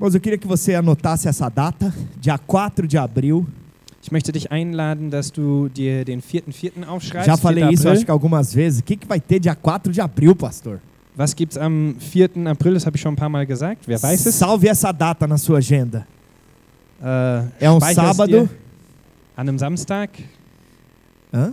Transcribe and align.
Mas 0.00 0.14
eu 0.14 0.20
queria 0.20 0.38
que 0.38 0.46
você 0.46 0.74
anotasse 0.74 1.28
essa 1.28 1.48
data, 1.50 1.92
dia 2.18 2.38
4 2.38 2.86
de 2.88 2.96
abril. 2.96 3.46
Ich 4.02 4.10
möchte 4.10 4.32
dich 4.32 4.50
einladen, 4.50 5.10
dass 5.10 5.30
du 5.30 5.68
dir 5.68 6.06
den 6.06 6.22
4.4. 6.22 6.86
aufschreibst. 6.88 7.26
Já 7.26 7.36
falei 7.36 7.64
4. 7.64 7.74
isso, 7.74 7.88
acho 7.88 8.04
que 8.06 8.10
algumas 8.10 8.54
vezes. 8.54 8.80
O 8.80 8.82
que, 8.82 8.96
que 8.96 9.06
vai 9.06 9.20
ter 9.20 9.38
dia 9.38 9.54
4 9.54 9.92
de 9.92 10.00
abril, 10.00 10.34
pastor? 10.34 10.80
Was 11.14 11.34
gibt's 11.36 11.58
am 11.58 11.96
4. 12.00 12.48
April? 12.48 12.72
Das 12.74 12.86
habe 12.86 12.96
ich 12.96 13.02
schon 13.02 13.12
ein 13.12 13.16
paar 13.16 13.28
Mal 13.28 13.44
gesagt. 13.44 13.86
Wer 13.86 14.02
weiß 14.02 14.24
es? 14.24 14.34
Salve 14.38 14.68
essa 14.68 14.90
data 14.90 15.26
na 15.26 15.36
sua 15.36 15.58
agenda. 15.58 16.06
Äh, 17.02 17.66
É 17.66 17.70
um 17.70 17.78
sábado. 17.78 18.48
An 19.36 19.48
einem 19.48 19.58
Samstag. 19.58 20.10
Hã? 21.32 21.52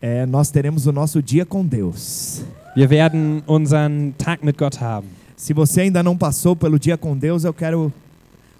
É, 0.00 0.26
nós 0.26 0.50
teremos 0.50 0.86
o 0.86 0.92
nosso 0.92 1.20
dia 1.20 1.44
com 1.44 1.64
Deus. 1.66 2.44
Wir 2.76 2.88
werden 2.88 3.42
unseren 3.46 4.14
Tag 4.16 4.44
mit 4.44 4.56
Gott 4.58 4.80
haben. 4.80 5.08
Se 5.42 5.52
você 5.52 5.80
ainda 5.80 6.04
não 6.04 6.16
passou 6.16 6.54
pelo 6.54 6.78
dia 6.78 6.96
com 6.96 7.16
Deus, 7.16 7.42
eu 7.42 7.52
quero 7.52 7.92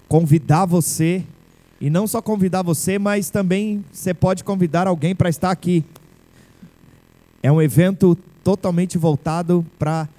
convidar 0.09 0.65
você. 0.65 1.23
E 1.79 1.89
não 1.89 2.05
só 2.05 2.21
convidar 2.21 2.61
você, 2.61 2.99
mas 2.99 3.29
também 3.29 3.85
você 3.89 4.13
pode 4.13 4.43
convidar 4.43 4.85
alguém 4.85 5.15
para 5.15 5.29
estar 5.29 5.49
aqui. 5.49 5.85
É 7.41 7.49
um 7.49 7.61
evento 7.61 8.17
totalmente 8.43 8.97
voltado 8.97 9.65
para 9.79 10.09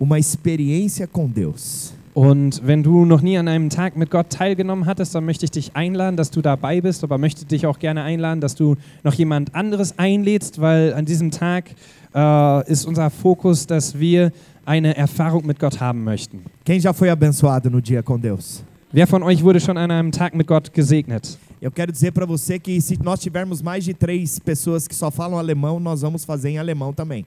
uma 0.00 0.18
experiência 0.18 1.06
com 1.06 1.28
Deus. 1.28 1.92
Und 2.14 2.62
wenn 2.62 2.82
du 2.82 3.04
noch 3.04 3.22
nie 3.22 3.36
an 3.36 3.48
einem 3.48 3.68
Tag 3.68 3.94
mit 3.94 4.10
Gott 4.10 4.30
teilgenommen 4.30 4.86
hattest, 4.86 5.14
dann 5.14 5.26
möchte 5.26 5.44
ich 5.44 5.50
dich 5.50 5.76
einladen, 5.76 6.16
dass 6.16 6.30
du 6.30 6.40
dabei 6.40 6.80
bist, 6.80 7.04
aber 7.04 7.18
möchte 7.18 7.44
dich 7.44 7.66
auch 7.66 7.78
gerne 7.78 8.02
einladen, 8.02 8.40
dass 8.40 8.54
du 8.54 8.76
noch 9.02 9.14
jemand 9.14 9.54
anderes 9.54 9.98
einlädst, 9.98 10.58
weil 10.58 10.94
an 10.94 11.04
diesem 11.04 11.30
Tag 11.30 11.70
äh, 12.14 12.70
ist 12.70 12.86
unser 12.86 13.10
Fokus, 13.10 13.66
dass 13.66 13.98
wir 13.98 14.32
eine 14.64 14.96
Erfahrung 14.96 15.44
mit 15.46 15.58
Gott 15.58 15.80
haben 15.80 16.04
möchten. 16.04 16.40
Quem 16.64 16.80
já 16.80 16.92
foi 16.92 17.10
abençoado 17.10 17.70
no 17.70 17.80
dia 17.80 18.02
com 18.02 18.18
Deus? 18.18 18.62
Wer 18.92 19.06
von 19.06 19.22
euch 19.22 19.42
wurde 19.42 19.58
schon 19.60 19.76
an 19.78 19.90
einem 19.90 20.12
Tag 20.12 20.34
mit 20.34 20.46
Gott 20.46 20.70
gesegnet? 20.72 21.38
Eu 21.60 21.70
quero 21.70 21.90
dizer 21.92 22.12
para 22.12 22.26
você 22.26 22.58
que 22.58 22.80
se 22.80 22.98
nós 23.02 23.20
tivermos 23.20 23.62
mais 23.62 23.84
de 23.84 23.94
três 23.94 24.38
pessoas 24.38 24.86
que 24.88 24.94
só 24.94 25.10
falam 25.10 25.38
alemão, 25.38 25.78
nós 25.80 26.02
vamos 26.02 26.24
fazer 26.24 26.50
em 26.50 26.58
alemão 26.58 26.92
também. 26.92 27.24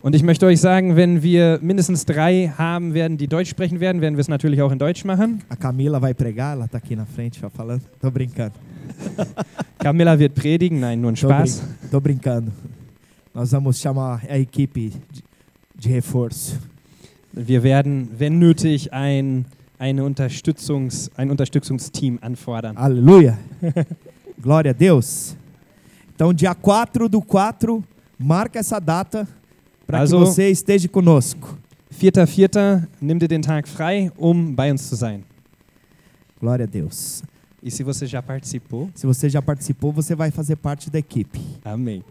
Und 0.00 0.14
ich 0.14 0.22
möchte 0.22 0.46
euch 0.46 0.60
sagen, 0.60 0.94
wenn 0.94 1.22
wir 1.22 1.58
mindestens 1.60 2.04
drei 2.04 2.52
haben 2.56 2.94
werden, 2.94 3.16
die 3.16 3.26
Deutsch 3.26 3.48
sprechen 3.50 3.80
werden, 3.80 4.00
werden 4.00 4.14
wir 4.16 4.20
es 4.20 4.28
natürlich 4.28 4.60
auch 4.62 4.70
in 4.70 4.78
Deutsch 4.78 5.04
machen. 5.04 5.40
A 5.48 5.56
Camila 5.56 5.98
vai 6.00 6.14
pregar, 6.14 6.52
ela 6.56 6.68
tá 6.68 6.78
aqui 6.78 6.94
na 6.94 7.04
frente, 7.06 7.40
já 7.40 7.50
falando. 7.50 7.82
Tô 8.00 8.08
brincando. 8.10 8.52
Camilla 9.78 10.16
wird 10.18 10.34
predigen, 10.34 10.78
nein, 10.80 11.00
nur 11.00 11.10
ein 11.12 11.16
Tô, 11.16 11.28
Spaß. 11.28 11.60
brin- 11.60 11.90
tô 11.90 12.00
brincando. 12.00 12.52
Nós 13.34 13.50
vamos 13.52 13.78
chamar 13.80 14.22
a 14.28 14.38
equipe 14.38 14.90
de, 14.90 15.22
de 15.76 15.88
reforço. 15.88 16.58
Wir 17.40 17.62
werden, 17.62 18.08
wenn 18.18 18.38
nötig, 18.40 18.92
ein, 18.92 19.44
eine 19.78 20.02
Unterstützungs, 20.02 21.08
ein 21.16 21.30
Unterstützungsteam 21.30 22.18
anfordern. 22.20 22.76
Aleluia. 22.76 23.38
Glória 24.42 24.72
a 24.72 24.74
Deus. 24.74 25.36
Então, 26.14 26.32
dia 26.32 26.52
4 26.52 27.08
do 27.08 27.20
4, 27.20 27.80
marca 28.18 28.58
essa 28.58 28.80
data 28.80 29.28
para 29.86 29.98
que 29.98 30.02
Also- 30.02 30.18
você 30.18 30.50
esteja 30.50 30.88
conosco. 30.88 31.56
4.4. 31.96 32.86
Nimm 33.00 33.18
dir 33.20 33.28
den 33.28 33.40
Tag 33.40 33.68
frei, 33.68 34.10
um 34.16 34.52
bei 34.54 34.70
uns 34.72 34.88
zu 34.88 34.96
sein. 34.96 35.22
Glória 36.40 36.64
a 36.64 36.68
Deus. 36.68 37.22
E 37.62 37.70
se 37.70 37.82
você 37.82 38.06
já 38.06 38.22
participou? 38.22 38.88
Se 38.94 39.06
você 39.06 39.28
já 39.28 39.42
participou, 39.42 39.92
você 39.92 40.14
vai 40.14 40.30
fazer 40.30 40.56
parte 40.56 40.90
da 40.90 40.98
equipe. 40.98 41.40
Amém. 41.64 42.04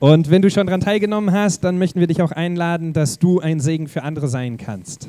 Und 0.00 0.28
wenn 0.28 0.42
du 0.42 0.50
schon 0.50 0.66
daran 0.66 0.80
teilgenommen 0.80 1.32
hast, 1.32 1.62
dann 1.62 1.78
möchten 1.78 2.00
wir 2.00 2.08
dich 2.08 2.20
auch 2.20 2.32
einladen, 2.32 2.92
dass 2.92 3.18
du 3.18 3.38
ein 3.40 3.60
Segen 3.60 3.86
für 3.86 4.02
andere 4.02 4.26
sein 4.28 4.56
kannst. 4.56 5.08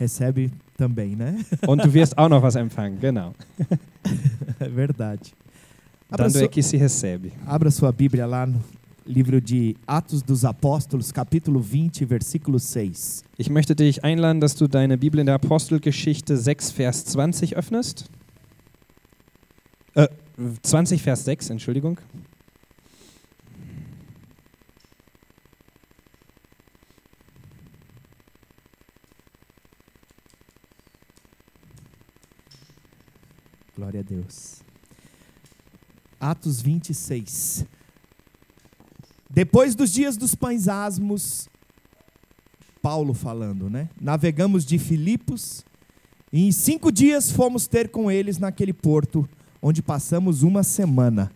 Recebe 0.00 0.50
também, 0.78 1.16
né? 1.16 1.36
Und 1.66 1.84
du 1.84 1.92
wirst 1.92 2.16
auch 2.16 2.28
noch 2.28 2.42
was 2.42 2.56
empfangen, 2.56 2.98
genau. 3.00 3.34
É 4.60 4.68
verdade. 4.68 5.20
Abra, 6.10 6.24
Dando 6.28 6.42
é 6.42 6.48
que 6.48 6.62
se 6.62 6.78
recebe. 6.78 7.32
abra 7.46 7.70
sua 7.70 7.92
Bíblia 7.92 8.24
lá 8.24 8.46
no 8.46 8.60
livro 9.08 9.40
de 9.40 9.74
Atos 9.86 10.22
dos 10.22 10.44
Apóstolos, 10.44 11.10
capítulo 11.12 11.60
20, 11.60 12.06
versículo 12.06 12.58
6. 12.58 13.24
Ich 13.38 13.48
möchte 13.48 13.74
dich 13.74 14.04
einladen, 14.04 14.38
dass 14.40 14.54
du 14.54 14.68
deine 14.68 14.98
Bibel 14.98 15.18
in 15.18 15.26
der 15.26 15.36
Apostelgeschichte 15.36 16.36
6, 16.36 16.70
Vers 16.72 17.06
20 17.06 17.56
öffnest. 17.56 18.10
Äh, 19.94 20.08
20, 20.62 21.02
Vers 21.02 21.24
6, 21.24 21.50
Entschuldigung. 21.50 21.98
Glória 33.74 34.00
a 34.00 34.02
Deus. 34.02 34.58
Atos 36.18 36.62
26. 36.62 37.64
Depois 39.30 39.74
dos 39.74 39.92
dias 39.92 40.16
dos 40.16 40.34
pães 40.34 40.68
asmos, 40.68 41.48
Paulo 42.80 43.12
falando, 43.12 43.68
né? 43.68 43.88
Navegamos 44.00 44.64
de 44.64 44.78
Filipos 44.78 45.64
e 46.32 46.46
em 46.46 46.52
cinco 46.52 46.90
dias 46.90 47.30
fomos 47.30 47.66
ter 47.66 47.88
com 47.88 48.10
eles 48.10 48.38
naquele 48.38 48.72
porto, 48.72 49.28
onde 49.60 49.82
passamos 49.82 50.42
uma 50.42 50.62
semana. 50.62 51.30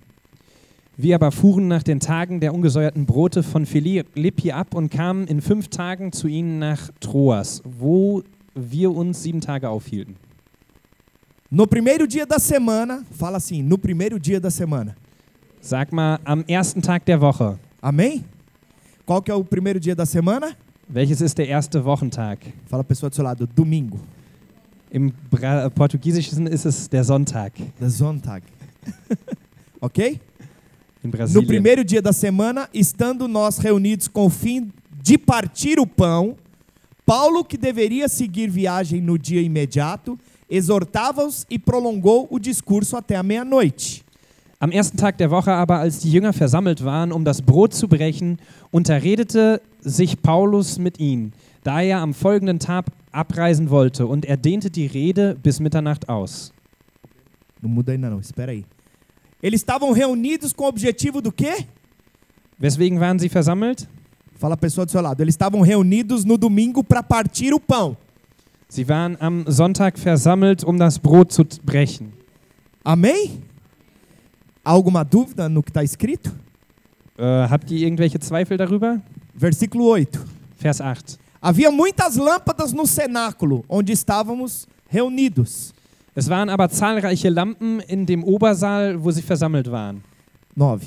Wir 0.96 1.14
aber 1.14 1.32
fuhren 1.32 1.68
nach 1.68 1.82
den 1.82 2.00
Tagen 2.00 2.38
der 2.38 2.54
ungesäuerten 2.54 3.06
Brote 3.06 3.42
von 3.42 3.66
Philippi 3.66 4.52
ab 4.52 4.74
und 4.74 4.90
kamen 4.90 5.26
in 5.26 5.40
fünf 5.40 5.68
Tagen 5.68 6.12
zu 6.12 6.28
ihnen 6.28 6.58
nach 6.58 6.90
Troas, 7.00 7.62
wo 7.64 8.22
wir 8.54 8.90
uns 8.90 9.22
sieben 9.22 9.40
Tage 9.40 9.68
aufhielten. 9.68 10.16
No 11.50 11.66
primeiro 11.66 12.06
dia 12.06 12.24
da 12.24 12.38
semana, 12.38 13.04
fala 13.10 13.36
assim, 13.36 13.62
no 13.62 13.76
primeiro 13.76 14.18
dia 14.18 14.40
da 14.40 14.50
semana. 14.50 14.94
Sag 15.60 15.92
mal, 15.92 16.18
am 16.24 16.44
ersten 16.46 16.80
Tag 16.80 17.04
der 17.04 17.20
Woche. 17.20 17.58
Amém? 17.82 18.24
Qual 19.04 19.20
que 19.20 19.28
é 19.28 19.34
o 19.34 19.42
primeiro 19.42 19.80
dia 19.80 19.96
da 19.96 20.06
semana? 20.06 20.56
Welches 20.88 21.20
ist 21.20 21.36
der 21.36 21.48
erste 21.48 21.78
Wochentag? 21.78 22.54
Fala 22.66 22.82
a 22.82 22.84
pessoa 22.84 23.10
do 23.10 23.16
seu 23.16 23.24
lado, 23.24 23.44
domingo. 23.44 23.98
Im 24.92 25.12
Bra 25.28 25.68
Portugiesischen 25.68 26.46
ist 26.46 26.64
es 26.64 26.86
der 26.86 27.02
Sonntag 27.02 27.52
Da 27.80 27.90
Sonntag. 27.90 28.44
ok? 29.82 30.20
in 31.02 31.10
No 31.34 31.44
primeiro 31.44 31.84
dia 31.84 32.00
da 32.00 32.12
semana, 32.12 32.68
estando 32.72 33.26
nós 33.26 33.58
reunidos 33.58 34.06
com 34.06 34.26
o 34.26 34.30
fim 34.30 34.72
de 35.02 35.18
partir 35.18 35.80
o 35.80 35.86
pão, 35.86 36.36
Paulo, 37.04 37.44
que 37.44 37.56
deveria 37.56 38.08
seguir 38.08 38.48
viagem 38.48 39.00
no 39.00 39.18
dia 39.18 39.42
imediato, 39.42 40.16
exortava-os 40.48 41.44
e 41.50 41.58
prolongou 41.58 42.28
o 42.30 42.38
discurso 42.38 42.96
até 42.96 43.16
a 43.16 43.24
meia-noite. 43.24 44.04
Am 44.62 44.70
ersten 44.70 44.96
Tag 44.96 45.18
der 45.18 45.32
Woche 45.32 45.52
aber, 45.52 45.80
als 45.80 45.98
die 45.98 46.12
Jünger 46.12 46.32
versammelt 46.32 46.84
waren, 46.84 47.10
um 47.10 47.24
das 47.24 47.42
Brot 47.42 47.74
zu 47.74 47.88
brechen, 47.88 48.38
unterredete 48.70 49.60
sich 49.80 50.22
Paulus 50.22 50.78
mit 50.78 51.00
ihnen, 51.00 51.32
da 51.64 51.82
er 51.82 51.98
am 51.98 52.14
folgenden 52.14 52.60
Tag 52.60 52.86
abreisen 53.10 53.70
wollte, 53.70 54.06
und 54.06 54.24
er 54.24 54.36
dehnte 54.36 54.70
die 54.70 54.86
Rede 54.86 55.36
bis 55.42 55.58
Mitternacht 55.58 56.08
aus. 56.08 56.52
Não 57.60 57.70
muda 57.70 57.90
ainda 57.90 58.08
não, 58.08 58.20
espera 58.20 58.52
aí. 58.52 58.64
Eles 59.42 59.62
estavam 59.62 59.90
reunidos 59.90 60.52
com 60.52 60.62
o 60.62 60.68
objetivo 60.68 61.20
do 61.20 61.32
quê? 61.32 61.66
Weswegen 62.56 63.00
waren 63.00 63.18
sie 63.18 63.28
versammelt? 63.28 63.88
Fala 64.38 64.54
a 64.54 64.56
pessoa 64.56 64.86
do 64.86 64.92
seu 64.92 65.02
lado. 65.02 65.20
Eles 65.20 65.34
estavam 65.34 65.62
reunidos 65.62 66.24
no 66.24 66.38
domingo 66.38 66.84
para 66.84 67.02
partir 67.02 67.52
o 67.52 67.58
pão. 67.58 67.96
Sie 68.68 68.88
waren 68.88 69.16
am 69.18 69.44
Sonntag 69.48 69.98
versammelt, 69.98 70.62
um 70.62 70.78
das 70.78 70.98
Brot 70.98 71.32
zu 71.32 71.44
brechen. 71.64 72.12
Amém? 72.84 73.42
Alguma 74.64 75.02
dúvida 75.04 75.48
no 75.48 75.62
que 75.62 75.70
está 75.70 75.82
escrito? 75.82 76.30
Äh, 77.18 77.48
habt 77.50 77.70
ihr 77.70 77.80
irgendwelche 77.80 78.18
Zweifel 78.20 78.56
darüber? 78.56 79.00
Versículo 79.34 79.88
8. 79.90 80.18
Vers 80.58 80.80
8. 80.80 81.18
Havia 81.40 81.70
muitas 81.72 82.16
lâmpadas 82.16 82.72
no 82.72 82.86
cenáculo 82.86 83.64
onde 83.68 83.92
estávamos 83.92 84.68
reunidos. 84.88 85.74
Es 86.14 86.28
waren 86.28 86.48
aber 86.48 86.68
zahlreiche 86.68 87.28
Lampen 87.28 87.80
in 87.88 88.06
dem 88.06 88.22
Obersaal, 88.22 89.02
wo 89.02 89.10
sie 89.10 89.22
versammelt 89.22 89.70
waren. 89.70 90.02
9. 90.54 90.86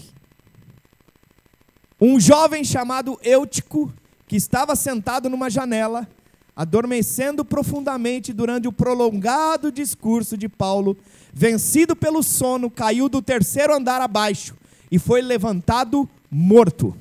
Um 2.00 2.19
jovem 2.19 2.63
chamado 2.63 3.19
Eutico, 3.24 3.92
que 4.28 4.36
estava 4.36 4.75
sentado 4.75 5.30
numa 5.30 5.50
janela, 5.50 6.07
adormecendo 6.56 7.44
profundamente 7.44 8.31
durante 8.31 8.68
o 8.68 8.71
prolongado 8.71 9.71
discurso 9.71 10.38
de 10.38 10.48
Paulo, 10.48 10.95
vencido 11.35 11.95
pelo 11.95 12.23
sono, 12.23 12.69
caiu 12.69 13.09
do 13.09 13.21
terceiro 13.21 13.73
andar 13.75 14.01
abaixo 14.01 14.55
e 14.89 14.97
foi 14.97 15.21
levantado 15.21 16.07
morto. 16.31 16.95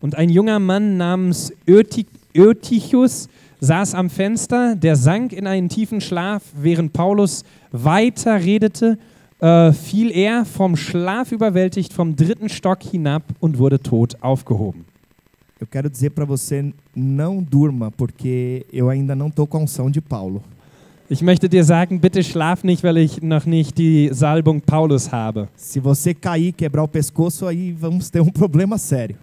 Und 0.00 0.14
ein 0.14 0.28
junger 0.30 0.60
Mann 0.60 0.96
namens 0.96 1.52
Öti- 1.66 2.06
Ötichus 2.36 3.28
saß 3.60 3.94
am 3.94 4.08
Fenster, 4.10 4.76
der 4.76 4.94
sank 4.96 5.32
in 5.32 5.46
einen 5.46 5.68
tiefen 5.68 6.00
Schlaf, 6.00 6.42
während 6.54 6.92
Paulus 6.92 7.42
weiter 7.72 8.38
redete, 8.38 8.98
äh, 9.40 9.72
fiel 9.72 10.10
er 10.12 10.44
vom 10.44 10.76
Schlaf 10.76 11.32
überwältigt 11.32 11.92
vom 11.92 12.14
dritten 12.14 12.48
Stock 12.48 12.82
hinab 12.82 13.22
und 13.40 13.58
wurde 13.58 13.80
tot 13.80 14.16
aufgehoben. 14.22 14.84
eu 15.60 15.66
quero 15.66 15.88
dizer 15.88 16.10
para 16.10 16.26
você 16.26 16.72
não 16.94 17.42
durma, 17.42 17.90
porque 17.90 18.66
eu 18.70 18.90
ainda 18.90 19.14
não 19.16 19.28
estou 19.28 19.46
com 19.46 19.56
a 19.56 19.60
unção 19.60 19.90
de 19.90 20.00
Paulo. 20.00 20.42
Ich 21.10 21.20
möchte 21.20 21.50
dir 21.50 21.64
sagen, 21.64 22.00
bitte 22.00 22.24
schlaf 22.24 22.64
nicht, 22.64 22.82
weil 22.82 22.96
ich 22.96 23.20
noch 23.20 23.44
nicht 23.44 23.76
die 23.76 24.08
Salbung 24.10 24.62
Paulus 24.62 25.12
habe. 25.12 25.48
Se 25.54 25.78
você 25.78 26.14
cair, 26.14 26.50
quebrar 26.52 26.82
o 26.82 26.88
pescoço, 26.88 27.46
aí 27.46 27.72
vamos 27.72 28.08
ter 28.08 28.22
um 28.22 28.30
problema 28.30 28.78
sério. 28.78 29.16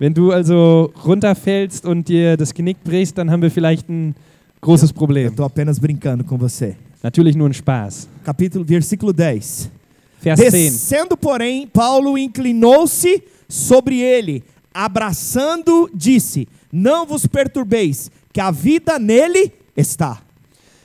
Wenn 0.00 0.12
du 0.12 0.32
also 0.32 0.92
runterfällst 1.04 1.84
und 1.86 2.08
dir 2.08 2.36
das 2.36 2.52
Genick 2.52 2.82
brichst, 2.82 3.16
dann 3.16 3.30
haben 3.30 3.40
wir 3.40 3.52
vielleicht 3.52 3.88
ein 3.88 4.16
großes 4.60 4.90
Eu 4.90 4.94
Problem. 4.94 5.28
estou 5.28 5.46
apenas 5.46 5.78
brincando 5.78 6.24
com 6.24 6.36
você. 6.36 6.74
Natürlich 7.04 7.36
nur 7.36 7.48
ein 7.48 7.54
Spaß. 7.54 8.08
Capítulo, 8.24 8.64
versículo 8.64 9.12
10. 9.12 9.70
Vers 10.18 10.40
10. 10.40 10.50
Descendo, 10.50 11.16
porém, 11.16 11.68
Paulo 11.68 12.18
inclinou-se 12.18 13.22
sobre 13.48 14.00
ele, 14.00 14.42
abraçando, 14.74 15.88
disse: 15.94 16.48
Não 16.72 17.06
vos 17.06 17.28
perturbeis, 17.28 18.10
que 18.32 18.40
a 18.40 18.50
vida 18.50 18.98
nele 18.98 19.52
está. 19.76 20.20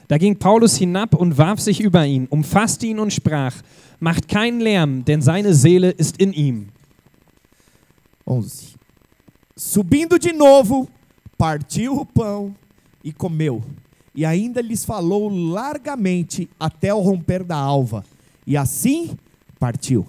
Da 0.07 0.17
ging 0.17 0.37
Paulus 0.37 0.77
hinab 0.77 1.15
und 1.15 1.37
warf 1.37 1.59
sich 1.59 1.81
über 1.81 2.05
ihn, 2.05 2.27
umfasste 2.27 2.85
ihn 2.87 2.99
und 2.99 3.11
sprach: 3.11 3.55
Macht 3.99 4.27
keinen 4.27 4.61
Lärm, 4.61 5.03
denn 5.03 5.21
seine 5.21 5.53
Seele 5.53 5.91
ist 5.91 6.17
in 6.17 6.33
ihm. 6.33 6.69
11. 8.25 8.75
Subindo 9.55 10.17
de 10.17 10.33
novo, 10.33 10.87
partiu 11.37 12.01
o 12.01 12.05
pão 12.05 12.55
e 13.03 13.11
comeu. 13.11 13.63
E 14.13 14.25
ainda 14.25 14.61
lhes 14.61 14.83
falou 14.83 15.29
largamente 15.29 16.49
até 16.59 16.93
o 16.93 16.99
romper 16.99 17.43
da 17.43 17.55
alva. 17.55 18.03
E 18.45 18.55
assim 18.57 19.17
partiu. 19.59 20.05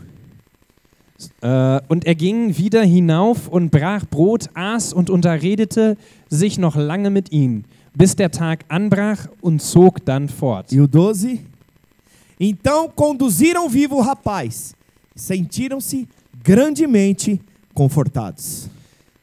Äh, 1.41 1.81
und 1.89 2.05
er 2.05 2.15
ging 2.15 2.57
wieder 2.57 2.83
hinauf 2.85 3.49
und 3.49 3.71
brach 3.71 4.05
Brot, 4.07 4.49
aß 4.55 4.93
und 4.93 5.11
unterredete 5.11 5.97
sich 6.29 6.59
noch 6.59 6.77
lange 6.77 7.11
mit 7.11 7.33
ihm, 7.33 7.65
bis 7.95 8.15
der 8.15 8.31
Tag 8.31 8.65
anbrach 8.69 9.29
und 9.41 9.61
zog 9.61 10.05
dann 10.05 10.29
fort. 10.29 10.73
E 10.73 10.81
o 10.81 10.87
12. 10.87 11.41
Então 12.39 12.89
conduziram 12.89 13.69
vivo 13.69 13.97
o 13.97 14.01
rapaz. 14.01 14.75
Sentiram-se 15.15 16.07
grandemente 16.43 17.41
confortados. 17.75 18.69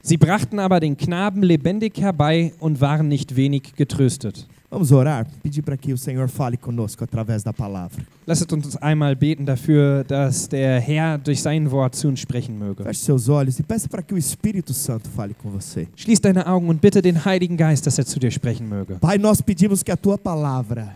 Sie 0.01 0.17
brachten 0.17 0.59
aber 0.59 0.79
den 0.79 0.95
Knaben 0.97 1.41
lebendig 1.41 1.99
herbei 1.99 2.53
und 2.59 2.79
waren 2.79 3.07
nicht 3.07 3.35
wenig 3.35 3.73
getröstet. 3.75 4.47
Vamos 4.69 4.91
orar, 4.91 5.27
pedir 5.43 5.61
para 5.61 5.77
que 5.77 5.93
o 5.93 5.97
Senhor 5.97 6.27
fale 6.27 6.57
conosco 6.57 7.03
através 7.03 7.43
da 7.43 7.53
palavra. 7.53 8.03
Lasset 8.25 8.51
uns 8.51 8.75
einmal 8.81 9.15
beten 9.15 9.45
dafür, 9.45 10.03
dass 10.03 10.49
der 10.49 10.81
Herr 10.81 11.19
durch 11.19 11.41
sein 11.41 11.69
Wort 11.69 11.95
zu 11.95 12.07
uns 12.07 12.19
sprechen 12.19 12.57
möge. 12.57 12.83
Feche 12.83 13.01
seus 13.01 13.29
olhos 13.29 13.59
e 13.59 13.63
peça 13.63 13.87
para 13.87 14.01
que 14.01 14.13
o 14.13 14.17
Espírito 14.17 14.73
Santo 14.73 15.07
fale 15.09 15.35
com 15.35 15.51
você. 15.51 15.87
Schließ 15.95 16.19
deine 16.19 16.47
Augen 16.47 16.67
und 16.67 16.81
bitte 16.81 17.01
den 17.01 17.23
Heiligen 17.23 17.57
Geist, 17.57 17.85
dass 17.85 17.99
er 17.99 18.05
zu 18.05 18.19
dir 18.19 18.31
sprechen 18.31 18.67
möge. 18.67 18.95
Pai, 18.95 19.19
nós 19.19 19.39
pedimos 19.39 19.83
que 19.83 19.91
a 19.91 19.95
tua 19.95 20.17
palavra, 20.17 20.95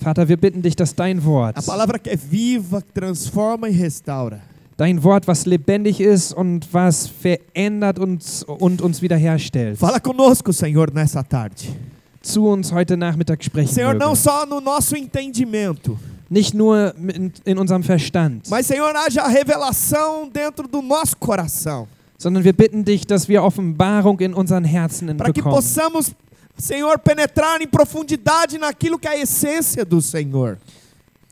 Vater, 0.00 0.28
wir 0.28 0.36
bitten 0.36 0.62
dich, 0.62 0.76
dass 0.76 0.94
dein 0.94 1.22
Wort, 1.24 1.58
a 1.58 1.62
palavra 1.62 1.98
que 1.98 2.10
é 2.10 2.16
viva, 2.16 2.80
transforma 2.94 3.68
e 3.68 3.72
restaura, 3.72 4.38
dein 4.76 5.02
Wort, 5.02 5.26
was 5.26 5.44
lebendig 5.44 6.00
ist 6.00 6.32
und 6.32 6.72
was 6.72 7.08
verändert 7.08 7.98
uns 7.98 8.44
und 8.44 8.80
uns 8.80 9.02
wiederherstellt, 9.02 9.76
fala 9.76 9.98
conosco, 9.98 10.52
Senhor, 10.52 10.88
nessa 10.92 11.24
tarde. 11.24 11.66
Zu 12.22 12.46
uns 12.46 12.72
heute 12.72 12.96
Nachmittag 12.96 13.42
sprechen 13.44 13.72
Senhor, 13.74 13.94
não 13.94 14.10
möge. 14.10 14.22
só 14.22 14.44
no 14.46 14.60
nosso 14.60 14.96
entendimento, 14.96 15.98
Nicht 16.30 16.52
nur 16.52 16.94
in, 16.98 17.32
in 17.46 17.58
unserem 17.58 17.82
Verstand, 17.82 18.42
mas, 18.50 18.66
Senhor, 18.66 18.94
haja 18.94 19.26
revelação 19.26 20.28
dentro 20.28 20.68
do 20.68 20.82
nosso 20.82 21.16
coração, 21.16 21.88
sondern 22.18 22.44
wir 22.44 22.52
bitten 22.52 22.84
dich, 22.84 23.06
dass 23.06 23.28
wir 23.28 23.42
Offenbarung 23.42 24.20
in 24.20 24.34
unseren 24.34 24.64
Herzen 24.64 25.16
para 25.16 25.32
que 25.32 25.40
bekommen. 25.40 25.56
possamos, 25.56 26.12
Senhor, 26.58 26.98
penetrar 26.98 27.62
em 27.62 27.66
profundidade 27.66 28.58
naquilo 28.58 28.98
que 28.98 29.08
é 29.08 29.12
a 29.12 29.18
essência 29.18 29.86
do 29.86 30.02
Senhor. 30.02 30.58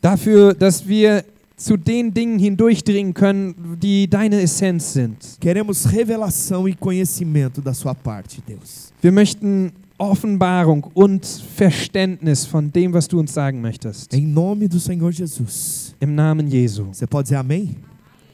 Dafür, 0.00 0.54
dass 0.54 0.86
wir 0.86 1.24
zu 1.58 1.76
den 1.76 2.12
Dingen 2.14 2.38
hindurchdringen 2.38 3.12
können, 3.12 3.76
die 3.80 4.06
deine 4.08 4.40
Essenz 4.40 4.92
sind. 4.94 5.16
Queremos 5.40 5.84
revelação 5.86 6.66
e 6.68 6.74
conhecimento 6.74 7.60
da 7.60 7.74
sua 7.74 7.94
parte, 7.94 8.40
Deus. 8.46 8.92
Wir 9.02 9.12
möchten 9.12 9.72
Offenbarung 9.98 10.84
und 10.92 11.24
Verständnis 11.24 12.44
von 12.44 12.70
dem, 12.70 12.92
was 12.92 13.08
du 13.08 13.18
uns 13.18 13.32
sagen 13.32 13.62
möchtest. 13.62 14.12
Em 14.12 14.30
nome 14.32 14.68
do 14.68 14.78
Senhor 14.78 15.10
Jesus. 15.10 15.94
Im 15.98 16.14
Namen 16.14 16.48
Jesu. 16.48 16.84
Você 16.92 17.06
pode 17.06 17.24
dizer 17.24 17.36
amém? 17.36 17.76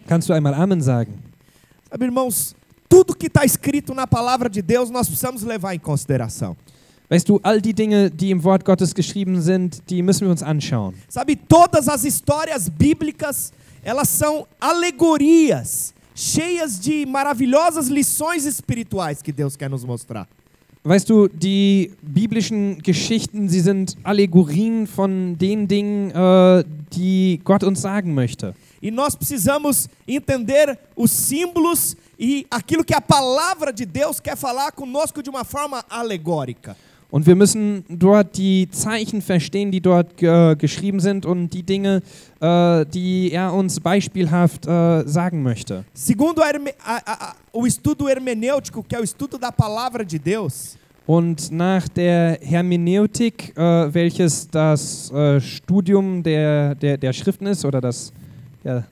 Kannst 0.08 0.28
du 0.28 0.32
einmal 0.32 0.54
Amen 0.54 0.80
sagen? 0.80 1.12
Sabe, 1.88 2.06
irmãos, 2.06 2.56
tudo 2.88 3.14
que 3.14 3.28
está 3.28 3.44
escrito 3.44 3.94
na 3.94 4.06
palavra 4.06 4.50
de 4.50 4.60
Deus 4.60 4.90
nós 4.90 5.06
precisamos 5.06 5.44
levar 5.44 5.74
em 5.74 5.78
consideração. 5.78 6.56
Weißt 7.08 7.28
du, 7.28 7.38
all 7.44 7.60
die 7.60 7.72
Dinge, 7.72 8.10
die 8.10 8.30
im 8.30 8.42
Wort 8.42 8.64
Gottes 8.64 8.92
geschrieben 8.92 9.40
sind, 9.40 9.82
die 9.88 10.02
müssen 10.02 10.26
wir 10.26 10.32
uns 10.32 10.42
anschauen. 10.42 10.94
Sabe, 11.08 11.36
todas 11.36 11.88
as 11.88 12.04
histórias 12.04 12.68
bíblicas, 12.68 13.52
elas 13.84 14.08
são 14.08 14.48
alegorias, 14.58 15.94
cheias 16.14 16.80
de 16.80 17.06
maravilhosas 17.06 17.88
lições 17.88 18.46
espirituais 18.46 19.22
que 19.22 19.30
Deus 19.30 19.56
quer 19.56 19.70
nos 19.70 19.84
mostrar. 19.84 20.26
Weißt 20.84 21.08
du, 21.08 21.28
die 21.28 21.92
biblischen 22.02 22.82
Geschichten, 22.82 23.48
sie 23.48 23.60
sind 23.60 23.96
Allegorien 24.02 24.88
von 24.88 25.38
den 25.38 25.68
Dingen, 25.68 26.10
äh, 26.10 26.64
die 26.92 27.40
Gott 27.44 27.62
uns 27.62 27.82
sagen 27.82 28.14
möchte. 28.14 28.52
E 28.80 28.90
nós 28.90 29.14
precisamos 29.14 29.88
entender 30.08 30.76
os 30.96 31.12
símbolos 31.12 31.96
e 32.18 32.44
aquilo 32.50 32.82
que 32.82 32.94
a 32.94 33.00
palavra 33.00 33.72
de 33.72 33.86
Deus 33.86 34.18
quer 34.18 34.36
falar 34.36 34.72
conosco 34.72 35.22
de 35.22 35.30
uma 35.30 35.44
forma 35.44 35.84
alegórica. 35.88 36.76
Und 37.12 37.26
wir 37.26 37.36
müssen 37.36 37.84
dort 37.90 38.38
die 38.38 38.70
Zeichen 38.70 39.20
verstehen, 39.20 39.70
die 39.70 39.82
dort 39.82 40.22
äh, 40.22 40.56
geschrieben 40.56 40.98
sind 40.98 41.26
und 41.26 41.50
die 41.50 41.62
Dinge, 41.62 42.00
äh, 42.40 42.86
die 42.86 43.30
er 43.32 43.52
uns 43.52 43.78
beispielhaft 43.80 44.66
äh, 44.66 45.06
sagen 45.06 45.42
möchte. 45.42 45.84
Segundo 45.92 46.40
a 46.40 46.48
a- 46.82 47.02
a- 47.04 47.34
o 47.52 47.66
estudo 47.66 48.08
hermenêutico, 48.08 48.82
que 48.82 48.96
é 48.96 48.98
o 48.98 49.04
estudo 49.04 49.36
da 49.36 49.52
palavra 49.52 50.04
de 50.06 50.18
Deus, 50.18 50.78
Und 51.06 51.50
nach 51.50 51.86
der 51.88 52.38
Hermeneutik, 52.40 53.52
äh, 53.58 53.92
welches 53.92 54.48
das 54.48 55.10
äh, 55.10 55.38
Studium 55.40 56.22
der, 56.22 56.74
der, 56.76 56.96
der 56.96 57.12
Schriften 57.12 57.46
ist 57.46 57.64
oder 57.66 57.80
das, 57.82 58.10
ja, 58.64 58.84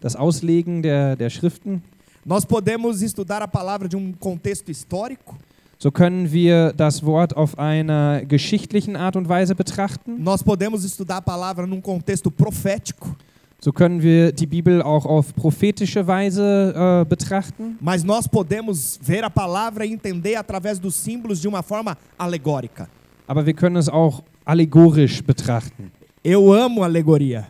das 0.00 0.16
Auslegen 0.16 0.82
der, 0.82 1.14
der 1.14 1.30
Schriften, 1.30 1.80
nós 2.24 2.44
podemos 2.44 3.02
estudar 3.02 3.40
a 3.40 3.46
palavra 3.46 3.86
de 3.86 3.94
um 3.96 4.12
contexto 4.18 4.68
histórico, 4.72 5.36
so 5.78 5.90
können 5.90 6.32
wir 6.32 6.72
das 6.72 7.04
Wort 7.04 7.36
auf 7.36 7.58
einer 7.58 8.24
geschichtlichen 8.24 8.96
Art 8.96 9.16
und 9.16 9.28
Weise 9.28 9.54
betrachten. 9.54 10.22
nós 10.22 10.42
podemos 10.42 10.84
estudar 10.84 11.18
a 11.18 11.20
palavra 11.22 11.66
num 11.66 11.80
contexto 11.82 12.30
profético, 12.30 13.14
So 13.58 13.72
können 13.72 14.02
wir 14.02 14.32
die 14.32 14.46
Bibel 14.46 14.82
auch 14.82 15.06
auf 15.06 15.34
prophetische 15.34 16.06
Weise 16.06 16.74
äh, 17.02 17.04
betrachten. 17.08 17.76
mas 17.80 18.04
nós 18.04 18.28
podemos 18.28 18.98
ver 19.02 19.24
a 19.24 19.30
palavra 19.30 19.84
e 19.86 19.92
entender 19.92 20.36
através 20.36 20.78
dos 20.78 20.94
símbolos 20.94 21.40
de 21.40 21.48
uma 21.48 21.62
forma 21.62 21.96
alegórica. 22.18 22.86
Aber 23.26 23.44
wir 23.46 23.54
können 23.54 23.76
es 23.76 23.88
auch 23.88 24.22
allegorisch 24.44 25.22
betrachten. 25.22 25.90
Eu 26.22 26.52
amo 26.52 26.82
alegoria. 26.82 27.48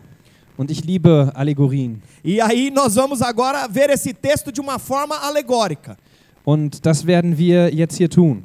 Und 0.56 0.70
ich 0.70 0.82
liebe 0.84 1.30
Allegorien. 1.34 2.00
E 2.24 2.40
aí 2.40 2.70
nós 2.70 2.94
vamos 2.94 3.20
agora 3.20 3.68
ver 3.68 3.90
esse 3.90 4.14
texto 4.14 4.50
de 4.50 4.60
uma 4.60 4.78
forma 4.78 5.16
alegórica. 5.16 5.98
Und 6.46 6.86
das 6.86 7.04
werden 7.04 7.36
wir 7.36 7.74
jetzt 7.74 7.96
hier 7.96 8.08
tun. 8.08 8.44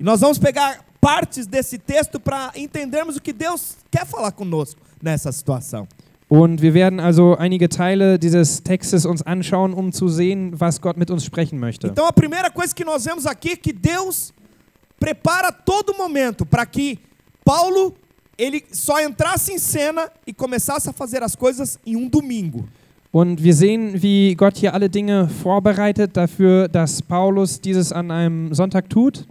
E 0.00 0.02
nós 0.02 0.22
vamos 0.22 0.38
pegar 0.38 0.78
partes 0.98 1.46
desse 1.46 1.78
texto 1.78 2.18
para 2.18 2.50
entendermos 2.56 3.16
o 3.16 3.20
que 3.20 3.34
Deus 3.34 3.76
quer 3.90 4.06
falar 4.06 4.32
conosco 4.32 4.80
nessa 5.02 5.30
situação. 5.30 5.86
Und 6.26 6.62
wir 6.62 6.72
werden 6.72 7.00
also 7.00 7.36
einige 7.36 7.68
Teile 7.68 8.18
dieses 8.18 8.62
Textes 8.62 9.04
uns 9.04 9.20
anschauen, 9.26 9.74
um 9.74 9.92
zu 9.92 10.08
sehen, 10.08 10.58
was 10.58 10.80
Gott 10.80 10.96
mit 10.96 11.10
uns 11.10 11.22
sprechen 11.22 11.58
möchte. 11.58 11.86
Então 11.86 12.06
a 12.06 12.12
primeira 12.14 12.50
coisa 12.50 12.74
que 12.74 12.82
nós 12.82 13.04
vemos 13.04 13.26
aqui 13.26 13.50
é 13.50 13.56
que 13.56 13.74
Deus 13.74 14.32
prepara 14.98 15.52
todo 15.52 15.94
momento 15.94 16.46
para 16.46 16.64
que 16.64 16.98
Paulo 17.44 17.94
ele 18.38 18.64
só 18.72 19.02
entrasse 19.02 19.52
em 19.52 19.58
cena 19.58 20.10
e 20.26 20.32
começasse 20.32 20.88
a 20.88 20.94
fazer 20.94 21.22
as 21.22 21.36
coisas 21.36 21.78
em 21.84 21.94
um 21.94 22.08
domingo. 22.08 22.66
Und 23.14 23.44
wir 23.44 23.54
sehen, 23.54 24.02
wie 24.02 24.34
Gott 24.34 24.56
hier 24.56 24.74
alle 24.74 24.90
Dinge 24.90 25.28
vorbereitet 25.28 26.16
dafür, 26.16 26.66
dass 26.66 27.00
Paulus 27.00 27.60
dieses 27.60 27.92
an 27.92 28.10
einem 28.10 28.52
Sonntag 28.52 28.90
tut. 28.90 29.24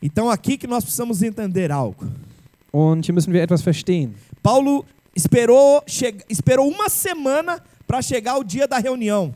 Então 0.00 0.30
aqui 0.30 0.56
que 0.56 0.66
nós 0.66 0.82
precisamos 0.82 1.20
entender 1.20 1.70
algo. 1.70 2.06
Und 2.72 3.04
hier 3.04 3.14
müssen 3.14 3.34
wir 3.34 3.42
etwas 3.42 3.60
verstehen. 3.60 4.14
Paulo 4.42 4.86
esperou, 5.14 5.82
esperou 6.30 6.66
uma 6.66 6.88
semana 6.88 7.60
para 7.86 8.00
chegar 8.00 8.38
o 8.38 8.42
dia 8.42 8.66
da 8.66 8.78
reunião. 8.78 9.34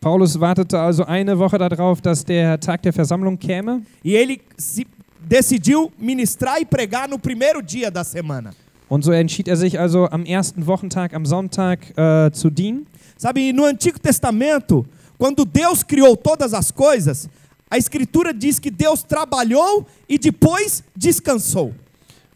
Paulus 0.00 0.34
wartete 0.34 0.76
also 0.76 1.04
eine 1.04 1.38
Woche 1.38 1.56
darauf, 1.56 2.00
dass 2.00 2.24
der 2.24 2.58
Tag 2.58 2.82
der 2.82 2.92
Versammlung 2.92 3.38
käme. 3.38 3.82
E 4.02 4.16
ele 4.16 4.40
se 4.58 4.84
decidiu 5.20 5.92
ministrar 5.96 6.60
e 6.60 6.64
pregar 6.64 7.08
no 7.08 7.16
primeiro 7.16 7.62
dia 7.62 7.92
da 7.92 8.02
semana. 8.02 8.52
Und 8.90 9.04
so 9.04 9.12
entschied 9.12 9.46
er 9.46 9.56
sich 9.56 9.78
also 9.78 10.10
am 10.10 10.24
ersten 10.24 10.66
Wochentag, 10.66 11.14
am 11.14 11.24
Sonntag, 11.24 11.96
äh, 11.96 12.32
zu 12.32 12.50
dienen. 12.50 12.88
Sabe, 13.16 13.52
no 13.52 13.64
Antigo 13.64 14.00
Testamento, 14.00 14.84
quando 15.16 15.44
Deus 15.44 15.86
criou 15.86 16.16
todas 16.16 16.52
as 16.52 16.72
coisas, 16.72 17.28
a 17.70 17.78
escritura 17.78 18.34
diz 18.34 18.58
que 18.58 18.68
Deus 18.68 19.04
trabalhou 19.04 19.86
e 20.08 20.18
depois 20.18 20.82
descansou. 20.96 21.72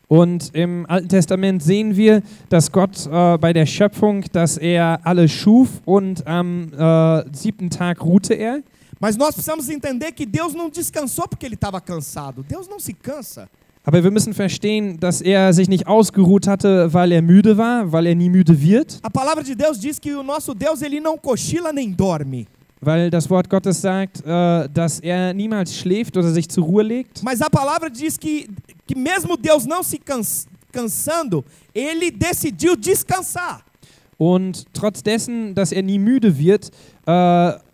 Und 0.07 0.55
im 0.55 0.87
Alten 0.87 1.09
Testament 1.09 1.61
sehen 1.61 1.97
wir, 1.97 2.23
dass 2.51 2.71
Gott 2.71 3.05
äh, 3.07 3.37
bei 3.39 3.53
der 3.53 3.67
Schöpfung, 3.67 4.25
dass 4.31 4.57
er 4.57 5.01
alles 5.03 5.33
schuf 5.33 5.83
und 5.85 6.25
am 6.25 6.73
äh, 6.73 7.25
siebten 7.37 7.69
Tag 7.69 8.01
ruhte 8.05 8.35
er. 8.35 8.63
Mas 9.01 9.17
nós 9.17 9.35
precisamos 9.35 9.69
entender 9.69 10.13
que 10.13 10.25
Deus 10.25 10.55
não 10.55 10.71
descansou 10.71 11.27
porque 11.27 11.47
ele 11.47 11.57
estava 11.57 11.81
cansado. 11.81 12.45
Deus 12.45 12.69
não 12.69 12.79
se 12.79 12.93
cansa. 12.95 13.49
Aber 13.87 14.03
wir 14.03 14.11
müssen 14.11 14.33
verstehen, 14.33 14.99
dass 14.99 15.21
er 15.21 15.53
sich 15.53 15.69
nicht 15.69 15.87
ausgeruht 15.87 16.47
hatte, 16.47 16.93
weil 16.95 17.13
er 17.13 17.21
müde 17.21 17.59
war, 17.59 17.93
weil 17.93 18.07
er 18.07 18.15
nie 18.15 18.31
müde 18.31 18.61
wird, 18.63 18.99
A 19.03 19.11
palavra 19.11 19.43
de 19.43 19.55
Deus 19.55 19.79
diz 19.79 20.01
que 20.01 20.15
o 20.17 20.23
nosso 20.23 20.55
Deus 20.55 20.81
ele 20.83 21.01
não 21.01 21.19
cochila 21.19 21.71
nem 21.73 21.95
dorme. 21.95 22.47
weil 22.81 23.11
das 23.11 23.29
Wort 23.31 23.49
Gottes 23.49 23.81
sagt, 23.81 24.23
äh, 24.27 24.69
dass 24.69 25.01
er 25.01 25.33
niemals 25.35 25.75
schläft 25.77 26.17
oder 26.17 26.31
sich 26.31 26.49
zur 26.49 26.65
Ruhe 26.65 26.83
legt. 26.83 27.23
Mas 27.23 27.41
a 27.41 27.49
palavra 27.51 27.89
diz 27.91 28.19
que, 28.19 28.47
que 28.87 28.95
mesmo 28.95 29.37
Deus 29.37 29.65
não 29.67 29.83
se 29.83 29.99
cans, 29.99 30.47
cansando, 30.73 31.45
ele 31.75 32.11
decidiu 32.11 32.77
descansar. 32.77 33.63
Und 34.17 34.67
trotz 34.73 35.03
dessen, 35.03 35.55
dass 35.55 35.73
er 35.73 35.83
nie 35.83 35.99
müde 35.99 36.39
wird, 36.39 36.71
äh, 37.07 37.11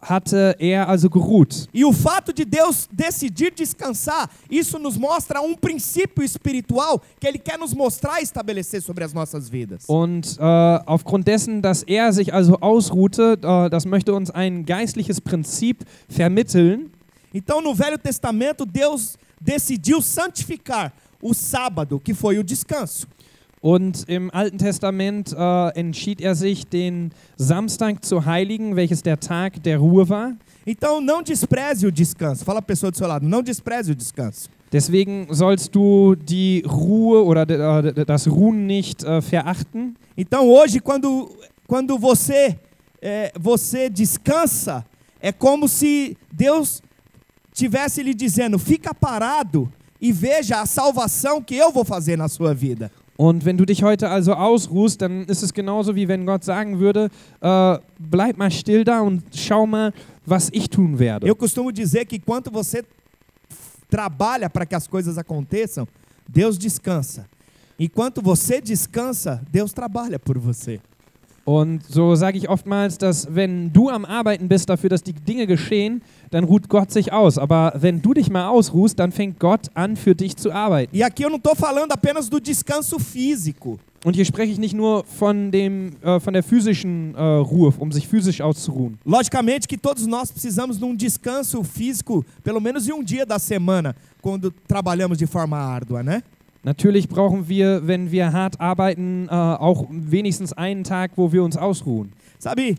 hatte 0.02 0.56
er 0.58 0.88
also 0.88 1.10
geruht. 1.10 1.68
E 1.72 1.84
o 1.84 1.92
fato 1.92 2.32
de 2.32 2.44
Deus 2.44 2.88
decidir 2.90 3.50
descansar, 3.50 4.28
isso 4.48 4.78
nos 4.78 4.96
mostra 4.96 5.40
um 5.40 5.54
princípio 5.54 6.24
espiritual 6.24 7.00
que 7.20 7.28
ele 7.28 7.38
quer 7.38 7.58
nos 7.58 7.74
mostrar 7.74 8.20
e 8.20 8.22
estabelecer 8.22 8.80
sobre 8.80 9.04
as 9.04 9.12
nossas 9.12 9.48
vidas. 9.48 9.84
Und 9.86 10.38
äh, 10.38 10.42
aufgrund 10.42 11.26
dessen, 11.26 11.62
dass 11.62 11.82
er 11.82 12.12
sich 12.12 12.32
also 12.32 12.58
ausruhte, 12.60 13.38
äh, 13.42 13.70
das 13.70 13.84
möchte 13.84 14.14
uns 14.14 14.30
ein 14.30 14.64
geistliches 14.64 15.20
Prinzip 15.20 15.84
vermitteln. 16.08 16.90
Então, 17.32 17.60
no 17.60 17.74
Velho 17.74 17.98
Testamento, 17.98 18.64
Deus 18.66 19.16
decidiu 19.40 20.00
santificar 20.00 20.92
o 21.22 21.32
sábado, 21.32 22.00
que 22.00 22.14
foi 22.14 22.38
o 22.38 22.44
descanso. 22.44 23.06
Und 23.62 24.08
im 24.08 24.30
Alten 24.30 24.56
Testament 24.56 25.34
äh, 25.36 25.68
entschied 25.78 26.22
er 26.22 26.34
sich, 26.34 26.66
den 26.66 27.12
Samstag 27.36 28.02
zu 28.02 28.24
heiligen, 28.24 28.74
welches 28.74 29.02
der 29.02 29.20
Tag 29.20 29.62
der 29.62 29.78
Ruhe 29.78 30.08
war. 30.08 30.32
Então, 30.64 31.00
não 31.00 31.22
despreze 31.22 31.86
o 31.86 31.92
descanso. 31.92 32.44
Fala 32.44 32.60
a 32.60 32.62
pessoa 32.62 32.90
do 32.90 32.96
seu 32.96 33.06
lado, 33.06 33.26
não 33.26 33.42
despreze 33.42 33.92
o 33.92 33.94
descanso. 33.94 34.48
Deswegen 34.72 35.26
sollst 35.34 35.74
du 35.74 36.14
die 36.14 36.62
Ruhe 36.64 37.22
oder 37.24 37.42
äh, 37.42 38.04
das 38.04 38.26
Ruhen 38.26 38.66
nicht 38.66 39.02
äh, 39.02 39.20
verachten. 39.20 39.94
Então, 40.16 40.48
hoje, 40.48 40.80
quando, 40.80 41.28
quando 41.66 41.98
você, 41.98 42.56
é, 43.02 43.32
você 43.38 43.90
descansa, 43.90 44.86
é 45.20 45.32
como 45.32 45.68
se 45.68 46.16
Deus 46.32 46.80
tivesse 47.52 48.02
lhe 48.02 48.14
dizendo: 48.14 48.58
fica 48.58 48.94
parado 48.94 49.70
e 50.00 50.12
veja 50.12 50.60
a 50.60 50.66
salvação 50.66 51.42
que 51.42 51.56
eu 51.56 51.70
vou 51.70 51.84
fazer 51.84 52.16
na 52.16 52.28
sua 52.28 52.54
vida. 52.54 52.90
Und 53.20 53.44
wenn 53.44 53.58
du 53.58 53.66
dich 53.66 53.82
heute 53.82 54.08
also 54.08 54.32
ausruhst, 54.32 55.02
dann 55.02 55.26
ist 55.26 55.42
es 55.42 55.52
genauso 55.52 55.94
wie 55.94 56.08
wenn 56.08 56.24
Gott 56.24 56.42
sagen 56.42 56.80
würde, 56.80 57.10
äh, 57.42 57.78
bleib 57.98 58.38
mal 58.38 58.50
still 58.50 58.82
da 58.82 59.02
und 59.02 59.22
schau 59.34 59.66
mal, 59.66 59.92
was 60.24 60.48
ich 60.54 60.70
tun 60.70 60.98
werde. 60.98 61.26
Eu 61.26 61.36
costumo 61.36 61.70
dizer 61.70 62.06
que 62.06 62.16
enquanto 62.16 62.50
você 62.50 62.82
trabalha 63.90 64.48
para 64.48 64.64
que 64.64 64.74
as 64.74 64.86
coisas 64.86 65.18
aconteçam, 65.18 65.86
Deus 66.26 66.56
descansa. 66.56 67.26
Enquanto 67.78 68.22
você 68.22 68.58
descansa, 68.58 69.42
Deus 69.52 69.74
trabalha 69.74 70.18
por 70.18 70.38
você. 70.38 70.80
Und 71.50 71.82
so 71.84 72.14
sage 72.14 72.38
ich 72.38 72.48
oftmals, 72.48 72.96
dass 72.96 73.34
wenn 73.34 73.72
du 73.72 73.88
am 73.88 74.04
Arbeiten 74.04 74.46
bist 74.46 74.68
dafür, 74.68 74.88
dass 74.88 75.02
die 75.02 75.12
Dinge 75.12 75.48
geschehen, 75.48 76.00
dann 76.30 76.44
ruht 76.44 76.68
Gott 76.68 76.92
sich 76.92 77.12
aus. 77.12 77.38
Aber 77.38 77.72
wenn 77.74 78.00
du 78.00 78.14
dich 78.14 78.30
mal 78.30 78.46
ausruhst, 78.46 78.96
dann 79.00 79.10
fängt 79.10 79.40
Gott 79.40 79.66
an, 79.74 79.96
für 79.96 80.14
dich 80.14 80.36
zu 80.36 80.52
arbeiten. 80.52 80.96
E 80.96 81.02
aqui 81.02 81.24
eu 81.24 81.28
não 81.28 81.38
estou 81.38 81.56
falando 81.56 81.90
apenas 81.90 82.28
do 82.28 82.38
descanso 82.38 83.00
físico. 83.00 83.80
Und 84.04 84.14
hier 84.14 84.24
spreche 84.24 84.52
ich 84.52 84.60
nicht 84.60 84.74
nur 84.74 85.04
von, 85.04 85.50
dem, 85.50 85.96
äh, 86.02 86.20
von 86.20 86.32
der 86.32 86.44
physischen 86.44 87.16
äh, 87.16 87.20
Ruhe, 87.20 87.74
um 87.80 87.90
sich 87.90 88.06
physisch 88.06 88.40
auszuruhen. 88.40 88.96
Logicamente 89.04 89.66
que 89.66 89.76
todos 89.76 90.06
nós 90.06 90.30
precisamos 90.30 90.78
de 90.78 90.84
um 90.84 90.94
descanso 90.94 91.64
físico, 91.64 92.24
pelo 92.44 92.60
menos 92.60 92.88
em 92.88 92.92
um 92.92 93.02
dia 93.02 93.26
da 93.26 93.40
semana, 93.40 93.96
quando 94.22 94.52
trabalhamos 94.68 95.18
de 95.18 95.26
forma 95.26 95.58
árdua, 95.58 96.00
né? 96.04 96.22
Natürlich 96.62 97.08
brauchen 97.08 97.48
wir, 97.48 97.86
wenn 97.86 98.10
wir 98.10 98.32
hart 98.32 98.60
arbeiten, 98.60 99.26
äh, 99.28 99.32
auch 99.32 99.86
wenigstens 99.90 100.52
einen 100.52 100.84
Tag, 100.84 101.12
wo 101.16 101.32
wir 101.32 101.42
uns 101.42 101.56
ausruhen. 101.56 102.12
Sabe, 102.38 102.74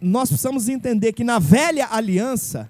nós 0.00 0.28
precisamos 0.28 0.68
entender 0.68 1.12
que 1.12 1.24
na 1.24 1.38
velha 1.38 1.88
aliança, 1.90 2.68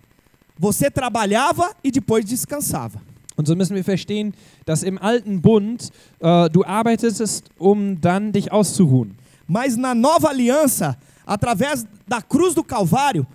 você 0.58 0.90
trabalhava 0.90 1.72
e 1.82 1.90
depois 1.90 2.24
descansava. 2.24 3.00
Und 3.36 3.46
so 3.48 3.56
müssen 3.56 3.74
wir 3.74 3.84
verstehen, 3.84 4.32
dass 4.64 4.84
im 4.84 4.98
alten 4.98 5.40
Bund 5.40 5.90
äh, 6.20 6.48
du 6.50 6.64
arbeitest, 6.64 7.50
um 7.58 8.00
dann 8.00 8.32
dich 8.32 8.52
auszuruhen. 8.52 9.16
Mas 9.46 9.76
na 9.76 9.94
nova 9.94 10.28
aliança, 10.28 10.96
através 11.26 11.84
da 12.06 12.22
cruz 12.22 12.54
do 12.54 12.62
Calvário, 12.62 13.26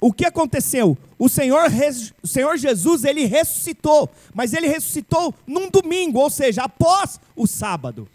o 0.00 0.12
que 0.12 0.26
aconteceu? 0.26 0.96
O 1.18 1.28
Senhor, 1.28 1.66
o 2.22 2.26
Senhor 2.26 2.56
Jesus, 2.58 3.04
ele 3.04 3.24
ressuscitou, 3.24 4.10
mas 4.34 4.52
ele 4.52 4.68
ressuscitou 4.68 5.34
num 5.46 5.70
domingo, 5.70 6.18
ou 6.18 6.28
seja, 6.28 6.64
após 6.64 7.18
o 7.34 7.46
sábado. 7.46 8.06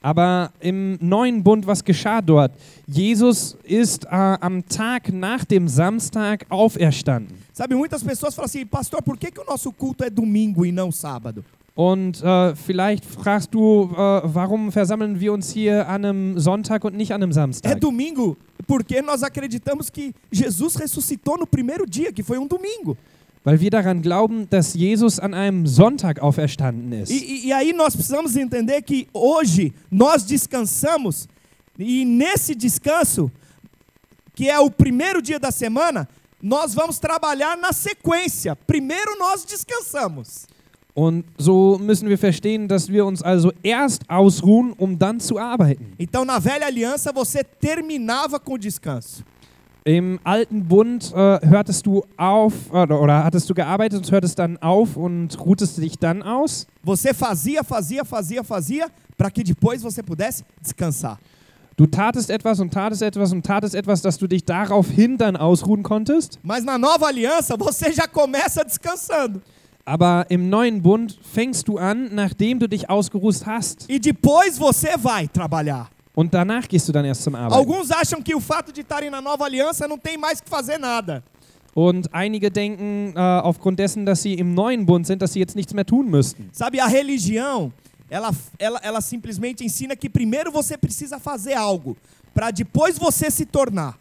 Aber 0.00 0.52
im 0.60 0.96
neuen 1.00 1.42
Bund, 1.42 1.66
was 1.66 1.82
geschah 1.82 2.20
dort? 2.20 2.52
Jesus 2.86 3.56
ist 3.64 4.04
äh, 4.04 4.38
am 4.40 4.64
Tag 4.68 5.12
nach 5.12 5.44
dem 5.44 5.66
Samstag 5.66 6.46
auferstanden. 6.48 7.36
Sabe, 7.52 7.74
muitas 7.74 8.02
pessoas 8.04 8.34
falam 8.34 8.46
assim, 8.46 8.64
pastor, 8.64 9.02
por 9.02 9.18
que, 9.18 9.30
que 9.32 9.40
o 9.40 9.44
nosso 9.44 9.72
culto 9.72 10.04
é 10.04 10.10
domingo 10.10 10.64
e 10.64 10.70
não 10.70 10.92
sábado? 10.92 11.44
Und 11.80 12.20
äh, 12.24 12.56
vielleicht 12.56 13.04
fragst 13.04 13.54
du, 13.54 13.84
äh, 13.92 14.20
warum 14.24 14.72
versammeln 14.72 15.20
wir 15.20 15.32
uns 15.32 15.48
hier 15.52 15.88
an 15.88 16.04
einem 16.04 16.36
Sonntag 16.40 16.84
und 16.84 16.96
nicht 16.96 17.12
an 17.12 17.22
einem 17.22 17.30
É 17.30 17.34
Samstag? 17.34 17.80
domingo 17.80 18.36
porque 18.66 19.00
nós 19.00 19.22
acreditamos 19.22 19.88
que 19.88 20.12
Jesus 20.32 20.74
ressuscitou 20.76 21.38
no 21.38 21.46
primeiro 21.46 21.86
dia, 21.86 22.12
que 22.12 22.24
foi 22.24 22.36
um 22.36 22.48
domingo. 22.48 22.96
Weil 23.44 23.60
wir 23.60 23.70
daran 23.70 24.02
glauben, 24.02 24.48
dass 24.50 24.74
Jesus 24.74 25.20
an 25.20 25.32
einem 25.34 25.68
Sonntag 25.68 26.20
auferstanden 26.20 26.92
ist. 27.00 27.12
E, 27.12 27.14
e- 27.14 27.46
e 27.46 27.52
aí 27.52 27.72
nós 27.72 27.94
precisamos 27.94 28.34
entender 28.34 28.82
que 28.82 29.06
hoje 29.14 29.72
nós 29.88 30.24
descansamos, 30.24 31.28
e 31.78 32.04
nesse 32.04 32.56
descanso, 32.56 33.30
que 34.34 34.50
é 34.50 34.58
o 34.58 34.68
primeiro 34.68 35.22
dia 35.22 35.38
da 35.38 35.52
semana, 35.52 36.08
nós 36.42 36.74
vamos 36.74 36.98
trabalhar 36.98 37.56
na 37.56 37.72
sequência. 37.72 38.56
Primeiro 38.56 39.16
nós 39.16 39.44
descansamos. 39.44 40.46
Und 40.94 41.24
so 41.38 41.78
müssen 41.80 42.08
wir 42.08 42.18
verstehen, 42.18 42.66
dass 42.66 42.88
wir 42.88 43.06
uns 43.06 43.22
also 43.22 43.52
erst 43.62 44.08
ausruhen, 44.10 44.72
um 44.72 44.98
dann 44.98 45.20
zu 45.20 45.38
arbeiten. 45.38 45.92
Então 45.98 46.24
na 46.24 46.38
velha 46.38 46.66
aliança 46.66 47.12
você 47.12 47.44
terminava 47.44 48.40
com 48.40 48.54
o 48.54 48.58
descanso. 48.58 49.24
Im 49.84 50.18
alten 50.22 50.64
Bund 50.64 51.12
äh, 51.14 51.38
hörtest 51.46 51.86
du 51.86 52.04
auf 52.18 52.52
oder, 52.70 53.00
oder 53.00 53.24
hattest 53.24 53.48
du 53.48 53.54
gearbeitet 53.54 54.00
und 54.00 54.12
hörtest 54.12 54.38
dann 54.38 54.58
auf 54.58 54.96
und 54.96 55.38
ruhtest 55.40 55.78
dich 55.78 55.98
dann 55.98 56.22
aus. 56.22 56.66
Você 56.84 57.14
fazia, 57.14 57.64
fazia, 57.64 58.04
fazia, 58.04 58.44
fazia, 58.44 58.88
para 59.16 59.30
que 59.30 59.42
depois 59.42 59.82
você 59.82 60.02
pudesse 60.02 60.44
descansar. 60.60 61.18
Du 61.78 61.86
tatest 61.86 62.28
etwas 62.28 62.58
und 62.58 62.74
tatest 62.74 63.02
etwas 63.02 63.32
und 63.32 63.46
tatest 63.46 63.74
etwas, 63.74 64.02
dass 64.02 64.18
du 64.18 64.26
dich 64.26 64.44
daraufhin 64.44 65.16
dann 65.16 65.36
ausruhen 65.36 65.84
konntest. 65.84 66.38
Mas 66.42 66.64
na 66.64 66.76
nova 66.76 67.06
aliança 67.06 67.56
você 67.56 67.92
já 67.92 68.08
começa 68.08 68.64
descansando. 68.64 69.40
Aber 69.88 70.26
im 70.28 70.50
neuen 70.50 70.82
Bund 70.82 71.18
fängst 71.32 71.66
du 71.66 71.78
an, 71.78 72.10
nachdem 72.14 72.58
du 72.58 72.68
dich 72.68 72.90
ausgeruht 72.90 73.46
hast. 73.46 73.86
E 73.88 73.98
depois 73.98 74.58
você 74.58 74.98
vai 74.98 75.26
trabalhar. 75.26 75.88
Und 76.14 76.34
danach 76.34 76.68
gehst 76.68 76.86
du 76.88 76.92
dann 76.92 77.06
erst 77.06 77.22
zum 77.22 77.34
Arbeiten. 77.34 77.54
Alguns 77.54 77.90
acham 77.90 78.22
que 78.22 78.34
o 78.34 78.40
fato 78.40 78.70
de 78.70 78.82
estarem 78.82 79.08
na 79.08 79.22
nova 79.22 79.46
aliança 79.46 79.88
não 79.88 79.96
tem 79.96 80.18
mais 80.18 80.42
que 80.42 80.50
fazer 80.50 80.76
nada. 80.76 81.22
Und 81.74 82.06
einige 82.12 82.50
denken, 82.50 83.14
äh, 83.16 83.18
aufgrund 83.18 83.78
dessen, 83.78 84.04
dass 84.04 84.20
sie 84.20 84.34
im 84.34 84.52
neuen 84.52 84.84
Bund 84.84 85.06
sind, 85.06 85.22
dass 85.22 85.32
sie 85.32 85.38
jetzt 85.38 85.56
nichts 85.56 85.72
mehr 85.72 85.86
tun 85.86 86.10
müssten. 86.10 86.50
Sabe, 86.52 86.82
a 86.82 86.86
religião, 86.86 87.72
ela, 88.10 88.30
ela, 88.58 88.80
ela 88.82 89.00
simplesmente 89.00 89.64
ensina 89.64 89.96
que 89.96 90.10
primeiro 90.10 90.52
você 90.52 90.76
precisa 90.76 91.18
fazer 91.18 91.54
algo, 91.54 91.96
para 92.34 92.50
depois 92.50 92.98
você 92.98 93.30
se 93.30 93.46
tornar. 93.46 93.96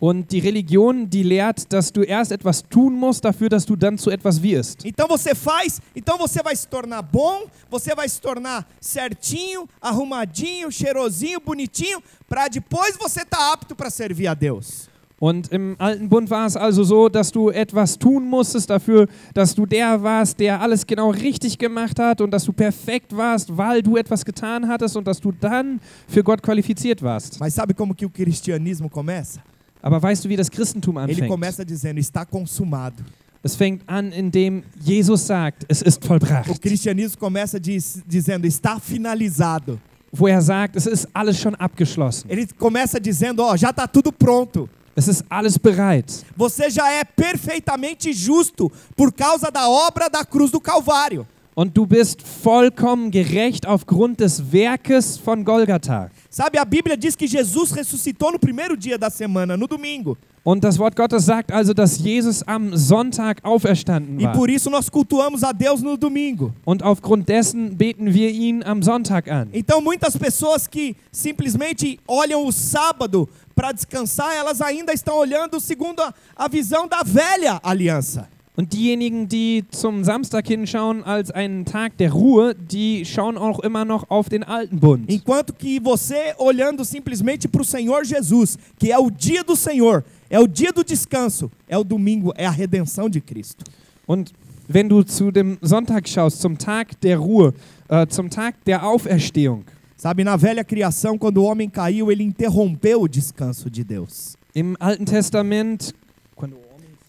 Und 0.00 0.32
die 0.32 0.38
Religion, 0.38 1.10
die 1.10 1.22
lehrt, 1.22 1.70
dass 1.70 1.92
du 1.92 2.02
erst 2.02 2.32
etwas 2.32 2.62
tun 2.62 2.94
musst 2.94 3.22
dafür, 3.22 3.50
dass 3.50 3.66
du 3.66 3.76
dann 3.76 3.98
zu 3.98 4.10
etwas 4.10 4.42
wirst. 4.42 4.82
Então 4.82 5.06
você 5.06 5.34
faz, 5.34 5.78
então 5.94 6.16
você 6.16 6.42
vai 6.42 6.56
se 6.56 6.66
tornar 6.66 7.02
bom, 7.02 7.44
você 7.70 7.94
vai 7.94 8.08
se 8.08 8.18
tornar 8.18 8.66
certinho, 8.80 9.68
arrumadinho, 9.78 10.72
cheirosinho, 10.72 11.38
bonitinho, 11.38 12.02
para 12.26 12.48
depois 12.48 12.96
você 12.98 13.26
tá 13.26 13.52
apto 13.52 13.76
para 13.76 13.90
servir 13.90 14.28
a 14.28 14.34
Deus. 14.34 14.88
Und 15.18 15.52
im 15.52 15.76
alten 15.78 16.08
Bund 16.08 16.30
war 16.30 16.46
es 16.46 16.56
also 16.56 16.82
so, 16.82 17.10
dass 17.10 17.30
du 17.30 17.50
etwas 17.50 17.98
tun 17.98 18.26
musstest 18.26 18.70
dafür, 18.70 19.06
dass 19.34 19.54
du 19.54 19.66
der 19.66 20.02
warst, 20.02 20.40
der 20.40 20.62
alles 20.62 20.86
genau 20.86 21.10
richtig 21.10 21.58
gemacht 21.58 21.98
hat 21.98 22.22
und 22.22 22.30
dass 22.30 22.44
du 22.44 22.54
perfekt 22.54 23.14
warst, 23.14 23.54
weil 23.54 23.82
du 23.82 23.98
etwas 23.98 24.24
getan 24.24 24.66
hattest 24.66 24.96
und 24.96 25.06
dass 25.06 25.20
du 25.20 25.30
dann 25.30 25.78
für 26.08 26.24
Gott 26.24 26.42
qualifiziert 26.42 27.02
warst. 27.02 27.38
Mas 27.38 27.54
sabe 27.54 27.74
como 27.74 27.94
que 27.94 28.06
o 28.06 28.08
cristianismo 28.08 28.88
começa? 28.88 29.42
Aber 29.82 30.02
weißt 30.02 30.24
du, 30.24 30.28
wie 30.28 30.36
das 30.36 30.50
Christentum 30.50 30.96
Ele 30.98 31.12
anfängt? 31.12 31.28
começa 31.28 31.64
dizendo: 31.64 31.98
está 32.00 32.24
consumado. 32.26 33.02
Es 33.42 33.56
fängt 33.56 33.82
an, 33.88 34.12
indem 34.12 34.62
Jesus 34.84 35.26
sagt, 35.26 35.64
es 35.68 35.80
ist 35.80 36.04
O 36.04 36.08
vollbracht. 36.08 36.60
cristianismo 36.60 37.16
começa 37.18 37.58
diz- 37.58 38.02
dizendo 38.06 38.46
está 38.46 38.78
finalizado. 38.78 39.80
Wo 40.12 40.26
er 40.28 40.42
sagt, 40.42 40.76
es 40.76 40.86
ist 40.86 41.08
alles 41.14 41.38
schon 41.38 41.54
abgeschlossen. 41.54 42.28
Ele 42.30 42.46
começa 42.58 42.98
dizendo, 43.00 43.42
ó, 43.42 43.56
já 43.56 43.70
está 43.70 43.86
tudo 43.86 44.12
pronto. 44.12 44.68
Es 44.96 45.06
ist 45.08 45.24
alles 45.30 45.56
bereit. 45.56 46.24
Você 46.36 46.68
já 46.68 46.90
é 46.92 47.04
perfeitamente 47.04 48.12
justo 48.12 48.70
por 48.96 49.12
causa 49.12 49.50
da 49.50 49.68
obra 49.70 50.08
da 50.10 50.24
cruz 50.24 50.50
do 50.50 50.60
Calvário. 50.60 51.26
Und 51.54 51.72
du 51.76 51.86
bist 51.86 52.22
vollkommen 52.22 53.10
gerecht 53.10 53.66
aufgrund 53.66 54.20
des 54.20 54.52
Werkes 54.52 55.16
von 55.16 55.44
Golgatha. 55.44 56.10
Sabe, 56.30 56.58
a 56.58 56.64
Bíblia 56.64 56.96
diz 56.96 57.16
que 57.16 57.26
Jesus 57.26 57.72
ressuscitou 57.72 58.30
no 58.30 58.38
primeiro 58.38 58.76
dia 58.76 58.96
da 58.96 59.10
semana, 59.10 59.56
no 59.56 59.66
domingo. 59.66 60.16
Und 60.44 60.62
das 60.62 60.78
Wort 60.78 60.94
Gottes 60.96 61.24
sagt 61.24 61.50
also, 61.52 61.74
dass 61.74 61.98
Jesus 61.98 62.42
am 62.46 62.74
Sonntag 62.76 63.40
auferstanden 63.42 64.18
E 64.20 64.24
war. 64.24 64.32
por 64.32 64.48
isso 64.48 64.70
nós 64.70 64.88
cultuamos 64.88 65.42
a 65.42 65.50
Deus 65.52 65.82
no 65.82 65.96
domingo. 65.96 66.54
Und 66.64 66.82
aufgrund 66.84 67.28
dessen 67.28 67.76
beten 67.76 68.14
wir 68.14 68.30
ihn 68.30 68.62
am 68.62 68.80
Sonntag 68.80 69.28
an. 69.28 69.48
Então 69.52 69.80
muitas 69.82 70.16
pessoas 70.16 70.68
que 70.68 70.96
simplesmente 71.10 71.98
olham 72.06 72.46
o 72.46 72.52
sábado 72.52 73.28
para 73.54 73.72
descansar, 73.72 74.32
elas 74.34 74.62
ainda 74.62 74.92
estão 74.92 75.16
olhando 75.16 75.60
segundo 75.60 76.00
a, 76.00 76.14
a 76.36 76.46
visão 76.48 76.86
da 76.86 77.02
velha 77.02 77.60
aliança. 77.62 78.28
Und 78.56 78.72
diejenigen, 78.72 79.28
die 79.28 79.64
zum 79.70 80.04
Samstag 80.04 80.48
hinschauen 80.48 81.04
als 81.04 81.30
einen 81.30 81.64
Tag 81.64 81.96
der 81.98 82.12
Ruhe, 82.12 82.54
die 82.54 83.04
schauen 83.04 83.38
auch 83.38 83.60
immer 83.60 83.84
noch 83.84 84.10
auf 84.10 84.28
den 84.28 84.42
alten 84.42 84.78
Bund. 84.80 85.08
Enquanto 85.08 85.52
que 85.52 85.80
você 85.80 86.34
olhando 86.36 86.84
simplesmente 86.84 87.48
para 87.48 87.62
o 87.62 87.64
Senhor 87.64 88.04
Jesus, 88.04 88.58
que 88.78 88.90
é 88.90 88.98
o 88.98 89.10
dia 89.10 89.44
do 89.44 89.54
Senhor, 89.54 90.04
é 90.28 90.38
o 90.40 90.46
dia 90.46 90.72
do 90.72 90.84
descanso, 90.84 91.50
é 91.68 91.78
o 91.78 91.84
domingo, 91.84 92.32
é 92.36 92.44
a 92.44 92.50
redenção 92.50 93.08
de 93.08 93.20
Cristo. 93.20 93.64
Und 94.06 94.32
wenn 94.68 94.88
du 94.88 95.04
zu 95.04 95.30
dem 95.30 95.56
Sonntag 95.62 96.08
schaust, 96.08 96.40
zum 96.40 96.58
Tag 96.58 97.00
der 97.00 97.18
Ruhe, 97.18 97.54
äh, 97.88 98.06
zum 98.08 98.28
Tag 98.28 98.56
der 98.64 98.84
Auferstehung, 98.84 99.64
Sabe, 99.96 100.24
na 100.24 100.34
velha 100.34 100.64
criação, 100.64 101.18
quando 101.18 101.42
o 101.42 101.44
homem 101.44 101.68
caiu, 101.68 102.10
ele 102.10 102.24
interrompeu 102.24 103.02
o 103.02 103.06
descanso 103.06 103.68
de 103.68 103.84
Deus. 103.84 104.34
im 104.54 104.74
Alten 104.80 105.04
Testament, 105.04 105.92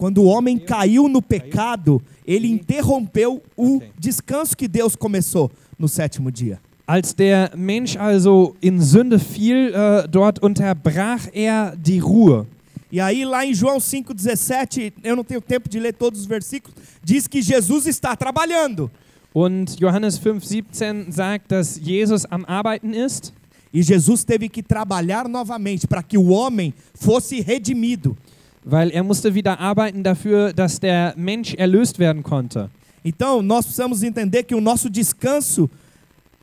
Quando 0.02 0.18
o 0.18 0.24
homem 0.24 0.58
caiu 0.58 1.06
no 1.06 1.22
pecado, 1.22 2.02
ele 2.26 2.48
interrompeu 2.48 3.40
o 3.56 3.80
descanso 3.96 4.56
que 4.56 4.66
Deus 4.66 4.96
começou 4.96 5.48
no 5.78 5.86
sétimo 5.86 6.28
dia. 6.28 6.58
als 6.88 7.14
der 7.14 7.56
Mensch 7.56 7.96
also 7.96 8.56
in 8.60 8.80
Sünde 8.82 9.20
fiel, 9.20 9.68
äh, 9.72 10.08
dort 10.08 10.42
unterbrach 10.42 11.28
er 11.32 11.76
die 11.76 12.00
Ruhe. 12.00 12.44
E 12.90 12.98
aí, 12.98 13.24
lá 13.24 13.46
em 13.46 13.54
João 13.54 13.78
5,17, 13.78 14.92
eu 15.04 15.14
não 15.14 15.22
tenho 15.22 15.40
tempo 15.40 15.68
de 15.68 15.78
ler 15.78 15.92
todos 15.92 16.18
os 16.18 16.26
versículos, 16.26 16.76
diz 17.04 17.28
que 17.28 17.40
Jesus 17.40 17.86
está 17.86 18.16
trabalhando. 18.16 18.90
Und 19.32 19.76
Johannes 19.78 20.18
5,17 20.18 21.12
sagt, 21.12 21.52
dass 21.52 21.78
Jesus 21.80 22.26
am 22.28 22.44
Arbeiten 22.48 22.92
ist. 22.92 23.32
E 23.72 23.82
Jesus 23.82 24.24
teve 24.24 24.48
que 24.48 24.64
trabalhar 24.64 25.28
novamente 25.28 25.86
para 25.86 26.02
que 26.02 26.18
o 26.18 26.28
homem 26.30 26.74
fosse 26.92 27.40
redimido. 27.40 28.16
Weil 28.64 28.90
er 28.90 29.02
musste 29.02 29.34
wieder 29.34 29.58
arbeiten 29.58 30.02
dafür, 30.02 30.52
dass 30.52 30.78
der 30.78 31.14
Mensch 31.16 31.54
erlöst 31.54 31.98
werden 31.98 32.22
konnte. 32.22 32.70
Então, 33.04 33.42
nós 33.42 33.64
precisamos 33.64 34.02
entender 34.02 34.44
que 34.44 34.54
o 34.54 34.60
nosso 34.60 34.88
descanso 34.88 35.68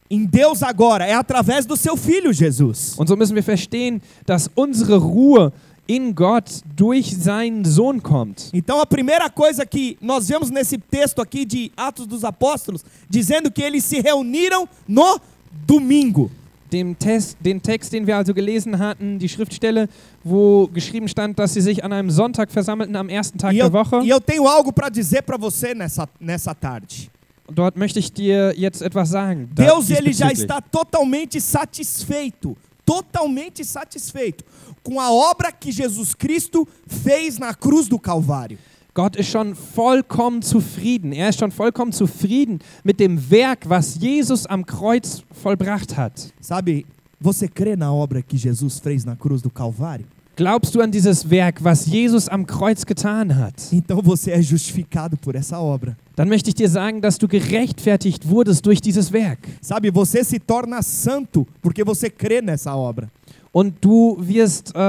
em 0.09 0.25
Deus 0.25 0.63
agora 0.63 1.05
é 1.05 1.13
através 1.13 1.65
do 1.65 1.77
seu 1.77 1.95
filho 1.95 2.33
Jesus. 2.33 2.95
Und 2.97 3.07
so 3.07 3.15
müssen 3.15 3.35
wir 3.35 3.43
verstehen, 3.43 4.01
dass 4.25 4.49
unsere 4.55 4.97
Ruhe 4.97 5.53
in 5.87 6.13
Gott 6.13 6.61
durch 6.75 7.15
seinen 7.15 7.63
Sohn 7.63 8.01
kommt. 8.01 8.49
Então, 8.53 8.79
a 8.79 8.85
primeira 8.85 9.29
coisa 9.29 9.65
que 9.65 9.97
nós 10.01 10.27
vemos 10.27 10.49
nesse 10.49 10.77
texto 10.77 11.21
aqui 11.21 11.45
de 11.45 11.71
Atos 11.77 12.05
dos 12.05 12.23
Apóstolos, 12.23 12.83
dizendo 13.09 13.49
que 13.49 13.61
eles 13.61 13.83
se 13.85 13.99
reuniram 14.01 14.67
no 14.87 15.19
domingo. 15.65 16.29
Dem 16.71 16.97
Test, 16.97 17.37
den 17.39 17.61
Text, 17.61 17.91
den 17.93 18.05
wir 18.05 18.17
also 18.17 18.33
gelesen 18.33 18.77
hatten, 18.77 19.17
die 19.17 19.27
Schriftstelle, 19.27 19.87
wo 20.23 20.67
geschrieben 20.67 21.07
stand, 21.07 21.39
dass 21.39 21.53
sie 21.53 21.61
sich 21.61 21.83
an 21.83 21.91
einem 21.93 22.11
Sonntag 22.11 22.51
versammelten, 22.51 22.95
am 22.95 23.09
ersten 23.09 23.37
Tag 23.37 23.53
E 23.53 23.57
der 23.57 23.65
eu, 23.65 23.73
Woche. 23.73 24.01
e 24.03 24.09
eu 24.09 24.19
tenho 24.19 24.47
algo 24.47 24.71
para 24.71 24.89
dizer 24.89 25.23
para 25.23 25.37
você 25.37 25.73
nessa, 25.73 26.07
nessa 26.19 26.53
tarde. 26.53 27.09
Dort 27.51 27.75
möchte 27.77 27.97
ich 27.97 28.13
dir 28.13 28.53
jetzt 28.55 28.81
etwas 28.81 29.09
sagen. 29.09 29.49
Deus 29.51 29.89
ele 29.89 30.13
já 30.13 30.31
está 30.31 30.61
totalmente 30.61 31.41
satisfeito, 31.41 32.55
totalmente 32.85 33.65
satisfeito 33.65 34.45
com 34.83 34.99
a 34.99 35.11
obra 35.11 35.51
que 35.51 35.71
Jesus 35.71 36.13
Cristo 36.13 36.67
fez 36.87 37.37
na 37.39 37.53
cruz 37.53 37.87
do 37.87 37.99
Calvário. 37.99 38.57
Gott 38.93 39.15
ist 39.15 39.29
schon 39.29 39.55
vollkommen 39.55 40.41
zufrieden. 40.41 41.11
Er 41.11 41.29
ist 41.29 41.39
schon 41.39 41.51
vollkommen 41.51 41.91
zufrieden 41.91 42.59
mit 42.83 42.99
dem 42.99 43.29
Werk, 43.29 43.69
was 43.69 43.99
Jesus 43.99 44.45
am 44.45 44.65
Kreuz 44.65 45.23
vollbracht 45.31 45.95
hat. 45.95 46.33
Sabe, 46.39 46.85
você 47.19 47.47
crê 47.47 47.75
na 47.75 47.93
obra 47.93 48.21
que 48.21 48.37
Jesus 48.37 48.79
fez 48.79 49.05
na 49.05 49.15
cruz 49.15 49.41
do 49.41 49.49
Calvário? 49.49 50.05
Glaubst 50.39 50.73
du 50.73 50.79
an 50.79 50.89
dieses 50.89 51.29
Werk, 51.29 51.61
was 51.61 51.85
Jesus 51.85 52.29
am 52.29 52.45
Kreuz 52.45 52.85
getan 52.85 53.35
hat? 53.35 53.73
Então 53.73 54.01
você 54.01 54.31
é 54.31 54.41
justificado 54.41 55.17
por 55.17 55.35
essa 55.35 55.59
obra. 55.59 55.97
Dann 56.15 56.29
möchte 56.29 56.49
ich 56.49 56.55
dir 56.55 56.69
sagen, 56.69 57.01
dass 57.01 57.17
du 57.17 57.27
gerechtfertigt 57.27 58.27
wurdest 58.27 58.65
durch 58.65 58.79
dieses 58.79 59.11
Werk. 59.11 59.39
Sabe, 59.61 59.91
você 59.91 60.23
se 60.23 60.39
torna 60.39 60.81
santo 60.81 61.45
porque 61.61 61.83
você 61.83 62.09
crê 62.09 62.41
nessa 62.41 62.73
obra. 62.73 63.11
Und 63.51 63.75
du 63.81 64.15
wirst 64.19 64.75
äh, 64.75 64.79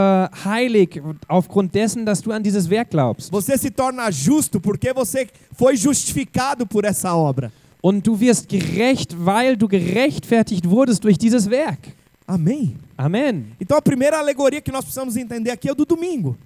heilig 0.44 1.00
aufgrund 1.28 1.74
dessen, 1.74 2.04
dass 2.04 2.20
du 2.20 2.30
an 2.30 2.42
dieses 2.42 2.68
Werk 2.68 2.90
glaubst. 2.90 3.30
Você 3.32 3.56
se 3.56 3.70
torna 3.70 4.10
justo 4.10 4.60
porque 4.60 4.92
você 4.92 5.26
foi 5.52 5.76
justificado 5.76 6.66
por 6.66 6.84
essa 6.84 7.14
obra. 7.14 7.50
Und 7.82 8.06
du 8.06 8.20
wirst 8.20 8.48
gerecht, 8.48 9.16
weil 9.18 9.56
du 9.56 9.66
gerechtfertigt 9.66 10.68
wurdest 10.68 11.02
durch 11.02 11.16
dieses 11.16 11.48
Werk. 11.48 11.78
Amém? 12.26 12.76
Amen. 12.96 13.52
Então 13.58 13.78
a 13.78 13.82
primeira 13.82 14.18
alegoria 14.18 14.60
que 14.60 14.70
nós 14.70 14.84
precisamos 14.84 15.16
entender 15.16 15.50
aqui 15.50 15.70
é 15.70 15.74
do 15.74 15.86
domingo. 15.86 16.36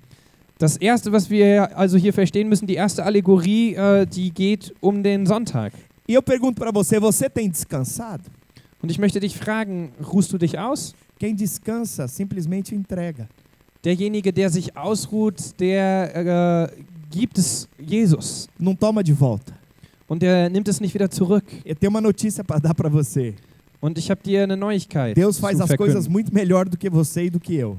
Das 0.57 0.77
erste, 0.77 1.11
was 1.11 1.29
wir 1.29 1.77
also 1.77 1.99
hier 1.99 2.13
verstehen 2.13 2.49
müssen, 2.49 2.67
die 2.67 2.77
erste 2.77 3.05
Allegorie, 3.05 3.75
äh, 3.75 4.07
die 4.07 4.31
geht 4.31 4.73
um 4.81 5.03
den 5.03 5.27
Sonntag. 5.27 5.73
E 6.07 6.15
eu 6.15 6.23
pergunto 6.23 6.61
para 6.61 6.71
você, 6.71 7.01
você 7.01 7.29
tem 7.29 7.51
descansado? 7.51 8.23
Und 8.81 8.91
ich 8.91 8.99
möchte 8.99 9.19
dich 9.19 9.37
fragen, 9.37 9.93
ruhst 10.01 10.33
du 10.33 10.39
dich 10.39 10.59
aus? 10.59 10.95
Quem 11.19 11.35
descansa 11.35 12.09
simplesmente 12.09 12.75
entrega. 12.75 13.29
Derjenige, 13.83 14.33
der 14.33 14.51
sich 14.51 14.77
ausruht, 14.77 15.59
der 15.61 16.71
äh, 16.73 16.83
gibt 17.11 17.39
es 17.39 17.69
Jesus. 17.79 18.49
Não 18.59 18.75
toma 18.75 19.03
de 19.03 19.13
volta. 19.13 19.53
Und 20.09 20.23
der 20.23 20.49
nimmt 20.51 20.69
es 20.69 20.81
nicht 20.81 20.95
wieder 20.95 21.11
zurück. 21.11 21.45
Eu 21.65 21.75
tenho 21.75 21.91
uma 21.91 22.01
notícia 22.01 22.43
para 22.43 22.59
dar 22.59 22.75
para 22.75 22.89
você. 22.89 23.35
Und 23.81 23.99
ich 23.99 24.11
habe 24.11 24.23
dir 24.23 24.43
eine 24.43 24.57
Neuigkeit 24.57 25.15
Deus 25.15 25.39
faz 25.39 25.61
as 25.61 25.77
coisas 25.77 26.09
muito 26.09 26.33
melhor 26.33 26.67
do 26.67 26.77
que 26.79 26.89
você 26.89 27.25
e 27.25 27.31
do 27.31 27.39
que 27.39 27.55
eu. 27.55 27.79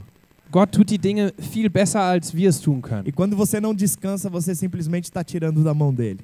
Gott 0.52 0.72
tut 0.72 0.88
die 0.88 1.00
Dinge 1.00 1.34
viel 1.38 1.70
besser, 1.70 2.00
als 2.00 2.34
wir 2.34 2.48
es 2.48 2.60
tun 2.60 2.80
können. 2.82 3.04
E 3.08 3.12
quando 3.12 3.36
você 3.36 3.60
não 3.60 3.74
descansa, 3.74 4.30
você 4.30 4.54
simplesmente 4.54 5.06
está 5.06 5.24
tirando 5.24 5.64
da 5.64 5.74
mão 5.74 5.94
dele. 5.94 6.20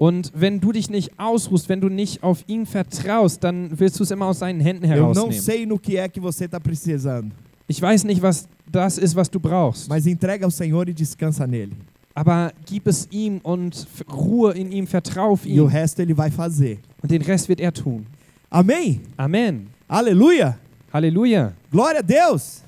Und 0.00 0.32
wenn 0.34 0.60
du 0.60 0.72
dich 0.72 0.88
nicht 0.88 1.10
ausruhst, 1.18 1.68
wenn 1.68 1.82
du 1.82 1.90
nicht 1.90 2.22
auf 2.22 2.42
ihn 2.46 2.64
vertraust, 2.64 3.44
dann 3.44 3.78
willst 3.78 3.98
du 4.00 4.02
es 4.04 4.10
immer 4.10 4.26
aus 4.26 4.38
seinen 4.38 4.58
Händen 4.60 4.84
Eu 4.86 4.88
não 4.88 4.96
herausnehmen. 5.12 5.40
sei 5.40 5.66
no 5.66 5.78
que 5.78 5.98
é 5.98 6.08
que 6.08 6.18
você 6.20 6.46
está 6.46 6.58
precisando, 6.58 7.30
Ich 7.68 7.80
weiß 7.82 8.04
nicht, 8.04 8.22
was 8.22 8.48
das 8.66 8.96
ist, 8.96 9.14
was 9.14 9.28
du 9.30 9.38
brauchst. 9.38 9.88
mas 9.90 10.06
entrega 10.06 10.46
ao 10.46 10.50
Senhor 10.50 10.88
e 10.88 10.94
descansa 10.94 11.46
nele. 11.46 11.72
Aber 12.14 12.50
gib 12.64 12.86
es 12.88 13.06
ihm 13.10 13.40
und 13.42 13.86
Ruhe 14.10 14.52
in 14.54 14.72
ihm, 14.72 14.86
vertrau 14.86 15.32
auf 15.32 15.44
E 15.44 15.60
o 15.60 15.64
ihn. 15.64 15.70
resto 15.70 16.00
ele 16.00 16.16
vai 16.16 16.30
fazer. 16.30 16.78
Und 17.02 17.10
den 17.10 17.20
Rest 17.22 17.48
wird 17.50 17.60
er 17.60 17.72
tun. 17.72 18.06
Amém? 18.48 19.00
Amen. 19.18 19.66
Aleluia! 19.86 20.58
Halleluja. 20.92 21.52
Glória 21.70 22.00
a 22.00 22.02
Deus! 22.02 22.62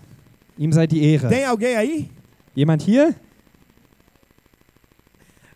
Ihm 0.59 0.71
sei 0.71 0.87
die 0.87 1.03
Ehre. 1.03 1.29
Tem 1.31 1.45
alguém 1.47 1.77
aí? 1.77 2.11
Jemand 2.55 2.83
hier? 2.83 3.15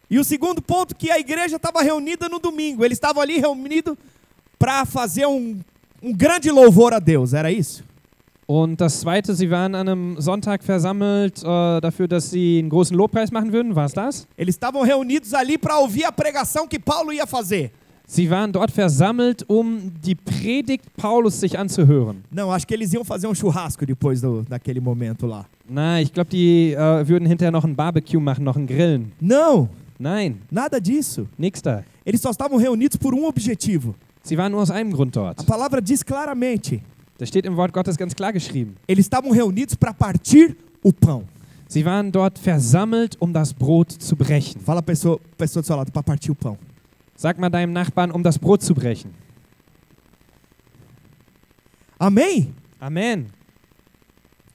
E 0.08 0.18
o 0.18 0.24
segundo 0.24 0.62
ponto 0.62 0.94
que 0.94 1.10
a 1.10 1.18
igreja 1.18 1.56
estava 1.56 1.82
reunida 1.82 2.28
no 2.28 2.38
domingo. 2.38 2.84
Eles 2.84 2.96
estavam 2.96 3.22
ali 3.22 3.38
reunidos 3.38 3.96
para 4.58 4.84
fazer 4.84 5.26
um, 5.26 5.58
um 6.02 6.12
grande 6.12 6.50
louvor 6.50 6.94
a 6.94 6.98
Deus. 6.98 7.32
Era 7.32 7.50
isso? 7.50 7.84
Und 8.48 8.80
das 8.80 9.00
Zweite, 9.00 9.34
sie 9.34 9.50
waren 9.50 9.74
an 9.74 9.88
einem 9.88 10.20
Sonntag 10.20 10.62
versammelt 10.62 11.42
äh, 11.42 11.80
dafür, 11.80 12.06
dass 12.06 12.30
sie 12.30 12.60
einen 12.60 12.68
großen 12.68 12.96
Lobpreis 12.96 13.32
machen 13.32 13.52
würden. 13.52 13.74
War 13.74 13.86
es 13.86 13.92
das? 13.92 14.28
Eles 14.36 14.54
estavam 14.54 14.82
reunidos 14.82 15.34
ali 15.34 15.58
para 15.58 15.78
ouvir 15.80 16.04
a 16.04 16.12
pregação 16.12 16.68
que 16.68 16.78
Paulo 16.78 17.12
ia 17.12 17.26
fazer. 17.26 17.72
Sie 18.06 18.30
waren 18.30 18.52
dort 18.52 18.70
versammelt, 18.70 19.44
um 19.48 19.90
die 20.00 20.14
Predigt 20.14 20.84
Paulus 20.96 21.40
sich 21.40 21.58
anzuhören. 21.58 22.22
Não, 22.30 22.52
acho 22.52 22.64
que 22.64 22.72
eles 22.72 22.92
iam 22.92 23.04
fazer 23.04 23.26
um 23.26 23.34
churrasco 23.34 23.84
depois 23.84 24.20
do, 24.20 24.44
daquele 24.48 24.80
momento 24.80 25.26
lá. 25.26 25.44
Na, 25.68 26.00
ich 26.00 26.12
glaube, 26.12 26.30
die 26.30 26.72
äh, 26.72 27.08
würden 27.08 27.26
hinterher 27.26 27.50
noch 27.50 27.64
ein 27.64 27.74
Barbecue 27.74 28.20
machen, 28.20 28.44
noch 28.44 28.54
ein 28.54 28.64
Grillen. 28.68 29.10
Não, 29.20 29.68
Nein, 29.98 30.40
nada 30.50 30.80
disso. 30.80 31.28
nix 31.38 31.61
da. 31.62 31.85
Eles 32.04 32.20
só 32.20 32.30
estavam 32.30 32.59
reunidos 32.59 32.96
por 32.96 33.14
um 33.14 33.24
objetivo. 33.26 33.94
Sie 34.22 34.37
waren 34.37 34.50
nur 34.50 34.61
aus 34.61 34.70
einem 34.70 34.90
Grund 34.90 35.14
dort. 35.16 35.40
A 35.40 35.44
palavra 35.44 35.80
diz 35.80 36.02
claramente: 36.02 36.82
Das 37.18 37.28
steht 37.28 37.46
im 37.46 37.56
Wort 37.56 37.72
Gottes 37.72 37.96
ganz 37.96 38.14
klar 38.14 38.32
geschrieben. 38.32 38.74
eles 38.87 39.06
estavam 39.06 39.30
reunidos 39.32 39.74
para 39.74 39.94
partir 39.94 40.56
o 40.82 40.92
pão. 40.92 41.24
Sie 41.68 41.85
waren 41.85 42.11
dort 42.12 42.38
versammelt, 42.38 43.16
um 43.20 43.32
das 43.32 43.52
Brot 43.52 43.92
zu 43.98 44.14
brechen. 44.16 44.61
Fala 44.61 44.80
a 44.80 44.82
pessoa, 44.82 45.18
pessoa 45.37 45.62
do 45.62 45.66
seu 45.66 45.76
lado 45.76 45.90
para 45.90 46.02
partir 46.02 46.30
o 46.30 46.35
pão. 46.35 46.56
Sag 47.16 47.40
mal 47.40 47.48
deinem 47.50 47.72
Nachbarn, 47.72 48.12
um 48.14 48.20
das 48.22 48.37
Brot 48.37 48.62
zu 48.64 48.74
brechen. 48.74 49.11
Amém? 51.98 52.54
Amen. 52.80 53.26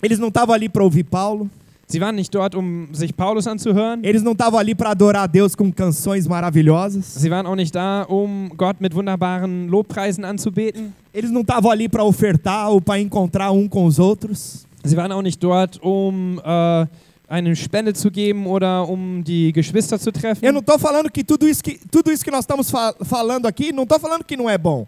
Eles 0.02 0.20
não 0.20 0.28
estavam 0.30 0.54
ali 0.54 0.70
para 0.70 0.84
ouvir 0.84 1.04
Paulo. 1.04 1.50
Sie 1.92 2.00
waren 2.00 2.16
nicht 2.16 2.34
dort, 2.34 2.56
um 2.56 2.88
sich 2.94 3.14
Paulus 3.14 3.48
anzuhören. 3.48 4.02
Eles 4.02 4.24
não 4.24 4.32
estavam 4.32 4.58
ali 4.58 4.74
para 4.74 4.92
adorar 4.92 5.24
a 5.24 5.28
Deus 5.28 5.56
com 5.56 5.70
canções 5.72 6.26
maravilhosas. 6.26 7.06
Sie 7.16 7.30
waren 7.30 7.46
auch 7.46 7.56
nicht 7.56 7.76
da, 7.76 8.06
um 8.10 8.50
Gott 8.56 8.80
mit 8.80 8.96
wunderbaren 8.96 9.68
Lobpreisen 9.68 10.24
anzubeten. 10.24 10.94
Eles 11.14 11.32
não 11.32 11.42
estavam 11.42 11.70
ali 11.70 11.90
para 11.90 12.06
ofertar 12.06 12.72
ou 12.72 12.80
para 12.80 12.98
encontrar 12.98 13.52
um 13.52 13.68
com 13.68 13.86
os 13.86 14.00
outros. 14.00 14.66
Sie 14.86 14.96
waren 14.96 15.12
auch 15.12 15.22
nicht 15.22 15.44
dort, 15.44 15.80
um 15.84 16.40
äh, 16.40 16.88
eine 17.28 17.56
Spende 17.58 17.94
zu 17.94 18.10
geben 18.10 18.48
oder 18.48 18.88
um 18.88 19.22
die 19.22 19.52
Geschwister 19.52 20.00
zu 20.00 20.14
treffen. 20.14 20.46
Eu 20.46 20.54
não 20.54 20.62
estou 20.62 20.80
falando 20.80 21.12
que 21.12 21.26
tudo 21.26 21.46
isso 21.46 21.62
que 21.62 21.78
tudo 21.92 22.10
isso 22.10 22.24
que 22.24 22.32
nós 22.32 22.46
estamos 22.46 22.72
fa 22.72 22.96
falando 23.04 23.48
aqui, 23.48 23.74
não 23.74 23.84
estou 23.84 24.00
falando 24.00 24.24
que 24.24 24.38
não 24.38 24.50
é 24.50 24.58
bom. 24.58 24.88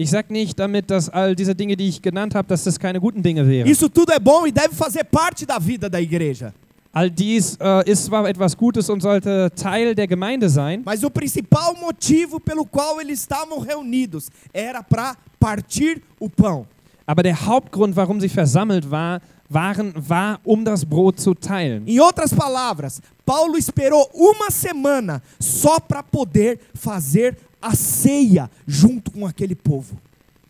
Ich 0.00 0.08
sage 0.08 0.32
nicht 0.32 0.58
damit, 0.58 0.90
dass 0.90 1.10
all 1.10 1.36
diese 1.36 1.54
Dinge, 1.54 1.76
die 1.76 1.86
ich 1.86 2.00
genannt 2.00 2.34
habe, 2.34 2.48
dass 2.48 2.64
das 2.64 2.78
keine 2.78 2.98
guten 2.98 3.22
Dinge 3.22 3.46
wären. 3.46 3.68
Isso 3.68 3.86
tudo 3.86 4.10
é 4.14 4.18
bom 4.18 4.46
e 4.46 4.50
deve 4.50 4.74
fazer 4.74 5.04
parte 5.04 5.44
da 5.44 5.58
vida 5.58 5.90
da 5.90 6.00
igreja. 6.00 6.54
All 6.90 7.10
dies 7.10 7.58
äh, 7.60 7.90
ist 7.90 8.06
zwar 8.06 8.26
etwas 8.26 8.56
Gutes 8.56 8.88
und 8.88 9.02
sollte 9.02 9.52
Teil 9.54 9.94
der 9.94 10.06
Gemeinde 10.06 10.48
sein, 10.48 10.80
Mas 10.86 11.04
o 11.04 11.10
principal 11.10 11.74
motivo 11.78 12.40
pelo 12.40 12.64
qual 12.64 12.98
eles 12.98 13.20
estavam 13.20 13.58
reunidos 13.58 14.30
era 14.54 14.82
para 14.82 15.16
partir 15.38 16.00
o 16.18 16.30
pão. 16.30 16.64
aber 17.06 17.22
der 17.22 17.44
Hauptgrund, 17.44 17.94
warum 17.94 18.20
sie 18.20 18.30
versammelt 18.30 18.90
war, 18.90 19.20
waren, 19.50 19.92
war, 19.96 20.40
um 20.44 20.64
das 20.64 20.82
Brot 20.82 21.20
zu 21.20 21.34
teilen. 21.34 21.82
Em 21.86 22.00
outras 22.00 22.32
palavras, 22.32 23.02
Paulo 23.26 23.58
esperou 23.58 24.08
uma 24.14 24.50
semana 24.50 25.20
só 25.38 25.78
para 25.78 26.02
poder 26.02 26.58
fazer 26.74 27.36
a 27.60 27.74
ceia 27.74 28.50
junto 28.66 29.10
com 29.10 29.26
aquele 29.26 29.54
povo. 29.54 29.96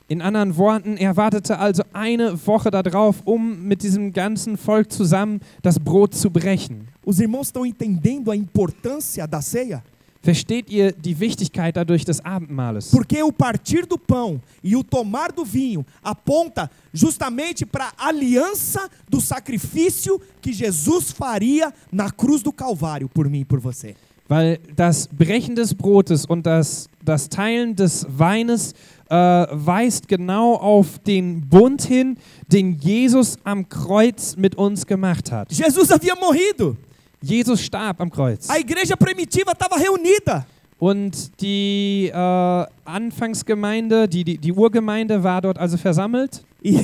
In 0.08 0.22
anderen 0.22 0.56
Worten, 0.56 0.96
er 0.96 1.16
wartete 1.16 1.56
also 1.56 1.84
eine 1.92 2.36
Woche 2.44 2.70
darauf, 2.70 3.22
um 3.24 3.68
mit 3.68 3.82
diesem 3.82 4.12
ganzen 4.12 4.56
Volk 4.56 4.90
zusammen 4.90 5.40
das 5.62 5.78
Brot 5.78 6.14
zu 6.14 6.30
brechen. 6.30 6.88
Os 7.06 7.20
irmãos 7.20 7.46
estão 7.46 7.64
entendendo 7.64 8.30
a 8.30 8.34
importância 8.34 9.26
da 9.26 9.40
ceia? 9.40 9.84
Versteht 10.22 10.68
ihr 10.68 10.92
die 10.92 11.18
Wichtigkeit 11.18 11.76
dadurch 11.76 12.04
des 12.04 12.20
Abendmahles? 12.22 12.90
Porque 12.90 13.22
o 13.22 13.32
partir 13.32 13.86
do 13.86 13.96
pão 13.96 14.40
e 14.62 14.76
o 14.76 14.84
tomar 14.84 15.32
do 15.32 15.44
vinho 15.46 15.86
aponta 16.02 16.70
justamente 16.92 17.64
para 17.64 17.92
a 17.96 18.08
aliança 18.08 18.90
do 19.08 19.18
sacrifício 19.18 20.20
que 20.42 20.52
Jesus 20.52 21.10
faria 21.10 21.72
na 21.90 22.10
cruz 22.10 22.42
do 22.42 22.52
Calvário 22.52 23.08
por 23.08 23.30
mim 23.30 23.40
e 23.40 23.44
por 23.46 23.60
você. 23.60 23.96
Weil 24.30 24.60
das 24.76 25.08
Brechen 25.08 25.56
des 25.56 25.74
Brotes 25.74 26.24
und 26.24 26.46
das, 26.46 26.88
das 27.04 27.28
Teilen 27.28 27.74
des 27.74 28.06
Weines 28.08 28.74
äh, 29.08 29.14
weist 29.16 30.06
genau 30.06 30.54
auf 30.54 31.00
den 31.00 31.48
Bund 31.48 31.82
hin, 31.82 32.16
den 32.46 32.78
Jesus 32.78 33.38
am 33.42 33.68
Kreuz 33.68 34.36
mit 34.36 34.54
uns 34.54 34.86
gemacht 34.86 35.32
hat. 35.32 35.50
Jesus 35.50 35.90
havia 35.90 36.14
morrido. 36.14 36.76
Jesus 37.20 37.60
starb 37.60 38.00
am 38.00 38.08
Kreuz. 38.08 38.48
A 38.48 38.60
igreja 38.60 38.96
primitiva 38.96 39.50
estava 39.50 39.74
reunida. 39.74 40.46
Und 40.78 41.40
die 41.40 42.12
äh, 42.14 42.66
Anfangsgemeinde, 42.84 44.06
die, 44.08 44.22
die, 44.22 44.38
die 44.38 44.52
Urgemeinde 44.52 45.24
war 45.24 45.42
dort 45.42 45.58
also 45.58 45.76
versammelt. 45.76 46.44
E, 46.62 46.78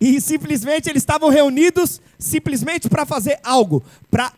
e 0.00 0.18
simplesmente 0.18 0.90
eles 0.90 1.02
estavam 1.02 1.30
reunidos 1.30 2.00
simplesmente 2.18 2.88
para 2.88 3.06
fazer 3.06 3.38
algo, 3.44 3.84
para 4.10 4.32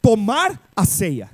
tomar 0.00 0.56
a 0.76 0.84
ceia. 0.84 1.28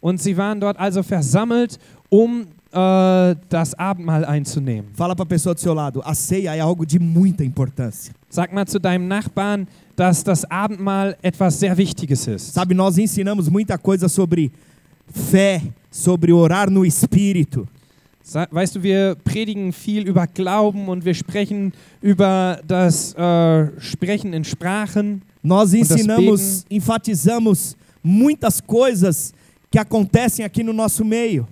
Und 0.00 0.20
sie 0.20 0.36
waren 0.36 0.60
dort 0.60 0.78
also 0.78 1.02
versammelt, 1.02 1.78
um 2.08 2.46
äh, 2.72 3.36
das 3.48 3.74
Abendmahl 3.74 4.24
einzunehmen. 4.24 4.90
Fala 4.94 5.14
para 5.14 5.24
a 5.24 5.26
pessoa 5.26 5.54
do 5.54 5.60
seu 5.60 5.74
lado, 5.74 6.00
a 6.04 6.14
ceia 6.14 6.54
é 6.54 6.60
algo 6.60 6.86
de 6.86 6.98
muita 6.98 7.44
importância. 7.44 8.14
Sag 8.28 8.52
mal 8.52 8.66
zu 8.66 8.78
deinem 8.78 9.08
Nachbarn, 9.08 9.66
dass 9.96 10.22
das 10.22 10.48
Abendmahl 10.50 11.16
etwas 11.20 11.58
sehr 11.58 11.76
Wichtiges 11.76 12.26
ist. 12.26 12.54
Sabe, 12.54 12.74
nós 12.74 12.96
ensinamos 12.96 13.48
muita 13.48 13.76
coisa 13.76 14.08
sobre 14.08 14.52
fé, 15.12 15.62
sobre 15.90 16.32
orar 16.32 16.70
no 16.70 16.84
espírito. 16.84 17.66
Weißt 18.52 18.76
du, 18.76 18.82
wir 18.84 19.16
predigen 19.24 19.72
viel 19.72 20.06
über 20.06 20.28
Glauben 20.28 20.88
und 20.88 21.04
wir 21.04 21.14
sprechen 21.14 21.72
über 22.00 22.60
das 22.64 23.12
äh, 23.14 23.80
Sprechen 23.80 24.32
in 24.32 24.44
Sprachen. 24.44 25.22
Nós 25.42 25.74
ensinamos, 25.74 26.64
enfatizamos 26.70 27.76
muitas 28.02 28.60
coisas 28.60 29.32
que 29.70 29.78
acontecem 29.78 30.44
aqui 30.44 30.62
no 30.62 30.72
nosso 30.72 31.04
meio. 31.04 31.46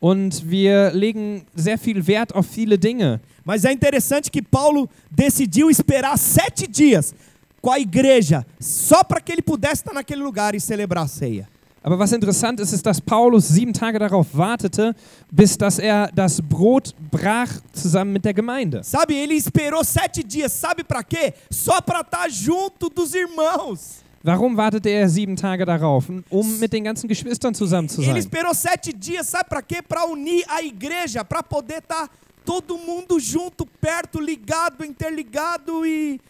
Und 0.00 0.50
wir 0.50 0.90
legen 0.92 1.42
sehr 1.54 1.78
viel 1.78 2.04
Wert 2.06 2.34
auf 2.34 2.46
viele 2.46 2.76
Dinge. 2.76 3.20
Mas 3.44 3.64
é 3.64 3.72
interessante 3.72 4.30
que 4.30 4.42
Paulo 4.42 4.88
decidiu 5.10 5.70
esperar 5.70 6.18
sete 6.18 6.66
dias 6.66 7.14
com 7.60 7.70
a 7.70 7.78
igreja, 7.78 8.44
só 8.58 9.04
para 9.04 9.20
que 9.20 9.30
ele 9.30 9.42
pudesse 9.42 9.82
estar 9.82 9.92
naquele 9.92 10.20
lugar 10.22 10.54
e 10.54 10.60
celebrar 10.60 11.04
a 11.04 11.08
ceia. 11.08 11.48
Aber 11.84 11.98
was 11.98 12.12
interessant 12.12 12.60
ist, 12.60 12.72
ist, 12.72 12.86
dass 12.86 13.00
Paulus 13.00 13.48
sieben 13.48 13.72
Tage 13.72 13.98
darauf 13.98 14.28
wartete, 14.32 14.94
bis 15.30 15.58
dass 15.58 15.80
er 15.80 16.10
das 16.12 16.40
Brot 16.40 16.94
brach 17.10 17.60
zusammen 17.72 18.12
mit 18.12 18.24
der 18.24 18.34
Gemeinde. 18.34 18.84
Sabe, 18.84 19.14
ele 19.14 19.34
esperou 19.34 19.82
sete 19.82 20.22
dias, 20.22 20.52
sabe 20.52 20.84
para 20.84 21.02
quê? 21.02 21.34
Só 21.50 21.80
para 21.80 22.00
estar 22.00 22.30
junto 22.30 22.88
dos 22.88 23.14
irmãos. 23.14 24.01
Warum 24.24 24.56
wartete 24.56 24.88
er 24.88 25.08
sieben 25.08 25.34
Tage 25.34 25.64
darauf? 25.64 26.08
Um 26.30 26.58
mit 26.60 26.72
den 26.72 26.84
ganzen 26.84 27.08
Geschwistern 27.08 27.54
zusammen 27.54 27.88
zu 27.88 28.00
Ele 28.02 28.12
sein. 28.12 28.16
esperou 28.18 28.54
sete 28.54 28.92
dias, 28.92 29.26
sabe 29.26 29.48
para 29.48 29.62
quê? 29.62 29.82
Para 29.82 30.04
unir 30.04 30.44
a 30.48 30.62
igreja, 30.62 31.24
para 31.24 31.42
poder 31.42 31.78
estar 31.78 32.08
todo 32.44 32.78
mundo 32.78 33.18
junto, 33.18 33.66
perto, 33.80 34.20
ligado, 34.20 34.84
interligado 34.84 35.84
e 35.84 36.20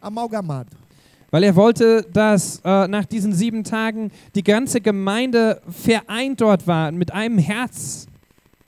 amalgamado. 0.00 0.76
Weil 1.30 1.44
er 1.44 1.54
wollte, 1.56 2.06
dass 2.12 2.60
äh, 2.64 2.88
nach 2.88 3.04
diesen 3.04 3.32
sieben 3.34 3.62
Tagen 3.64 4.10
die 4.34 4.42
ganze 4.42 4.80
Gemeinde 4.80 5.60
vereint 5.68 6.40
dort 6.40 6.66
war, 6.66 6.90
mit 6.92 7.12
einem 7.12 7.38
Herz. 7.38 8.06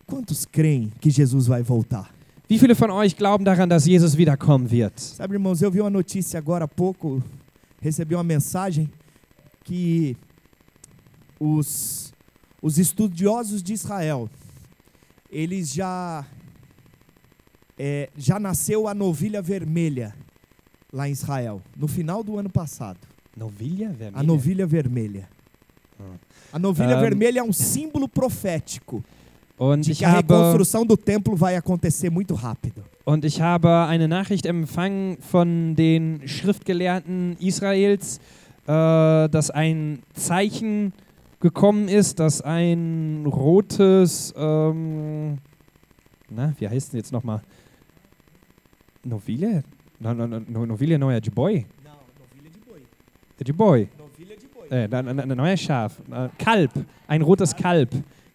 Quantos 0.06 0.46
creem 0.50 0.90
que 1.00 1.08
Jesus 1.10 1.46
vai 1.48 1.62
voltar? 1.62 2.08
Wie 2.48 2.58
viele 2.58 2.74
von 2.74 2.90
euch 2.90 3.16
glauben 3.16 3.44
daran, 3.44 3.68
dass 3.70 3.86
Jesus 3.86 4.16
wiederkommen 4.16 4.70
wird? 4.70 4.98
Sabe, 4.98 5.34
irmãos, 5.34 5.62
eu 5.62 5.70
vi 5.70 5.80
uma 5.80 5.88
notícia 5.88 6.38
agora 6.38 6.64
há 6.64 6.68
pouco, 6.68 7.22
recebi 7.80 8.14
uma 8.14 8.24
mensagem 8.24 8.90
que 9.64 10.16
os, 11.38 12.12
os 12.62 12.78
estudiosos 12.78 13.62
de 13.62 13.72
Israel, 13.72 14.28
eles 15.30 15.72
já 15.72 16.24
é, 17.78 18.10
já 18.16 18.38
nasceu 18.38 18.86
a 18.86 18.94
novilha 18.94 19.40
vermelha 19.40 20.14
lá 20.92 21.08
em 21.08 21.12
Israel, 21.12 21.62
no 21.76 21.88
final 21.88 22.22
do 22.22 22.38
ano 22.38 22.50
passado. 22.50 22.98
Novilha? 23.36 23.94
A 24.12 24.22
novilha 24.22 24.66
vermelha. 24.66 25.28
Ah. 25.98 26.14
A 26.52 26.58
novilha 26.58 26.96
Ah. 26.96 27.00
vermelha 27.00 27.40
é 27.40 27.42
um 27.42 27.52
símbolo 27.52 28.08
profético 28.08 29.02
de 29.80 29.94
que 29.94 30.04
a 30.04 30.10
reconstrução 30.10 30.84
do 30.84 30.96
templo 30.96 31.36
vai 31.36 31.54
acontecer 31.56 32.10
muito 32.10 32.34
rápido. 32.34 32.84
Und 33.04 33.24
ich 33.24 33.40
habe 33.40 33.86
eine 33.86 34.08
Nachricht 34.08 34.46
empfangen 34.46 35.18
von 35.20 35.74
den 35.74 36.26
Schriftgelehrten 36.26 37.36
Israels, 37.38 38.18
äh, 38.66 39.28
dass 39.28 39.50
ein 39.50 40.02
Zeichen 40.12 40.92
gekommen 41.40 41.88
ist, 41.88 42.20
dass 42.20 42.42
ein 42.42 43.24
rotes, 43.26 44.34
ähm, 44.36 45.38
na, 46.28 46.54
wie 46.58 46.68
heißt 46.68 46.92
denn 46.92 46.98
jetzt 46.98 47.12
nochmal? 47.12 47.40
Novilha? 49.02 49.62
No, 49.98 50.14
no, 50.14 50.26
no, 50.26 51.10
é 51.10 51.20
de 51.20 51.30
boi? 51.30 51.66
Não. 51.82 51.90
É 53.38 53.44
de 53.44 53.52
boi. 53.52 53.88
Novilha 53.98 54.36
de 54.36 54.48
boi. 54.48 54.68
Äh, 54.70 55.34
neuer 55.34 55.56
Schaf. 55.56 55.98
Äh, 56.10 56.28
Kalb. 56.38 56.70
Ein 57.08 57.22
rotes 57.22 57.56
Kalb 57.56 57.90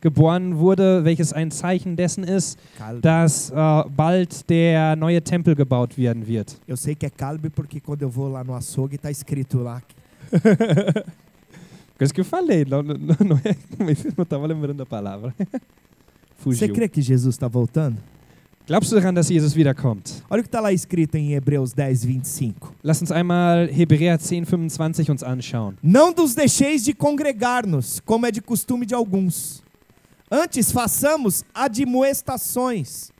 geboren 0.05 0.59
wurde, 0.59 1.03
welches 1.03 1.33
ein 1.33 1.49
Zeichen 1.49 1.95
dessen 1.95 2.23
ist, 2.23 2.59
Caleb. 2.77 3.01
dass 3.01 3.49
äh, 3.49 3.83
bald 3.89 4.47
der 4.51 4.95
neue 4.95 5.19
Tempel 5.23 5.55
gebaut 5.55 5.97
werden 5.97 6.27
wird. 6.27 6.55
Eu 6.67 6.77
sei 6.77 6.93
que 6.93 7.07
é 7.07 7.09
Caleb 7.09 7.49
porque 7.49 7.79
quando 7.79 8.03
eu 8.03 8.09
vou 8.09 8.29
lá 8.29 8.43
no 8.43 8.53
açougue 8.53 8.99
tá 8.99 9.09
escrito 9.09 9.57
lá. 9.63 9.81
Coisa 11.97 12.13
que 12.13 12.21
eu 12.21 12.25
falei, 12.25 12.65
não, 12.65 12.83
não, 12.83 12.95
não 12.95 13.37
é, 13.43 13.55
não 14.15 14.23
estava 14.23 14.45
lembrando 14.45 14.77
da 14.77 14.85
palavra. 14.85 15.33
Você 16.37 16.67
Fugiu. 16.67 16.75
crê 16.75 16.87
que 16.87 17.01
Jesus 17.01 17.33
está 17.33 17.47
voltando? 17.47 17.97
Glaubst 18.67 18.91
du 18.91 18.95
daran, 18.99 19.13
dass 19.13 19.27
Jesus 19.29 19.55
wiederkommt? 19.55 20.21
Olha 20.29 20.41
o 20.41 20.43
que 20.43 20.47
está 20.47 20.59
lá 20.59 20.71
escrito 20.71 21.15
em 21.15 21.33
Hebreus 21.33 21.73
10, 21.73 22.05
25. 22.05 22.75
Lass 22.83 23.01
uns 23.01 23.11
einmal 23.11 23.67
Hebräer 23.69 24.17
10, 24.19 24.29
25 24.29 25.11
uns 25.11 25.23
anschauen. 25.23 25.75
Não 25.81 26.11
nos 26.11 26.35
deixeis 26.35 26.83
de 26.83 26.93
congregar-nos, 26.93 27.99
como 28.05 28.25
é 28.27 28.31
de 28.31 28.41
costume 28.41 28.85
de 28.85 28.93
alguns. 28.93 29.63
Antes 30.29 30.71
façamos 30.71 31.43
admoestações, 31.53 33.11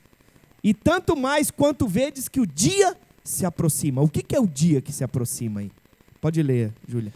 e 0.63 0.73
tanto 0.73 1.15
mais 1.15 1.51
quanto 1.51 1.87
vedes 1.87 2.27
que 2.27 2.39
o 2.39 2.47
dia 2.47 2.95
se 3.23 3.45
aproxima. 3.45 4.01
O 4.01 4.09
que, 4.09 4.35
é 4.35 4.39
o 4.39 4.47
dia 4.47 4.81
que 4.81 4.91
se 4.91 5.03
aproxima 5.03 5.59
aí? 5.59 5.71
Pode 6.19 6.41
ler, 6.41 6.73
Júlia. 6.87 7.11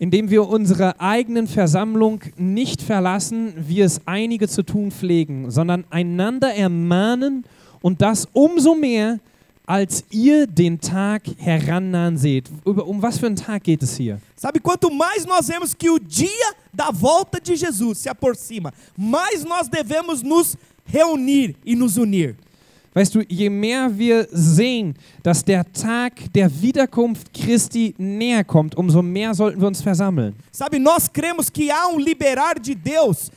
indem 0.00 0.28
wir 0.28 0.48
unsere 0.48 1.00
eigenen 1.00 1.46
Versammlung 1.46 2.20
nicht 2.36 2.82
verlassen, 2.82 3.54
wie 3.56 3.80
es 3.80 4.00
einige 4.06 4.48
zu 4.48 4.62
tun 4.62 4.90
pflegen, 4.90 5.50
sondern 5.50 5.84
einander 5.90 6.52
ermahnen 6.54 7.44
und 7.80 8.02
das 8.02 8.26
umso 8.32 8.74
mehr, 8.74 9.20
als 9.66 10.04
ihr 10.10 10.46
den 10.46 10.78
Tag 10.80 11.22
herannahen 11.38 12.16
seht. 12.16 12.50
Um 12.64 13.02
was 13.02 13.18
für 13.18 13.26
einen 13.26 13.36
Tag 13.36 13.64
geht 13.64 13.82
es 13.82 13.96
hier? 13.96 14.20
Sabe, 14.36 14.60
quanto 14.60 14.90
mais 14.90 15.24
nós 15.24 15.48
vemos 15.48 15.74
que 15.74 15.90
o 15.90 15.98
dia 15.98 16.54
da 16.72 16.90
volta 16.90 17.40
de 17.40 17.54
Jesus 17.54 17.98
se 17.98 18.08
aproxima, 18.08 18.72
mais 18.96 19.44
nós 19.44 19.68
devemos 19.68 20.22
nos 20.22 20.56
reunir 20.86 21.56
e 21.64 21.74
nos 21.74 21.96
unir. 21.96 22.36
Weißt 22.96 23.12
du, 23.12 23.22
je 23.28 23.50
mehr 23.50 23.90
wir 23.98 24.28
sehen, 24.30 24.94
dass 25.24 25.44
der 25.44 25.64
Tag 25.72 26.32
der 26.32 26.48
Wiederkunft 26.62 27.34
Christi 27.34 27.92
näher 27.98 28.44
kommt, 28.44 28.76
umso 28.76 29.02
mehr 29.02 29.34
sollten 29.34 29.60
wir 29.60 29.66
uns 29.66 29.82
versammeln. 29.82 30.36
Sabe, 30.52 30.78
nós 30.78 31.08
cremos 31.12 31.50
que 31.50 31.72
há 31.72 31.88
um 31.88 31.98
liberar 31.98 32.54
de 32.60 32.76
Deus. 32.76 33.32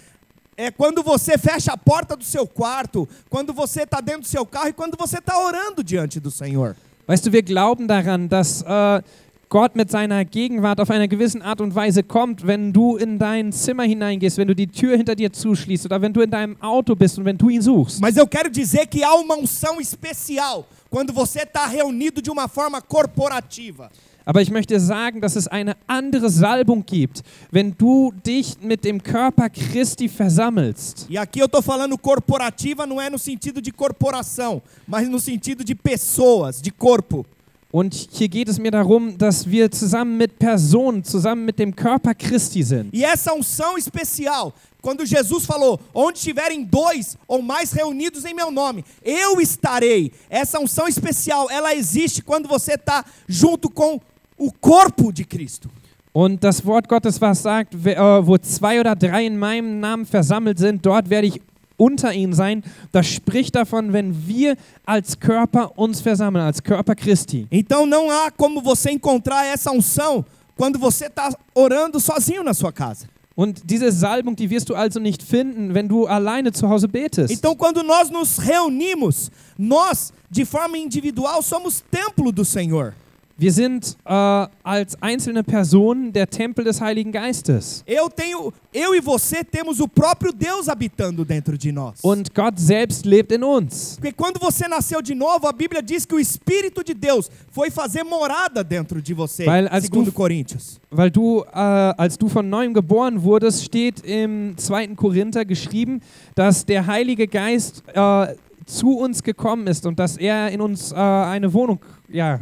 É 0.59 0.71
quando 0.71 1.03
você 1.03 1.37
fecha 1.37 1.71
a 1.71 1.77
porta 1.77 2.15
do 2.15 2.23
seu 2.23 2.47
quarto, 2.47 3.07
quando 3.29 3.53
você 3.53 3.83
está 3.83 4.01
dentro 4.01 4.21
do 4.21 4.27
seu 4.27 4.43
carro 4.43 4.69
e 4.69 4.73
quando 4.73 4.97
você 4.97 5.19
está 5.19 5.39
orando 5.39 5.83
diante 5.83 6.19
do 6.19 6.31
Senhor. 6.31 6.75
Weißt 7.05 7.23
du, 7.25 7.31
wir 7.31 7.43
glauben 7.43 7.87
daran, 7.87 8.27
dass 8.27 8.63
äh, 8.63 9.01
Gott 9.49 9.75
mit 9.75 9.91
seiner 9.91 10.25
Gegenwart 10.25 10.81
auf 10.81 10.89
einer 10.89 11.07
gewissen 11.07 11.43
Art 11.43 11.61
und 11.61 11.75
Weise 11.75 12.01
kommt, 12.01 12.45
wenn 12.45 12.73
du 12.73 12.97
in 12.97 13.19
dein 13.19 13.53
Zimmer 13.53 13.83
hineingehst, 13.83 14.37
wenn 14.39 14.47
du 14.47 14.55
die 14.55 14.67
Tür 14.67 14.97
hinter 14.97 15.15
dir 15.15 15.31
zuschließt 15.31 15.85
oder 15.85 16.01
wenn 16.01 16.11
du 16.11 16.21
in 16.21 16.31
deinem 16.31 16.61
Auto 16.61 16.95
bist 16.95 17.19
und 17.19 17.25
wenn 17.25 17.37
du 17.37 17.49
ihn 17.49 17.61
suchst. 17.61 18.01
Mas 18.01 18.17
eu 18.17 18.27
quero 18.27 18.49
dizer 18.49 18.87
que 18.87 19.03
há 19.03 19.13
uma 19.13 19.35
unção 19.35 19.79
especial 19.79 20.65
quando 20.89 21.13
você 21.13 21.43
está 21.43 21.67
reunido 21.67 22.19
de 22.19 22.31
uma 22.31 22.47
forma 22.47 22.81
corporativa. 22.81 23.89
Aber 24.27 24.41
ich 24.41 24.51
möchte 24.51 24.77
sagen, 24.77 25.21
dass 25.21 25.37
es 25.37 25.47
eine 25.47 25.77
andere 25.87 26.29
Salbung 26.29 26.85
gibt, 26.85 27.23
wenn 27.49 27.73
du 27.77 28.11
dich 28.25 28.57
mit 28.61 28.83
dem 28.83 29.01
Körper 29.01 29.49
Christi 29.49 30.09
versammelst. 30.09 31.05
E 31.09 31.17
aqui 31.17 31.39
eu 31.39 31.45
estou 31.45 31.61
falando 31.61 31.97
corporativa 31.97 32.85
não 32.85 33.01
é 33.01 33.09
no 33.09 33.17
sentido 33.17 33.61
de 33.61 33.71
corporação, 33.71 34.61
mas 34.85 35.07
no 35.07 35.17
sentido 35.17 35.63
de 35.63 35.73
pessoas, 35.73 36.61
de 36.61 36.71
corpo. 36.71 37.25
Und 37.71 37.93
hier 38.11 38.27
geht 38.27 38.49
es 38.49 38.59
mir 38.59 38.71
darum, 38.71 39.17
dass 39.17 39.49
wir 39.49 39.71
zusammen 39.71 40.17
mit 40.17 40.37
Personen, 40.37 41.05
zusammen 41.05 41.45
mit 41.45 41.57
dem 41.57 41.73
Körper 41.73 42.13
Christi 42.13 42.63
sind. 42.63 42.89
E 42.93 43.05
essa 43.05 43.33
unção 43.33 43.77
especial, 43.77 44.53
quando 44.81 45.05
Jesus 45.05 45.45
falou: 45.45 45.79
Onde 45.93 46.17
estiverem 46.17 46.65
dois 46.65 47.17
ou 47.29 47.41
mais 47.41 47.71
reunidos 47.71 48.25
em 48.25 48.33
meu 48.33 48.51
nome, 48.51 48.83
eu 49.01 49.39
estarei. 49.39 50.11
Essa 50.29 50.59
unção 50.59 50.85
especial, 50.85 51.49
ela 51.49 51.73
existe 51.73 52.21
quando 52.21 52.49
você 52.49 52.73
está 52.73 53.05
junto 53.25 53.69
com 53.69 54.01
o 54.37 54.51
corpo 54.51 55.11
de 55.11 55.23
Cristo. 55.23 55.69
Und 56.13 56.43
das 56.43 56.65
Wort 56.65 56.87
Gottes, 56.87 57.21
was 57.21 57.43
sagt, 57.43 57.73
äh, 57.73 58.25
wo 58.25 58.37
zwei 58.37 58.79
oder 58.79 58.95
drei 58.95 59.25
in 59.25 59.37
meinem 59.37 59.79
Namen 59.79 60.05
versammelt 60.05 60.57
sind, 60.57 60.83
dort 60.83 61.09
werde 61.09 61.27
ich 61.27 61.41
unter 61.77 62.11
ihnen 62.11 62.33
sein. 62.33 62.63
Das 62.91 63.07
spricht 63.07 63.55
davon, 63.55 63.93
wenn 63.93 64.27
wir 64.27 64.55
als 64.85 65.19
Körper 65.19 65.77
uns 65.77 66.01
versammeln, 66.01 66.43
als 66.43 66.61
Körper 66.61 66.95
Christi. 66.95 67.47
Então 67.51 67.85
não 67.85 68.09
há 68.09 68.31
como 68.31 68.61
você 68.61 68.91
encontrar 68.91 69.45
essa 69.45 69.71
unção 69.71 70.25
quando 70.55 70.79
você 70.79 71.05
está 71.05 71.29
orando 71.53 71.99
sozinho 71.99 72.43
na 72.43 72.53
sua 72.53 72.71
casa. 72.71 73.07
Und 73.35 73.61
diese 73.69 73.91
Salbung, 73.91 74.35
die 74.35 74.49
wirst 74.49 74.67
du 74.67 74.73
also 74.73 74.99
nicht 74.99 75.21
finden, 75.21 75.75
wenn 75.75 75.87
du 75.87 76.07
alleine 76.07 76.51
zu 76.51 76.67
Hause 76.67 76.87
betest. 76.87 77.31
Então, 77.31 77.55
quando 77.55 77.83
nós 77.83 78.09
nos 78.09 78.39
reunimos, 78.39 79.29
nós, 79.55 80.11
de 80.27 80.43
forma 80.43 80.75
individual, 80.75 81.43
somos 81.43 81.83
templo 81.91 82.31
do 82.31 82.43
Senhor. 82.43 82.95
Wir 83.39 83.51
sind 83.51 83.95
äh, 84.03 84.47
als 84.63 84.99
einzelne 84.99 85.43
Personen 85.43 86.11
der 86.11 86.27
Tempel 86.27 86.63
des 86.65 86.81
Heiligen 86.81 87.11
Geistes. 87.11 87.83
Eu 87.85 88.09
tenho, 88.09 88.51
eu 88.73 88.95
e 88.95 88.99
você 88.99 89.43
temos 89.43 89.79
o 89.79 89.87
próprio 89.87 90.31
Deus 90.33 90.67
habitando 90.67 91.23
dentro 91.23 91.55
de 91.55 91.71
nós. 91.71 91.99
Und 92.01 92.33
Gott 92.33 92.59
selbst 92.59 93.05
lebt 93.05 93.31
in 93.31 93.43
uns. 93.43 93.97
Porque 94.01 94.11
quando 94.11 94.39
você 94.39 94.67
nasceu 94.67 95.03
de 95.03 95.13
novo, 95.13 95.47
a 95.47 95.51
Bíblia 95.53 95.83
diz 95.83 96.03
que 96.03 96.15
o 96.15 96.19
Espírito 96.19 96.83
de 96.83 96.95
Deus 96.95 97.29
foi 97.51 97.69
fazer 97.69 98.03
morada 98.03 98.63
dentro 98.63 98.99
de 99.03 99.13
você, 99.13 99.45
Weil 99.45 99.69
segundo 99.81 100.05
du- 100.05 100.13
Coríntios. 100.13 100.79
Weil 100.89 101.11
du, 101.11 101.41
äh, 101.53 101.93
als 101.95 102.17
du 102.17 102.27
von 102.27 102.49
neuem 102.49 102.73
geboren 102.73 103.21
wurdest, 103.21 103.63
steht 103.63 103.99
im 104.03 104.55
2. 104.57 104.95
Korinther 104.95 105.45
geschrieben, 105.45 106.01
dass 106.33 106.65
der 106.65 106.87
Heilige 106.87 107.27
Geist 107.27 107.83
äh, 107.93 108.35
zu 108.67 108.99
uns 108.99 109.23
gekommen 109.23 109.65
ist 109.65 109.85
und 109.87 109.97
dass 109.97 110.17
er 110.17 110.49
in 110.51 110.61
uns 110.61 110.91
äh, 110.91 110.95
eine 110.95 111.51
Wohnung, 111.53 111.79
ja, 112.09 112.39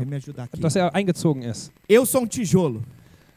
dass 0.60 0.76
er 0.76 0.94
eingezogen 0.94 1.44
ist. 1.44 1.72
Eu 1.90 2.04
sou 2.06 2.22
um 2.24 2.28
tijolo, 2.30 2.82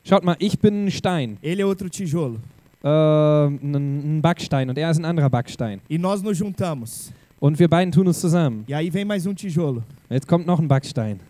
Schaut 0.05 0.25
mal, 0.25 0.37
ich 0.39 0.59
bin 0.59 0.87
ein 0.87 0.91
Stein, 0.91 1.37
ele 1.43 1.63
é 1.63 1.67
outro 1.67 1.89
tijolo. 1.89 2.39
äh, 2.83 2.89
ein, 2.89 4.17
ein 4.19 4.23
Backstein 4.23 4.71
und 4.71 4.79
er 4.79 4.91
ist 4.91 4.99
ein 4.99 5.05
anderer 5.05 5.29
Backstein. 5.31 5.81
E 5.89 5.99
nós 5.99 6.23
nos 6.23 6.39
juntamos. 6.39 7.13
Und 7.41 7.59
wir 7.59 7.69
beiden 7.69 7.93
tun 7.93 8.09
uns 8.09 8.21
zusammen. 8.21 8.65
E 8.67 8.75
aí 8.75 8.91
vem 8.91 9.05
mais 9.05 9.27
um 9.27 9.35
tijolo. 9.35 9.85
Jetzt 10.11 10.27
kommt 10.27 10.47
noch 10.47 10.59
ein 10.59 10.67
Backstein. 10.67 11.21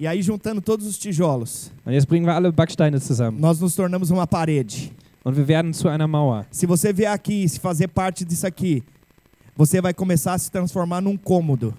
E 0.00 0.06
aí, 0.06 0.22
juntando 0.22 0.60
todos 0.62 0.86
os 0.86 0.96
tijolos, 0.96 1.72
Und 1.84 1.92
jetzt 1.92 2.06
bringen 2.06 2.24
wir 2.24 2.32
alle 2.32 2.52
Backsteine 2.52 3.00
zusammen. 3.00 3.40
nós 3.40 3.60
nos 3.60 3.74
tornamos 3.74 4.10
uma 4.12 4.26
parede. 4.28 4.92
Und 5.24 5.36
wir 5.36 5.48
werden 5.48 5.74
zu 5.74 5.88
einer 5.88 6.06
Mauer. 6.06 6.46
Se 6.52 6.66
você 6.66 6.94
vier 6.94 7.10
aqui 7.10 7.46
se 7.48 7.58
fazer 7.58 7.88
parte 7.88 8.24
disso 8.24 8.46
aqui, 8.46 8.84
você 9.58 9.82
vai 9.82 9.92
começar 9.92 10.32
a 10.34 10.38
se 10.38 10.50
transformar 10.50 11.02
num 11.02 11.18
cômodo. 11.18 11.74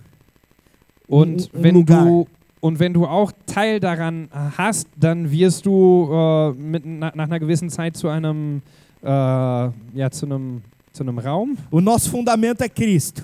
Und 1.08 1.50
Um- 1.54 1.60
um 1.60 1.64
wenn 1.64 1.74
lugar. 1.76 2.06
du 2.06 2.28
und 2.62 2.78
wenn 2.78 2.94
du 2.94 3.06
auch 3.06 3.32
Teil 3.46 3.80
daran 3.80 4.28
hast, 4.58 4.88
dann 4.98 5.32
wirst 5.32 5.66
du 5.66 6.10
äh, 6.12 6.52
mit, 6.54 6.84
na, 6.86 7.10
nach 7.16 7.24
einer 7.26 7.40
gewissen 7.40 7.70
Zeit 7.70 7.96
zu 7.96 8.10
einem 8.10 8.62
äh, 9.02 9.08
ja 9.08 10.10
zu 10.12 10.26
einem 10.26 10.62
zu 10.92 11.04
einem 11.04 11.18
Raum 11.20 11.58
O 11.72 11.80
nosso 11.80 12.10
fundamento 12.12 12.62
é 12.64 12.70
Cristo. 12.70 13.22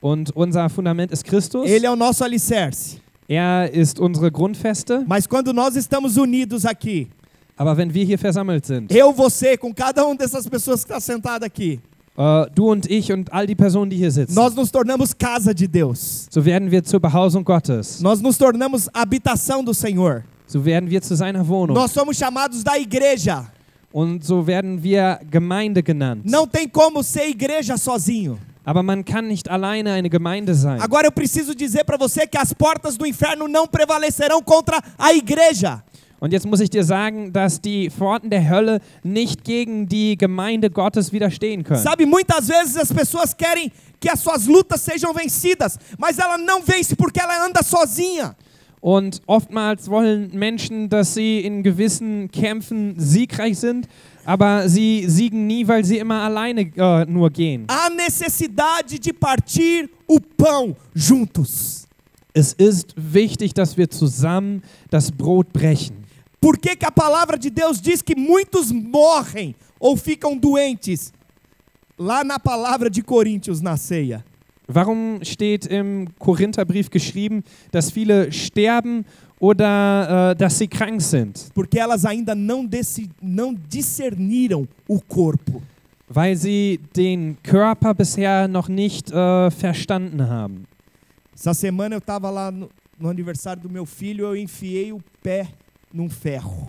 und 0.00 0.30
unser 0.36 0.68
Fundament 0.68 1.10
ist 1.10 1.24
Christus. 1.24 1.66
Ele 1.68 1.86
é 1.86 1.90
o 1.90 1.96
nosso 1.96 2.22
alicerce. 2.22 2.98
Er 3.28 3.72
ist 3.72 3.98
unsere 3.98 4.30
Grundfeste. 4.30 5.02
Mas 5.08 5.26
quando 5.26 5.52
nós 5.54 5.74
estamos 5.74 6.16
unidos 6.18 6.64
aqui, 6.66 7.08
Aber 7.56 7.74
wenn 7.78 7.92
wir 7.94 8.04
hier 8.04 8.18
versammelt 8.18 8.66
sind, 8.66 8.92
eu, 8.92 9.10
você, 9.14 9.56
com 9.56 9.72
cada 9.74 10.04
uma 10.04 10.14
dessas 10.14 10.46
pessoas 10.46 10.84
que 10.84 10.92
está 10.92 11.00
sentada 11.00 11.46
aqui, 11.46 11.80
äh, 12.16 12.46
du 12.54 12.70
und 12.70 12.90
ich 12.90 13.12
und 13.12 13.32
all 13.32 13.46
die 13.46 13.54
Personen, 13.54 13.90
die 13.90 13.96
hier 13.96 14.10
sitzen, 14.10 14.34
nós 14.34 14.54
nos 14.54 14.70
tornamos 14.70 15.16
casa 15.16 15.52
de 15.52 15.66
Deus. 15.68 16.26
so 16.30 16.44
werden 16.44 16.70
wir 16.70 16.82
zur 16.82 17.00
Behausung 17.00 17.44
Gottes. 17.44 18.00
Nós 18.00 18.20
nos 18.20 18.36
tornamos 18.38 18.88
habitação 18.94 19.62
do 19.64 19.72
Senhor. 19.74 20.22
So 20.46 20.64
werden 20.64 20.88
wir 20.88 21.02
zu 21.02 21.16
seiner 21.16 21.46
Wohnung. 21.46 21.74
Nós 21.76 21.92
somos 21.92 22.16
chamados 22.16 22.62
da 22.62 22.76
igreja. 22.78 23.46
Und 23.92 24.24
so 24.24 24.46
werden 24.46 24.82
wir 24.82 25.18
Gemeinde 25.30 25.82
genannt. 25.82 26.22
Não 26.24 26.46
tem 26.46 26.68
como 26.68 27.02
ser 27.02 27.28
igreja 27.28 27.76
sozinho. 27.78 28.38
Aber 28.64 28.82
man 28.82 29.04
kann 29.04 29.28
nicht 29.28 29.48
alleine 29.48 29.92
eine 29.92 30.10
Gemeinde 30.10 30.54
sein. 30.54 30.80
Agora 30.80 31.06
eu 31.06 31.12
preciso 31.12 31.54
dizer 31.54 31.84
para 31.84 31.96
você 31.96 32.26
que 32.26 32.36
as 32.36 32.52
portas 32.52 32.96
do 32.96 33.06
inferno 33.06 33.46
não 33.48 33.66
prevalecerão 33.66 34.42
contra 34.42 34.82
a 34.98 35.12
igreja. 35.14 35.82
Und 36.18 36.32
jetzt 36.32 36.46
muss 36.46 36.60
ich 36.60 36.70
dir 36.70 36.84
sagen, 36.84 37.32
dass 37.32 37.60
die 37.60 37.90
Pforten 37.90 38.30
der 38.30 38.48
Hölle 38.48 38.80
nicht 39.02 39.44
gegen 39.44 39.86
die 39.88 40.16
Gemeinde 40.16 40.70
Gottes 40.70 41.12
widerstehen 41.12 41.62
können. 41.62 41.82
Sabe, 41.82 42.06
muitas 42.06 42.48
vezes 42.48 42.76
as 42.76 42.92
pessoas 42.92 43.36
querem 43.36 43.70
que 44.00 44.10
as 44.10 44.20
suas 44.20 44.46
lutas 44.46 44.80
sejam 44.80 45.12
vencidas, 45.12 45.78
mas 45.98 46.18
ela 46.18 46.38
não 46.38 46.62
vence 46.62 46.96
porque 46.96 47.20
ela 47.20 47.44
anda 47.44 47.62
sozinha. 47.62 48.34
Und 48.80 49.20
oftmals 49.26 49.90
wollen 49.90 50.30
Menschen, 50.32 50.88
dass 50.88 51.14
sie 51.14 51.40
in 51.40 51.62
gewissen 51.62 52.30
Kämpfen 52.30 52.94
siegreich 52.98 53.58
sind, 53.58 53.88
aber 54.24 54.68
sie 54.68 55.08
siegen 55.08 55.46
nie, 55.46 55.66
weil 55.66 55.84
sie 55.84 55.98
immer 55.98 56.22
alleine 56.22 56.70
äh, 56.76 57.04
nur 57.06 57.30
gehen. 57.30 57.66
Há 57.68 57.90
necessidade 57.90 58.98
de 58.98 59.12
partir 59.12 59.88
o 60.06 60.20
pão 60.20 60.76
juntos. 60.94 61.86
Es 62.32 62.52
ist 62.52 62.94
wichtig, 62.96 63.54
dass 63.54 63.76
wir 63.76 63.90
zusammen 63.90 64.62
das 64.90 65.10
Brot 65.10 65.52
brechen. 65.52 66.05
Por 66.46 66.58
que, 66.58 66.76
que 66.76 66.86
a 66.86 66.92
palavra 66.92 67.36
de 67.36 67.50
Deus 67.50 67.80
diz 67.80 68.00
que 68.00 68.14
muitos 68.14 68.70
morrem 68.70 69.52
ou 69.80 69.96
ficam 69.96 70.38
doentes? 70.38 71.12
Lá 71.98 72.22
na 72.22 72.38
palavra 72.38 72.88
de 72.88 73.02
Coríntios, 73.02 73.60
na 73.60 73.76
ceia. 73.76 74.24
Warum 74.72 75.18
steht 75.24 75.66
im 75.66 76.06
Korintherbrief 76.20 76.88
geschrieben, 76.88 77.42
dass 77.72 77.90
viele 77.90 78.30
sterben 78.30 79.04
oder 79.40 80.30
äh, 80.30 80.36
dass 80.36 80.56
sie 80.56 80.68
krank 80.68 81.02
sind? 81.02 81.50
Porque 81.52 81.80
elas 81.80 82.04
ainda 82.04 82.36
não, 82.36 82.70
não 83.20 83.52
discerniram 83.52 84.68
o 84.86 85.00
corpo. 85.00 85.60
Weil 86.08 86.36
sie 86.36 86.78
den 86.94 87.36
Körper 87.42 87.92
bisher 87.92 88.46
noch 88.46 88.68
nicht 88.68 89.10
äh, 89.10 89.50
verstanden 89.50 90.28
haben. 90.28 90.64
Essa 91.34 91.52
semana 91.54 91.96
eu 91.96 91.98
estava 91.98 92.30
lá 92.30 92.52
no, 92.52 92.70
no 93.00 93.08
aniversário 93.08 93.60
do 93.60 93.68
meu 93.68 93.84
filho, 93.84 94.26
eu 94.26 94.36
enfiei 94.36 94.92
o 94.92 95.02
pé 95.20 95.48
num 95.96 96.10
ferro. 96.10 96.68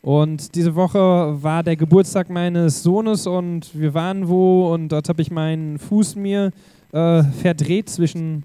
Und 0.00 0.54
diese 0.56 0.74
Woche 0.74 0.98
war 0.98 1.62
der 1.62 1.76
Geburtstag 1.76 2.28
meines 2.28 2.82
Sohnes 2.82 3.26
und 3.26 3.70
wir 3.78 3.94
waren 3.94 4.28
wo 4.28 4.72
und 4.74 4.88
dort 4.88 5.08
habe 5.08 5.22
ich 5.22 5.30
meinen 5.30 5.78
Fuß 5.78 6.16
mir 6.16 6.50
äh, 6.92 7.22
verdreht 7.22 7.88
zwischen 7.88 8.42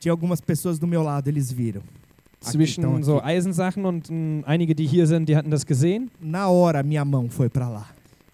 Tinha 0.00 0.12
algumas 0.12 0.40
pessoas 0.40 0.78
do 0.78 0.86
meu 0.86 1.02
lado, 1.02 1.28
eles 1.28 1.52
viram. 1.52 1.82
zwischen 2.40 2.84
então, 2.84 3.02
so 3.02 3.18
aqui. 3.18 3.28
Eisensachen 3.28 3.84
und 3.84 4.10
mh, 4.10 4.46
einige, 4.46 4.74
die 4.74 4.86
hier 4.86 5.06
sind, 5.06 5.28
die 5.28 5.36
hatten 5.36 5.50
das 5.50 5.66
gesehen. 5.66 6.10
Na 6.20 6.48
hora 6.48 6.82
minha 6.82 7.04
mão 7.04 7.28
foi 7.28 7.48
para 7.48 7.68
lá. 7.68 7.86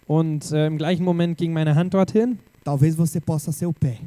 Und 0.07 0.51
äh, 0.51 0.67
im 0.67 0.77
gleichen 0.77 1.03
Moment 1.03 1.37
ging 1.37 1.53
meine 1.53 1.75
Hand 1.75 1.93
dorthin. 1.93 2.37
Talvez 2.63 2.95
você 2.95 3.19
possa 3.19 3.51
ser 3.51 3.65
o 3.65 3.73
pé. 3.73 3.97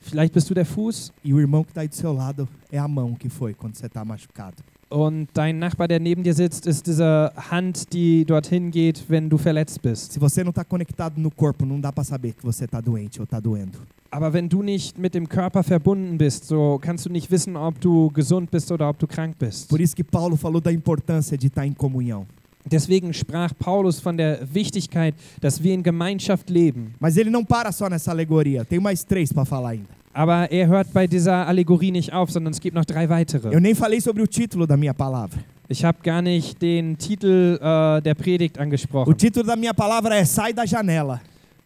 Vielleicht 0.00 0.32
bist 0.32 0.48
du 0.48 0.54
der 0.54 0.64
Fuß 0.64 1.12
E 1.24 1.34
o 1.34 1.40
irmão 1.40 1.64
que 1.64 1.70
está 1.70 1.84
do 1.84 1.94
seu 1.94 2.12
lado 2.12 2.48
é 2.70 2.78
a 2.78 2.86
mão 2.86 3.14
que 3.14 3.28
foi 3.28 3.54
quando 3.54 3.74
você 3.74 3.86
está 3.86 4.04
machucado. 4.04 4.62
Und 4.90 5.28
dein 5.34 5.58
Nachbar, 5.58 5.88
der 5.88 6.00
neben 6.00 6.22
dir 6.22 6.34
sitzt, 6.34 6.66
ist 6.66 6.86
diese 6.86 7.32
Hand, 7.50 7.92
die 7.92 8.24
dorthin 8.24 8.70
geht, 8.70 9.04
wenn 9.08 9.28
du 9.28 9.38
verletzt 9.38 9.82
bist. 9.82 10.12
Se 10.12 10.20
você 10.20 10.42
não 10.42 10.50
está 10.50 10.64
conectado 10.64 11.20
no 11.20 11.30
corpo, 11.30 11.66
não 11.66 11.80
dá 11.80 11.92
para 11.92 12.04
saber 12.04 12.32
que 12.32 12.42
você 12.42 12.64
está 12.64 12.80
doente 12.80 13.20
ou 13.20 13.24
está 13.24 13.40
doendo. 13.40 13.78
Aber 14.10 14.32
wenn 14.32 14.48
du 14.48 14.62
nicht 14.62 14.98
mit 14.98 15.14
dem 15.14 15.28
Körper 15.28 15.62
verbunden 15.62 16.16
bist, 16.16 16.46
so 16.46 16.78
kannst 16.80 17.04
du 17.04 17.10
nicht 17.10 17.30
wissen, 17.30 17.56
ob 17.56 17.78
du 17.80 18.10
gesund 18.10 18.50
bist 18.50 18.72
oder 18.72 18.88
ob 18.88 18.98
du 18.98 19.06
krank 19.06 19.36
bist. 19.38 19.68
Por 19.68 19.80
isso 19.80 19.94
que 19.94 20.02
Paulo 20.02 20.36
falou 20.36 20.60
da 20.62 20.72
importância 20.72 21.36
de 21.36 21.48
estar 21.48 21.66
em 21.66 21.74
comunhão. 21.74 22.26
Deswegen 22.64 23.12
sprach 23.12 23.52
Paulus 23.58 24.00
von 24.00 24.16
der 24.16 24.40
Wichtigkeit, 24.52 25.14
dass 25.40 25.62
wir 25.62 25.74
in 25.74 25.82
Gemeinschaft 25.82 26.50
leben. 26.50 26.94
Mas 26.98 27.16
ele 27.16 27.30
não 27.30 27.44
para 27.44 27.72
só 27.72 27.88
nessa 27.88 28.10
alegoria. 28.10 28.64
Tem 28.64 28.80
mais 28.80 29.04
três 29.04 29.32
para 29.32 29.44
falar 29.44 29.70
ainda. 29.70 29.97
Aber 30.18 30.50
er 30.50 30.66
hört 30.66 30.92
bei 30.92 31.06
dieser 31.06 31.46
Allegorie 31.46 31.92
nicht 31.92 32.12
auf, 32.12 32.32
sondern 32.32 32.52
es 32.52 32.58
gibt 32.58 32.74
noch 32.74 32.84
drei 32.84 33.08
weitere. 33.08 33.54
Eu 33.54 33.60
nem 33.60 33.76
falei 33.76 34.00
sobre 34.00 34.20
o 34.20 34.26
título 34.26 34.66
da 34.66 34.76
minha 34.76 34.92
palavra. 34.92 35.38
Ich 35.68 35.84
habe 35.84 35.98
gar 36.02 36.20
nicht 36.20 36.60
den 36.60 36.98
Titel 36.98 37.56
äh, 37.62 38.02
der 38.02 38.16
Predigt 38.16 38.58
O 38.58 38.62
angesprochen. 38.62 39.16
título 39.16 39.46
da 39.46 39.54
minha 39.54 39.72
palavra 39.72 40.16
é 40.16 40.24
Sai 40.24 40.52
da 40.52 40.64
janela. 40.64 41.20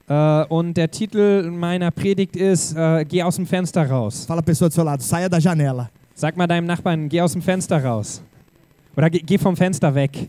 Äh, 0.07 0.45
und 0.51 0.77
der 0.77 0.91
Titel 0.91 1.51
meiner 1.51 1.91
Predigt 1.91 2.37
ist 2.37 2.77
äh, 2.77 3.07
Geh 3.07 3.23
aus 3.23 3.37
dem 3.37 3.47
Fenster 3.47 3.89
raus. 3.89 4.27
Fala 4.27 4.41
a 4.41 4.43
pessoa 4.43 4.69
do 4.69 4.75
seu 4.75 4.85
lado, 4.85 5.03
saia 5.03 5.31
da 5.31 5.39
janela. 5.39 5.89
Sag 6.15 6.37
mal 6.37 6.47
deinem 6.47 6.67
Nachbarn, 6.67 7.09
geh 7.09 7.23
aus 7.23 7.33
dem 7.33 7.41
Fenster 7.41 7.83
raus. 7.83 8.21
Oder 8.95 9.09
geh, 9.09 9.21
geh 9.21 9.39
vom 9.39 9.57
Fenster 9.57 9.95
weg. 9.95 10.29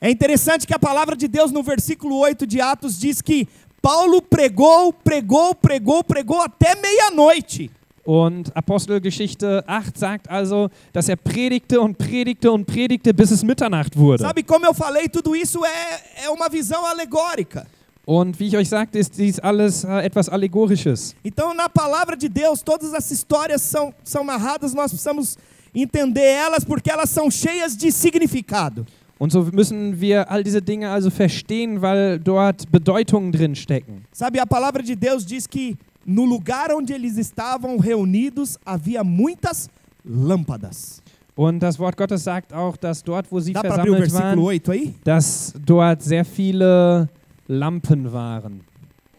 É 0.00 0.10
interessante 0.10 0.66
que 0.66 0.74
a 0.74 0.78
palavra 0.78 1.14
de 1.14 1.28
Deus 1.28 1.52
no 1.52 1.62
versículo 1.62 2.20
8 2.20 2.46
de 2.46 2.60
Atos 2.60 2.98
diz 2.98 3.20
que 3.20 3.46
Paulo 3.82 4.20
pregou, 4.22 4.92
pregou, 4.92 5.54
pregou, 5.54 6.02
pregou 6.02 6.40
até 6.40 6.74
meia-noite. 6.74 7.70
Und 8.04 8.52
Apostelgeschichte 8.54 9.64
8 9.66 9.98
sagt 9.98 10.30
also, 10.30 10.70
dass 10.92 11.08
er 11.08 11.16
predigte 11.16 11.80
und 11.80 11.98
predigte 11.98 12.52
und 12.52 12.64
predigte, 12.64 13.12
bis 13.12 13.32
es 13.32 13.42
Mitternacht 13.42 13.96
wurde. 13.96 14.22
Sabe 14.22 14.44
como 14.44 14.64
eu 14.64 14.72
falei, 14.72 15.08
tudo 15.08 15.34
isso 15.34 15.64
é, 15.64 16.26
é 16.26 16.30
uma 16.30 16.48
visão 16.48 16.86
alegórica. 16.86 17.66
Und 18.06 18.38
wie 18.38 18.46
ich 18.46 18.56
euch 18.56 18.68
sagte, 18.68 19.00
ist 19.00 19.18
dies 19.18 19.40
alles 19.40 19.82
äh, 19.82 20.06
etwas 20.06 20.28
Allegorisches. 20.28 21.16
Então, 21.24 21.52
na 21.52 21.68
palavra 21.68 22.16
de 22.16 22.28
Deus, 22.28 22.62
todas 22.62 22.94
essas 22.94 23.10
histórias 23.10 23.60
são, 23.62 23.92
são 24.04 24.22
narradas, 24.22 24.72
nós 24.72 24.92
precisamos 24.92 25.36
entender 25.74 26.22
elas 26.22 26.64
porque 26.64 26.88
elas 26.88 27.10
são 27.10 27.28
cheias 27.28 27.76
de 27.76 27.90
significado. 27.90 28.86
Und 29.18 29.32
so 29.32 29.42
müssen 29.52 29.98
wir 29.98 30.30
all 30.30 30.42
diese 30.44 30.60
Dinge 30.60 30.90
also 30.90 31.10
verstehen, 31.10 31.80
weil 31.80 32.18
dort 32.18 32.70
Bedeutungen 32.70 33.32
drin 33.32 33.54
stecken. 33.54 34.04
Sabe, 34.12 34.40
a 34.40 34.46
palavra 34.46 34.82
de 34.82 34.94
Deus 34.94 35.24
diz 35.24 35.48
que 35.48 35.76
no 36.04 36.24
lugar 36.24 36.74
onde 36.74 36.92
eles 36.92 37.16
estavam 37.16 37.78
reunidos 37.78 38.58
havia 38.64 39.02
muitas 39.02 39.68
lâmpadas. 40.04 41.02
Und 41.34 41.60
das 41.60 41.78
Wort 41.78 41.96
Gottes 41.96 42.24
sagt 42.24 42.52
auch, 42.52 42.76
dass 42.76 43.02
dort, 43.02 43.30
wo 43.30 43.40
sie 43.40 43.52
Dá 43.52 43.60
versammelt 43.60 44.12
waren, 44.12 44.38
8 44.38 44.68
aí? 44.70 44.94
dass 45.04 45.52
dort 45.64 46.02
sehr 46.02 46.24
viele 46.24 47.08
Lampen 47.46 48.10
waren. 48.10 48.60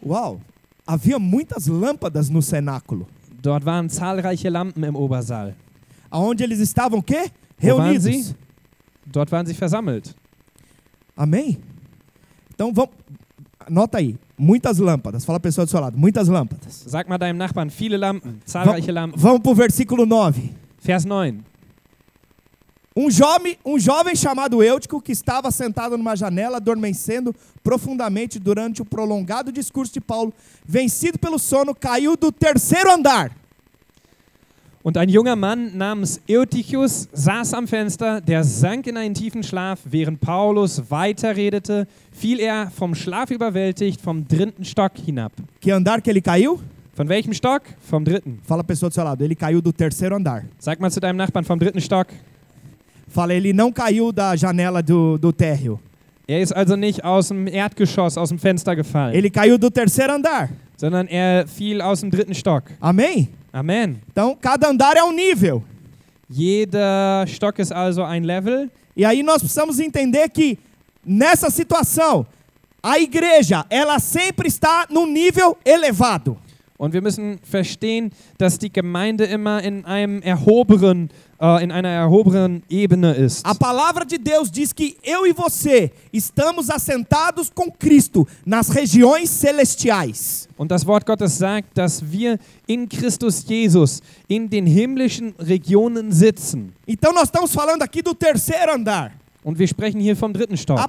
Uau! 0.02 0.40
Havia 0.86 1.18
muitas 1.18 1.66
lâmpadas 1.68 2.30
no 2.30 2.40
cenáculo. 2.40 3.06
Dort 3.42 3.64
waren 3.64 3.88
zahlreiche 3.88 4.48
Lampen 4.48 4.82
im 4.82 4.96
Obersaal. 4.96 5.54
Aonde 6.10 6.44
eles 6.44 6.60
estavam 6.60 7.04
waren 7.06 7.30
Reunidos. 7.62 8.34
Dort 9.10 9.30
waren 9.32 9.46
sie 9.46 9.54
versammelt. 9.54 10.14
Amém? 11.16 11.58
Então 12.54 12.72
vamos. 12.72 12.94
Anota 13.60 13.98
aí. 13.98 14.16
Muitas 14.38 14.78
lâmpadas. 14.78 15.24
Fala 15.24 15.36
a 15.36 15.40
pessoa 15.40 15.64
do 15.64 15.70
seu 15.70 15.80
lado. 15.80 15.98
Muitas 15.98 16.28
lâmpadas. 16.28 16.84
Sag 16.86 17.08
mal 17.08 17.18
deinem 17.18 17.36
Nachbarn, 17.36 17.70
viele 17.70 17.96
Lampen, 17.96 18.38
zahlreiche 18.48 18.92
Lampen. 18.92 19.18
Vamos 19.18 19.40
para 19.40 19.52
o 19.52 19.54
versículo 19.54 20.06
9. 20.06 20.54
Vers 20.80 21.04
9. 21.04 21.40
Um 22.96 23.10
jovem, 23.10 23.56
um 23.64 23.78
jovem 23.78 24.16
chamado 24.16 24.62
Eutico, 24.62 25.00
que 25.00 25.12
estava 25.12 25.50
sentado 25.50 25.96
numa 25.96 26.16
janela, 26.16 26.56
adormecendo 26.56 27.34
profundamente 27.62 28.40
durante 28.40 28.82
o 28.82 28.84
prolongado 28.84 29.52
discurso 29.52 29.92
de 29.92 30.00
Paulo, 30.00 30.32
vencido 30.66 31.18
pelo 31.18 31.38
sono, 31.38 31.74
caiu 31.74 32.16
do 32.16 32.32
terceiro 32.32 32.90
andar. 32.90 33.30
Und 34.88 34.96
ein 34.96 35.10
junger 35.10 35.36
Mann 35.36 35.76
namens 35.76 36.18
Eutychus 36.30 37.10
saß 37.12 37.52
am 37.52 37.68
Fenster, 37.68 38.22
der 38.22 38.42
sank 38.42 38.86
in 38.86 38.96
einen 38.96 39.12
tiefen 39.12 39.42
Schlaf. 39.42 39.80
Während 39.84 40.18
Paulus 40.18 40.82
weiterredete, 40.90 41.86
fiel 42.10 42.40
er 42.40 42.70
vom 42.70 42.94
Schlaf 42.94 43.30
überwältigt 43.30 44.00
vom 44.00 44.26
dritten 44.26 44.64
Stock 44.64 44.92
hinab. 45.04 45.32
Que 45.60 45.72
andar 45.72 46.00
que 46.00 46.08
ele 46.08 46.22
caiu? 46.22 46.58
Von 46.94 47.06
welchem 47.06 47.34
Stock? 47.34 47.64
Vom 47.80 48.02
dritten. 48.02 48.38
Fala 48.42 48.62
a 48.62 48.64
pessoa 48.64 48.88
do 48.88 48.94
seu 48.94 49.04
lado. 49.04 49.22
Ele 49.22 49.34
caiu 49.34 49.60
do 49.60 49.72
terceiro 49.72 50.16
andar. 50.16 50.46
Sag 50.58 50.80
mal 50.80 50.90
zu 50.90 51.00
deinem 51.00 51.18
Nachbarn 51.18 51.44
vom 51.44 51.58
dritten 51.58 51.82
Stock. 51.82 52.06
Fala, 53.08 53.34
ele 53.34 53.52
não 53.52 53.70
caiu 53.70 54.10
da 54.10 54.34
janela 54.36 54.82
do, 54.82 55.18
do 55.18 55.30
térreo. 55.34 55.78
Er 56.26 56.40
ist 56.40 56.52
also 56.56 56.76
nicht 56.76 57.04
aus 57.04 57.28
dem 57.28 57.46
Erdgeschoss, 57.46 58.16
aus 58.16 58.30
dem 58.30 58.38
Fenster 58.38 58.74
gefallen, 58.74 59.14
Ele 59.14 59.28
caiu 59.28 59.58
do 59.58 59.68
terceiro 59.68 60.14
andar. 60.14 60.48
sondern 60.78 61.08
er 61.08 61.46
fiel 61.46 61.82
aus 61.82 62.00
dem 62.00 62.10
dritten 62.10 62.34
Stock. 62.34 62.62
Amém? 62.80 63.28
Amen. 63.52 64.00
Então, 64.10 64.36
cada 64.40 64.68
andar 64.68 64.96
é 64.96 65.02
um 65.02 65.12
nível. 65.12 65.64
Jeder 66.30 67.26
Stock 67.26 67.60
ist 67.60 67.72
also 67.72 68.02
ein 68.02 68.22
Level. 68.22 68.70
E 68.96 69.04
aí 69.04 69.22
nós 69.22 69.38
precisamos 69.38 69.78
entender 69.78 70.28
que 70.28 70.58
nessa 71.04 71.48
situação, 71.50 72.26
a 72.82 72.98
igreja, 72.98 73.64
ela 73.70 73.98
sempre 73.98 74.48
está 74.48 74.86
num 74.90 75.06
nível 75.06 75.56
elevado. 75.64 76.36
Und 76.78 76.92
wir 76.92 77.02
müssen 77.02 77.40
verstehen, 77.42 78.12
dass 78.38 78.56
die 78.56 78.72
Gemeinde 78.72 79.24
immer 79.24 79.60
in 79.64 79.84
einem 79.84 80.22
erhobenen, 80.22 81.10
äh, 81.40 81.64
in 81.64 81.72
einer 81.72 81.88
erhobenen 81.88 82.62
Ebene 82.68 83.14
ist. 83.14 83.44
A 83.44 83.52
palavra 83.52 84.04
de 84.04 84.16
Deus 84.16 84.48
diz 84.48 84.72
que 84.72 84.96
eu 85.02 85.26
e 85.26 85.32
você 85.32 85.90
estamos 86.12 86.70
assentados 86.70 87.50
com 87.52 87.68
Cristo 87.76 88.28
nas 88.46 88.68
regiões 88.70 89.28
celestiais. 89.28 90.48
Und 90.56 90.70
das 90.70 90.86
Wort 90.86 91.04
Gottes 91.04 91.36
sagt, 91.36 91.76
dass 91.76 92.00
wir 92.12 92.38
in 92.66 92.88
Christus 92.88 93.44
Jesus 93.48 94.00
in 94.28 94.48
den 94.48 94.64
himmlischen 94.66 95.34
Regionen 95.38 96.12
sitzen. 96.12 96.72
Então 96.86 97.12
nós 97.12 97.24
estamos 97.24 97.52
falando 97.52 97.82
aqui 97.82 98.02
do 98.02 98.14
terceiro 98.14 98.72
andar. 98.74 99.12
Und 99.42 99.58
wir 99.58 99.66
sprechen 99.66 100.00
hier 100.00 100.16
vom 100.16 100.32
dritten 100.32 100.56
Stock. 100.56 100.78
a- 100.78 100.88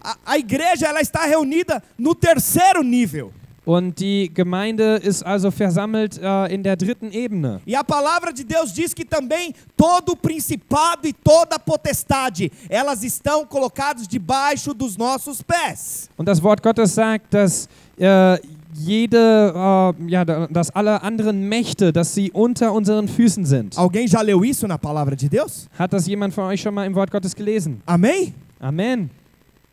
a- 0.00 0.16
a 0.24 0.38
igreja 0.38 0.86
ela 0.88 1.00
está 1.00 1.24
reunida 1.24 1.82
no 1.98 2.14
terceiro 2.14 2.82
nível. 2.82 3.32
Und 3.66 4.00
die 4.00 4.32
Gemeinde 4.32 4.96
ist 5.02 5.22
also 5.22 5.50
versammelt 5.50 6.18
äh, 6.18 6.46
in 6.54 6.62
der 6.62 6.76
dritten 6.76 7.12
Ebene. 7.12 7.60
E 7.66 7.74
a 7.76 7.84
palavra 7.84 8.32
de 8.32 8.42
Deus 8.44 8.72
diz 8.72 8.94
que 8.94 9.04
também 9.04 9.52
todo 9.76 10.16
principado 10.16 11.06
e 11.06 11.12
toda 11.12 11.58
potestade, 11.58 12.50
elas 12.70 13.04
estão 13.04 13.44
colocadas 13.46 14.08
debaixo 14.08 14.72
dos 14.72 14.96
nossos 14.96 15.42
pés. 15.42 16.08
Und 16.16 16.26
das 16.26 16.42
Wort 16.42 16.62
Gottes 16.62 16.94
sagt, 16.94 17.34
dass 17.34 17.68
äh, 17.98 18.38
jede, 18.74 19.18
äh, 19.54 20.10
ja, 20.10 20.24
da- 20.24 20.46
dass 20.46 20.70
alle 20.70 21.02
anderen 21.02 21.48
Mächte, 21.48 21.92
dass 21.92 22.14
sie 22.14 22.30
unter 22.32 22.72
unseren 22.72 23.08
Füßen 23.08 23.44
sind. 23.44 23.76
Alguém 23.76 24.08
já 24.08 24.22
leu 24.22 24.42
isso 24.42 24.66
na 24.66 24.78
palavra 24.78 25.14
de 25.14 25.28
Deus? 25.28 25.68
Hat 25.78 25.92
das 25.92 26.06
jemand 26.06 26.32
von 26.32 26.44
euch 26.44 26.62
schon 26.62 26.72
mal 26.74 26.86
im 26.86 26.94
Wort 26.94 27.10
Gottes 27.10 27.34
gelesen? 27.36 27.82
Amém? 27.84 28.32
Amen. 28.58 29.10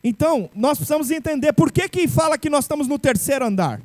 Então, 0.07 0.49
nós 0.55 0.77
precisamos 0.77 1.11
entender 1.11 1.51
por 1.51 1.69
que 1.69 1.89
que 1.89 2.07
fala 2.07 2.37
que 2.37 2.49
nós 2.49 2.63
estamos 2.63 2.87
no 2.87 2.97
terceiro 2.97 3.45
andar. 3.45 3.81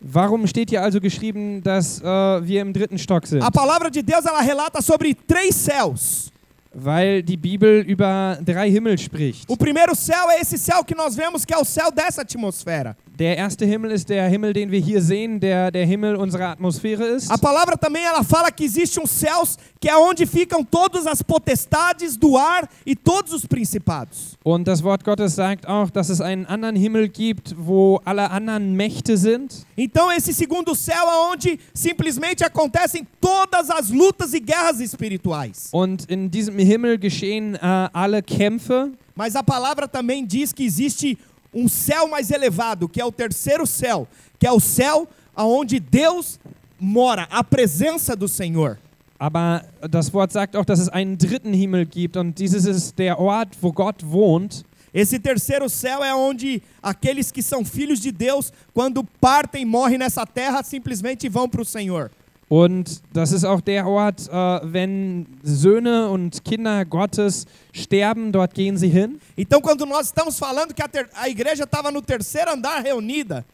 Warum 0.00 0.46
steht 0.46 0.70
hier 0.70 0.82
also 0.82 0.98
geschrieben, 0.98 1.60
dass 1.62 2.00
äh, 2.00 2.04
wir 2.04 2.62
im 2.62 2.72
dritten 2.72 2.96
Stock 2.96 3.26
sind? 3.26 3.42
A 3.42 3.50
palavra 3.50 3.90
de 3.90 4.00
Deus 4.00 4.24
ela 4.24 4.40
relata 4.40 4.80
sobre 4.80 5.12
três 5.12 5.54
céus. 5.54 6.32
Weil 6.72 7.22
die 7.22 7.36
Bibel 7.36 7.84
über 7.86 8.38
drei 8.40 8.70
Himmel 8.70 8.96
spricht. 8.96 9.44
O 9.46 9.58
primeiro 9.58 9.94
céu 9.94 10.30
é 10.30 10.40
esse 10.40 10.56
céu 10.56 10.82
que 10.82 10.94
nós 10.94 11.14
vemos 11.14 11.44
que 11.44 11.52
é 11.52 11.58
o 11.58 11.64
céu 11.64 11.90
dessa 11.90 12.22
atmosfera. 12.22 12.96
Der 13.18 13.36
erste 13.36 13.66
Himmel 13.66 13.90
ist 13.90 14.08
der 14.08 14.28
Himmel, 14.28 14.52
den 14.52 14.70
wir 14.70 14.78
hier 14.78 15.02
sehen, 15.02 15.40
der 15.40 15.72
der 15.72 15.84
Himmel 15.84 16.14
unserer 16.14 16.50
Atmosphäre 16.50 17.04
ist. 17.04 17.28
A 17.32 17.36
palavra 17.36 17.76
também 17.76 18.04
ela 18.04 18.22
fala 18.22 18.48
que 18.52 18.64
existe 18.64 19.00
um 19.00 19.06
céus 19.06 19.58
que 19.80 19.88
é 19.88 19.96
onde 19.96 20.24
ficam 20.24 20.62
todas 20.62 21.04
as 21.04 21.20
potestades 21.20 22.16
do 22.16 22.36
ar 22.36 22.68
e 22.86 22.94
todos 22.94 23.32
os 23.32 23.44
principados. 23.44 24.38
Und 24.44 24.68
das 24.68 24.84
Wort 24.84 25.02
Gottes 25.02 25.34
sagt 25.34 25.66
auch, 25.66 25.90
dass 25.90 26.10
es 26.10 26.20
einen 26.20 26.46
anderen 26.46 26.76
Himmel 26.76 27.08
gibt, 27.08 27.56
wo 27.58 28.00
alle 28.04 28.30
anderen 28.30 28.76
Mächte 28.76 29.16
sind. 29.16 29.66
Então 29.76 30.12
esse 30.12 30.32
segundo 30.32 30.76
céu 30.76 31.08
é 31.08 31.32
onde 31.32 31.58
simplesmente 31.74 32.44
acontecem 32.44 33.04
todas 33.20 33.68
as 33.68 33.90
lutas 33.90 34.32
e 34.32 34.38
guerras 34.38 34.78
espirituais. 34.78 35.70
Und 35.72 36.08
in 36.08 36.30
diesem 36.30 36.56
Himmel 36.56 36.98
geschehen 36.98 37.56
äh, 37.56 37.88
alle 37.92 38.22
Kämpfe. 38.22 38.92
Mas 39.18 39.34
a 39.34 39.42
palavra 39.42 39.88
também 39.88 40.24
diz 40.24 40.52
que 40.52 40.64
existe 40.64 41.18
um 41.52 41.68
céu 41.68 42.08
mais 42.08 42.30
elevado, 42.30 42.88
que 42.88 43.00
é 43.00 43.04
o 43.04 43.12
terceiro 43.12 43.66
céu, 43.66 44.06
que 44.38 44.46
é 44.46 44.52
o 44.52 44.60
céu 44.60 45.08
aonde 45.34 45.80
Deus 45.80 46.38
mora, 46.78 47.26
a 47.30 47.42
presença 47.42 48.14
do 48.14 48.28
Senhor. 48.28 48.78
Aber 49.18 49.64
das 49.90 50.12
Wort 50.14 50.32
sagt 50.32 50.54
auch, 50.54 50.64
dass 50.64 50.78
es 50.78 50.88
einen 50.88 51.18
dritten 51.18 51.52
Himmel 51.52 51.86
gibt 51.86 52.16
und 52.16 52.38
dieses 52.38 52.64
ist 52.66 52.98
der 52.98 53.18
Ort, 53.18 53.56
wo 53.60 53.72
Gott 53.72 54.04
wohnt. 54.04 54.64
Esse 54.94 55.18
terceiro 55.18 55.68
céu 55.68 56.02
é 56.02 56.14
onde 56.14 56.62
aqueles 56.82 57.30
que 57.32 57.42
são 57.42 57.64
filhos 57.64 58.00
de 58.00 58.12
Deus, 58.12 58.52
quando 58.72 59.04
partem 59.20 59.62
e 59.62 59.64
morrem 59.64 59.98
nessa 59.98 60.24
terra, 60.24 60.62
simplesmente 60.62 61.28
vão 61.28 61.48
para 61.48 61.62
o 61.62 61.64
Senhor. 61.64 62.10
Und 62.48 63.02
das 63.12 63.32
ist 63.32 63.44
auch 63.44 63.60
der 63.60 63.86
Ort, 63.86 64.26
äh, 64.28 64.32
wenn 64.72 65.26
Söhne 65.42 66.08
und 66.08 66.42
Kinder 66.44 66.84
Gottes 66.86 67.44
sterben, 67.72 68.32
dort 68.32 68.54
gehen 68.54 68.76
sie 68.78 68.88
hin. 68.88 69.20
Então, 69.36 69.60
quando 69.60 69.84
nós 69.84 70.06
estamos 70.06 70.38
falando 70.38 70.72
que 70.74 70.82
a, 70.82 70.88
ter- 70.88 71.08
a 71.14 71.28
igreja 71.28 71.64
estava 71.64 71.90
no 71.92 72.00
terceiro 72.00 72.50
andar 72.50 72.82
reunida, 72.82 73.44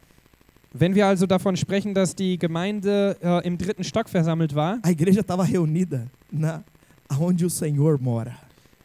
Wenn 0.77 0.93
wir 0.97 1.07
also 1.07 1.25
davon 1.27 1.57
sprechen, 1.57 1.95
dass 1.95 2.17
die 2.17 2.37
Gemeinde 2.37 3.17
äh, 3.23 3.47
im 3.47 3.57
dritten 3.57 3.85
Stock 3.85 4.09
versammelt 4.09 4.55
war, 4.57 4.79
a 4.83 4.91
igreja 4.91 5.21
estava 5.21 5.45
reunida 5.45 6.07
na 6.33 6.65
aonde 7.09 7.45
o 7.47 7.51
Senhor 7.51 7.97
mora. 8.01 8.35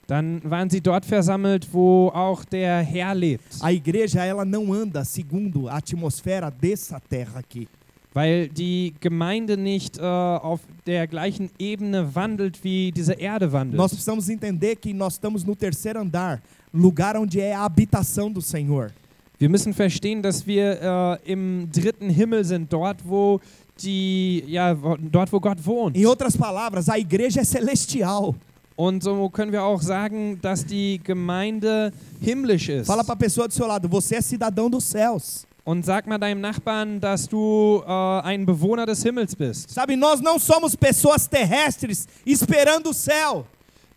dann 0.07 0.39
waren 0.43 0.69
sie 0.71 0.81
dort 0.81 1.05
versammelt, 1.05 1.67
wo 1.71 2.09
auch 2.13 2.43
der 2.45 2.81
Herr 2.81 3.13
lebt. 3.15 3.57
A 3.61 3.71
igreja 3.71 4.23
ela 4.23 4.43
não 4.45 4.71
anda 4.73 5.03
segundo 5.05 5.67
a 5.67 5.77
atmosfera 5.77 6.49
dessa 6.51 6.99
terra 6.99 7.39
aqui. 7.39 7.67
Weil 8.13 8.47
die 8.47 8.93
Gemeinde 8.99 9.55
nicht 9.55 9.99
äh, 9.99 10.01
auf 10.01 10.61
der 10.87 11.05
gleichen 11.07 11.51
Ebene 11.59 12.15
wandelt, 12.15 12.63
wie 12.63 12.91
diese 12.91 13.13
Erde 13.13 13.51
wandelt. 13.51 13.77
Nós 13.77 13.91
precisamos 13.91 14.29
entender 14.29 14.75
que 14.75 14.93
nós 14.93 15.13
estamos 15.13 15.43
no 15.43 15.55
terceiro 15.55 15.99
andar, 15.99 16.41
lugar 16.73 17.15
onde 17.15 17.39
é 17.39 17.53
a 17.53 17.63
habitação 17.63 18.31
do 18.31 18.41
Senhor. 18.41 18.91
Wir 19.37 19.47
müssen 19.47 19.73
verstehen, 19.73 20.21
dass 20.21 20.45
wir 20.45 21.19
äh, 21.23 21.31
im 21.31 21.69
dritten 21.71 22.09
Himmel 22.09 22.43
sind, 22.43 22.73
dort 22.73 22.97
wo 23.07 23.39
die, 23.81 24.43
ja, 24.47 24.73
dort 24.99 25.31
wo 25.31 25.39
Gott 25.39 25.65
wohnt. 25.65 25.95
Em 25.95 26.05
outras 26.05 26.35
palavras, 26.35 26.89
a 26.89 26.99
igreja 26.99 27.41
é 27.41 27.45
celestial. 27.45 28.35
Und 28.75 29.03
so 29.03 29.29
können 29.29 29.51
wir 29.51 29.63
auch 29.63 29.81
sagen, 29.81 30.39
dass 30.41 30.65
die 30.65 30.99
Gemeinde 31.03 31.91
himmlisch 32.21 32.69
ist. 32.69 32.87
Fala 32.87 33.03
para 33.03 33.13
a 33.13 33.17
pessoa 33.17 33.47
do 33.47 33.53
seu 33.53 33.67
lado, 33.67 33.89
você 33.89 34.15
é 34.15 34.21
cidadão 34.21 34.69
dos 34.69 34.85
céus. 34.85 35.45
Und 35.69 35.85
sag 35.85 36.07
mal 36.07 36.17
deinem 36.17 36.41
Nachbarn, 36.41 36.99
dass 36.99 37.29
du 37.29 37.83
äh, 37.85 37.91
ein 37.91 38.43
Bewohner 38.43 38.87
des 38.87 39.03
Himmels 39.03 39.35
bist. 39.35 39.69
Sabe, 39.69 39.95
nós 39.95 40.19
não 40.19 40.39
somos 40.39 40.75
pessoas 40.75 41.27
terrestres 41.27 42.07
esperando 42.25 42.89
o 42.89 42.91
céu. 42.91 43.45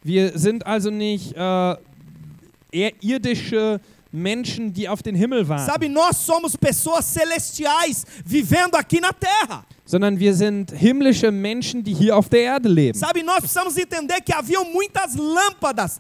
Wir 0.05 0.39
sind 0.39 0.67
also 0.67 0.91
nicht 0.91 1.33
äh, 1.35 1.77
eher 2.73 2.93
irdische 3.01 3.81
Menschen, 4.13 4.71
die 4.75 4.87
auf 4.87 5.03
den 5.03 5.15
Himmel 5.15 5.49
warten, 5.49 5.65
Sabe, 5.65 5.89
nós 5.89 6.19
somos 6.19 6.59
pessoas 6.59 7.07
celestiais 7.07 8.05
vivendo 8.23 8.77
aqui 8.77 9.01
na 9.01 9.15
terra. 9.15 9.65
sondern 9.87 10.21
wir 10.21 10.35
sind 10.35 10.73
himmlische 10.73 11.31
Menschen, 11.33 11.83
die 11.83 11.95
hier 11.95 12.15
auf 12.15 12.29
der 12.29 12.41
Erde 12.41 12.69
leben. 12.69 12.99
Sabe, 12.99 13.23
nós 13.23 13.39
precisamos 13.39 13.79
entender 13.79 14.21
que 14.21 14.35
haviam 14.35 14.67
muitas 14.71 15.15
lâmpadas 15.17 15.99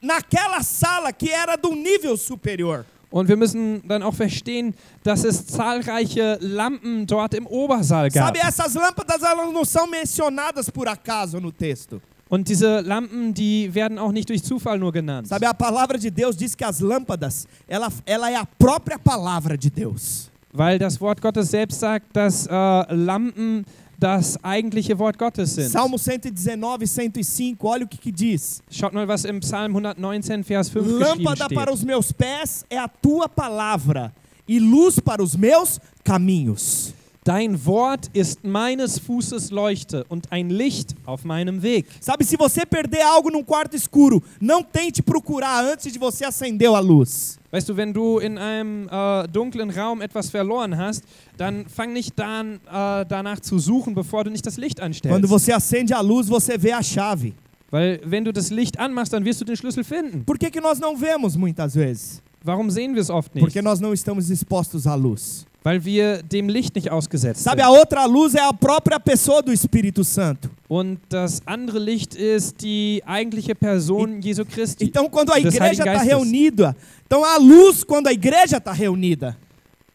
naquela 0.00 0.62
sala 0.62 1.12
que 1.12 1.28
era 1.30 1.56
do 1.56 1.74
nível 1.74 2.16
superior. 2.16 2.86
Und 3.10 3.28
wir 3.28 3.36
müssen 3.36 3.82
dann 3.88 4.02
auch 4.02 4.14
verstehen, 4.14 4.74
dass 5.02 5.24
es 5.24 5.46
zahlreiche 5.46 6.38
Lampen 6.40 7.06
dort 7.06 7.34
im 7.34 7.46
Obersaal 7.46 8.08
gab. 8.08 8.26
Sabe, 8.26 8.38
essas 8.38 8.74
lâmpadas 8.74 9.22
elas 9.22 9.52
não 9.52 9.64
são 9.64 9.86
mencionadas 9.88 10.70
por 10.70 10.86
acaso 10.88 11.40
no 11.40 11.50
texto. 11.50 12.00
Und 12.28 12.48
diese 12.48 12.80
Lampen, 12.80 13.34
die 13.34 13.74
werden 13.74 13.98
auch 13.98 14.12
nicht 14.12 14.28
durch 14.28 14.44
Zufall 14.44 14.78
nur 14.78 14.92
genannt. 14.92 15.26
Sabe, 15.26 15.48
a 15.48 15.52
palavra 15.52 15.98
de 15.98 16.12
Deus 16.12 16.36
diz 16.36 16.56
que 16.56 16.64
as 16.64 16.78
lâmpadas, 16.78 17.44
ela, 17.66 17.88
ela 18.06 18.30
é 18.30 18.36
a 18.36 18.46
própria 18.46 18.98
palavra 19.00 19.58
de 19.58 19.68
Deus. 19.68 20.30
Weil 20.52 20.78
das 20.78 21.00
Wort 21.00 21.20
Gottes 21.20 21.50
selbst 21.50 21.80
sagt, 21.80 22.06
dass 22.14 22.46
äh, 22.46 22.94
Lampen 22.94 23.64
das 24.00 24.42
eigentliche 24.42 24.98
Wort 24.98 25.18
Gottes 25.18 25.54
sind. 25.54 25.68
Salmo 25.68 25.98
119, 25.98 26.86
105, 26.86 27.68
olha 27.68 27.84
o 27.84 27.88
que, 27.88 27.98
que 27.98 28.10
diz. 28.10 28.62
Schaut 28.70 28.94
mal, 28.94 29.06
was 29.06 29.24
im 29.26 29.40
Psalm 29.40 29.74
119, 29.74 30.42
Vers 30.42 30.68
5 30.68 30.82
geschrieben 30.82 30.98
Lâmpada 30.98 31.48
para 31.48 31.72
os 31.72 31.84
meus 31.84 32.10
pés 32.10 32.64
é 32.70 32.78
a 32.78 32.88
tua 32.88 33.28
palavra, 33.28 34.12
e 34.48 34.58
luz 34.58 34.98
para 34.98 35.22
os 35.22 35.36
meus 35.36 35.78
caminhos. 36.02 36.94
Dein 37.22 37.66
Wort 37.66 38.08
ist 38.14 38.44
meines 38.44 38.98
Fußes 38.98 39.50
Leuchte 39.50 40.04
und 40.08 40.32
ein 40.32 40.48
Licht 40.48 40.94
auf 41.04 41.22
meinem 41.22 41.62
Weg. 41.62 41.84
Sabe, 42.00 42.24
se 42.24 42.34
você 42.38 42.64
perder 42.64 43.04
algo 43.04 43.30
num 43.30 43.44
quarto 43.44 43.76
escuro, 43.76 44.22
não 44.40 44.62
tente 44.62 45.02
procurar 45.02 45.70
antes 45.70 45.92
de 45.92 45.98
você 45.98 46.24
acender 46.24 46.70
a 46.70 46.80
luz. 46.80 47.38
Weißt 47.50 47.68
du, 47.68 47.76
wenn 47.76 47.92
du 47.92 48.20
in 48.20 48.38
einem 48.38 48.88
äh, 48.88 49.28
dunklen 49.28 49.68
Raum 49.68 50.00
etwas 50.00 50.30
verloren 50.30 50.78
hast, 50.78 51.04
dann 51.36 51.66
fang 51.68 51.92
nicht 51.92 52.18
dann, 52.18 52.54
äh, 52.54 53.04
danach 53.06 53.40
zu 53.40 53.58
suchen, 53.58 53.94
bevor 53.94 54.24
du 54.24 54.30
nicht 54.30 54.46
das 54.46 54.56
Licht 54.56 54.80
anstellst. 54.80 55.14
Quando 55.14 55.28
você 55.28 55.52
acende 55.52 55.94
a 55.94 56.00
luz, 56.00 56.26
você 56.26 56.56
vê 56.56 56.72
a 56.72 56.82
chave. 56.82 57.34
Weil 57.70 58.00
wenn 58.04 58.24
du 58.24 58.32
das 58.32 58.50
Licht 58.50 58.78
anmachst, 58.78 59.12
dann 59.12 59.26
wirst 59.26 59.42
du 59.42 59.44
den 59.44 59.56
Schlüssel 59.56 59.84
finden. 59.84 60.24
Por 60.24 60.38
que, 60.38 60.50
que 60.50 60.60
nós 60.60 60.80
não 60.80 60.96
vemos 60.96 61.36
muitas 61.36 61.74
vezes? 61.74 62.22
Warum 62.42 62.70
sehen 62.70 62.94
wir 62.94 63.02
es 63.02 63.10
oft 63.10 63.34
nicht? 63.34 63.44
Porque 63.44 63.60
nós 63.62 63.80
não 63.80 63.92
estamos 63.92 64.30
expostos 64.30 64.86
à 64.86 64.94
luz. 64.94 65.46
Weil 65.62 65.84
wir 65.84 66.22
dem 66.22 66.48
Licht 66.48 66.74
nicht 66.74 66.90
ausgesetzt 66.90 67.42
Sabe, 67.42 67.60
sind. 67.62 67.66
a 67.68 67.70
outra 67.70 68.06
luz 68.06 68.34
é 68.34 68.40
a 68.40 68.50
própria 68.52 68.98
pessoa 68.98 69.42
do 69.42 69.52
Espírito 69.52 70.02
Santo. 70.02 70.48
Und 70.66 70.98
das 71.10 71.42
andere 71.44 71.78
Licht 71.78 72.14
ist 72.14 72.62
die 72.62 73.02
eigentliche 73.04 73.54
Person 73.54 74.22
Jesu 74.22 74.44
Christi. 74.46 74.84
Então, 74.86 75.06
quando 75.10 75.32
a 75.32 75.34
Des 75.38 75.54
igreja 75.54 75.62
Heiligen 75.64 75.82
está 75.82 75.92
Geistes. 75.92 76.12
reunida, 76.14 76.76
então 77.06 77.22
a 77.22 77.36
luz 77.36 77.84
quando 77.84 78.06
a 78.06 78.12
igreja 78.12 78.56
está 78.56 78.72
reunida. 78.72 79.36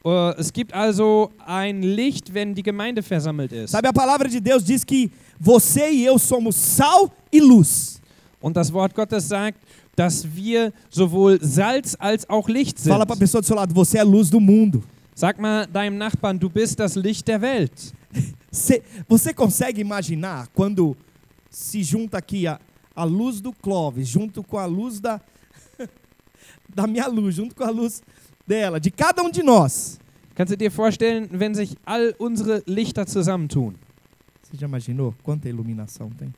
Äh, 0.05 0.35
Es 0.39 0.53
gibt 0.53 0.71
also 0.71 1.31
ein 1.47 1.81
Licht, 1.81 2.31
wenn 2.31 2.53
die 2.53 2.61
Gemeinde 2.61 3.01
versammelt 3.01 3.51
ist. 3.51 3.71
Sabe, 3.71 3.87
a 3.87 3.93
palavra 3.93 4.27
de 4.29 4.39
Deus 4.39 4.63
diz 4.63 4.83
que 4.85 5.09
você 5.39 5.89
e 5.89 6.05
eu 6.05 6.19
somos 6.19 6.55
sal 6.55 7.11
e 7.31 7.39
luz. 7.39 7.99
Und 8.39 8.55
das 8.55 8.71
Wort 8.71 8.93
Gottes 8.93 9.27
sagt, 9.27 9.57
dass 9.95 10.25
wir 10.35 10.73
sowohl 10.89 11.39
Salz 11.41 11.95
als 11.99 12.27
auch 12.29 12.47
Licht 12.49 12.77
sind. 12.79 12.91
Fala 12.91 13.05
para 13.05 13.15
a 13.15 13.19
pessoa 13.19 13.41
do 13.41 13.47
seu 13.47 13.55
lado, 13.55 13.73
você 13.73 13.97
é 13.97 14.03
luz 14.03 14.29
do 14.29 14.39
mundo. 14.39 14.83
Sag 15.15 15.39
mal 15.39 15.65
deinem 15.65 15.97
Nachbarn, 15.97 16.37
du 16.37 16.49
bist 16.49 16.77
das 16.79 16.95
Licht 16.95 17.25
der 17.27 17.41
Welt. 17.41 17.93
Cê- 18.51 18.83
você 19.07 19.33
consegue 19.33 19.79
imaginar 19.81 20.47
quando 20.53 20.95
se 21.49 21.83
junta 21.83 22.17
aqui 22.17 22.45
a, 22.47 22.59
a 22.95 23.03
luz 23.05 23.39
do 23.39 23.53
Clóvis, 23.53 24.07
junto 24.09 24.43
com 24.43 24.57
a 24.57 24.65
luz 24.65 24.99
da, 24.99 25.21
da 26.73 26.85
minha 26.87 27.07
luz, 27.07 27.35
junto 27.35 27.55
com 27.55 27.63
a 27.63 27.69
luz 27.69 28.01
dela, 28.45 28.79
de 28.79 28.91
cada 28.91 29.23
um 29.23 29.29
de 29.29 29.41
nós. 29.43 29.99
Kannst 30.35 30.51
du 30.51 30.57
dir 30.57 30.69
vorstellen, 30.69 31.29
wenn 31.31 31.55
sich 31.55 31.77
all 31.85 32.13
unsere 32.19 32.61
Lichter 32.67 33.07
zusammentun? 33.07 33.73
Você 34.43 34.57
já 34.57 34.67
imaginou 34.67 35.15
quanta 35.23 35.47
iluminação 35.47 36.09
tem? 36.09 36.33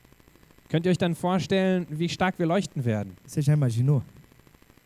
Könnt 0.68 0.84
ihr 0.84 0.90
euch 0.90 0.98
dann 0.98 1.14
vorstellen, 1.14 1.86
wie 1.88 2.08
stark 2.08 2.38
wir 2.38 2.46
leuchten 2.46 2.84
werden? 2.84 3.14
Você 3.24 3.40
já 3.40 3.54
imaginou? 3.54 4.02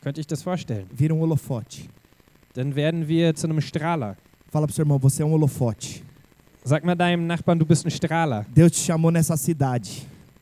Könnt 0.01 0.17
ihr 0.17 0.21
euch 0.21 0.27
das 0.29 0.43
vorstellen? 0.43 0.87
Vira 0.93 1.13
um 1.13 1.21
holofote. 1.21 1.83
Dann 2.55 2.77
werden 2.77 3.09
wir 3.09 3.35
zu 3.35 3.49
einem 3.49 3.61
Strahler. 3.61 4.17
Fala 4.51 4.67
pro 4.67 4.75
seu 4.75 4.83
irmão, 4.83 4.99
você 4.99 5.23
é 5.23 5.27
um 5.27 5.33
holofote. 5.33 6.03
Sag 6.63 6.85
mal 6.85 6.95
deinem 6.95 7.27
Nachbarn, 7.27 7.59
du 7.59 7.67
bist 7.67 7.85
ein 7.85 7.91
Strahler. 7.91 8.47
Deus 8.55 8.73
te 8.73 8.79
chamou 8.79 9.11
nessa 9.11 9.37
cidade 9.37 9.89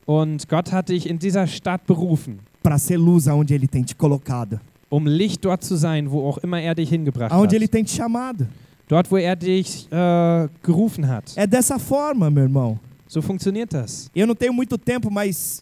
Und 0.05 0.47
Gott 0.47 0.71
hat 0.71 0.89
dich 0.89 1.09
in 1.09 1.17
dieser 1.17 1.47
Stadt 1.47 1.87
berufen, 1.87 2.39
para 2.61 2.77
ser 2.77 2.97
luz 2.97 3.27
aonde 3.27 3.55
Ele 3.55 3.67
tem 3.67 3.83
te 3.83 3.95
colocado, 3.95 4.59
um 4.89 5.07
Licht 5.07 5.43
dort 5.43 5.63
zu 5.63 5.75
sein, 5.75 6.11
wo 6.11 6.27
auch 6.27 6.37
immer 6.39 6.61
er 6.61 6.75
dich 6.75 6.89
hingebracht 6.89 7.31
aonde 7.31 7.47
hat. 7.47 7.53
Ele 7.53 7.67
tem 7.67 7.83
te 7.83 7.95
chamado. 7.95 8.45
Dort, 8.87 9.09
wo 9.09 9.17
er 9.17 9.35
dich 9.35 9.87
äh, 9.91 10.49
gerufen 10.61 11.07
hat. 11.07 11.31
É 11.35 11.47
dessa 11.47 11.79
forma, 11.79 12.29
meu 12.29 12.43
irmão. 12.43 12.79
So 13.11 13.21
funktioniert 13.21 13.73
das. 13.73 14.09
Eu 14.15 14.25
não 14.25 14.33
tenho 14.33 14.53
muito 14.53 14.77
tempo, 14.77 15.11
mas 15.11 15.61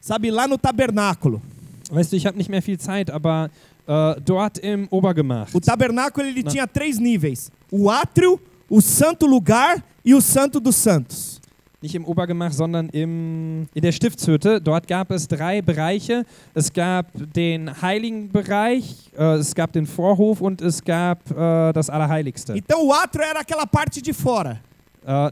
sabe 0.00 0.28
lá 0.28 0.48
no 0.48 0.58
tabernáculo. 0.58 1.40
Weißt 1.88 2.10
du, 2.10 2.16
ich 2.16 2.26
habe 2.26 2.36
nicht 2.36 2.50
mehr 2.50 2.60
viel 2.60 2.80
Zeit, 2.80 3.08
aber 3.10 3.48
äh, 3.86 4.20
dort 4.20 4.58
im 4.58 4.88
Obergemach. 4.90 5.54
O 5.54 5.60
tabernáculo 5.60 6.26
ele 6.26 6.42
Não. 6.42 6.50
tinha 6.50 6.66
três 6.66 6.98
níveis: 6.98 7.48
o 7.70 7.88
átrio, 7.88 8.40
o 8.68 8.80
santo 8.80 9.24
lugar 9.24 9.84
e 10.04 10.16
o 10.16 10.20
santo 10.20 10.58
dos 10.58 10.74
santos. 10.74 11.40
Nicht 11.80 11.94
im 11.94 12.04
Obergemach, 12.04 12.52
sondern 12.52 12.88
im, 12.88 13.68
in 13.72 13.82
der 13.82 13.92
Stiftshütte. 13.92 14.60
Dort 14.60 14.88
gab 14.88 15.12
es 15.12 15.28
drei 15.28 15.62
Bereiche. 15.62 16.26
Es 16.54 16.72
gab 16.72 17.06
den 17.14 17.70
heiligen 17.80 18.28
Bereich, 18.32 19.12
äh, 19.16 19.36
es 19.36 19.54
gab 19.54 19.72
den 19.72 19.86
Vorhof 19.86 20.40
und 20.40 20.60
es 20.60 20.82
gab 20.82 21.20
äh, 21.30 21.72
das 21.72 21.88
Allerheiligste. 21.88 22.54
Então 22.56 22.84
o 22.84 22.92
átrio 22.92 23.22
era 23.22 23.42
aquela 23.42 23.64
parte 23.64 24.02
de 24.02 24.12
fora, 24.12 24.60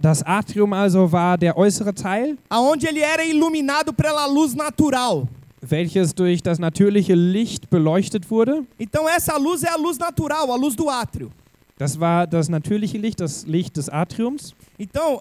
das 0.00 0.22
Atrium 0.22 0.72
also 0.72 1.10
war 1.12 1.36
der 1.36 1.56
äußere 1.56 1.94
Teil, 1.94 2.36
aonde 2.48 2.88
ele 2.88 3.00
era 3.00 3.24
iluminado 3.24 3.92
pela 3.92 4.26
luz 4.26 4.54
natural. 4.54 5.28
welches 5.60 6.14
durch 6.14 6.42
das 6.42 6.58
natürliche 6.58 7.14
Licht 7.14 7.68
beleuchtet 7.68 8.30
wurde. 8.30 8.64
Então 8.78 9.08
essa 9.08 9.36
luz 9.36 9.62
é 9.62 9.68
a 9.68 9.76
luz 9.76 9.98
natural, 9.98 10.50
a 10.50 10.56
luz 10.56 10.74
do 10.74 10.88
átrio. 10.88 11.30
Das 11.76 11.98
war 11.98 12.26
das 12.26 12.48
natürliche 12.48 12.98
Licht, 12.98 13.20
das 13.20 13.44
Licht 13.44 13.76
des 13.76 13.88
Atriums. 13.88 14.54
Então, 14.78 15.20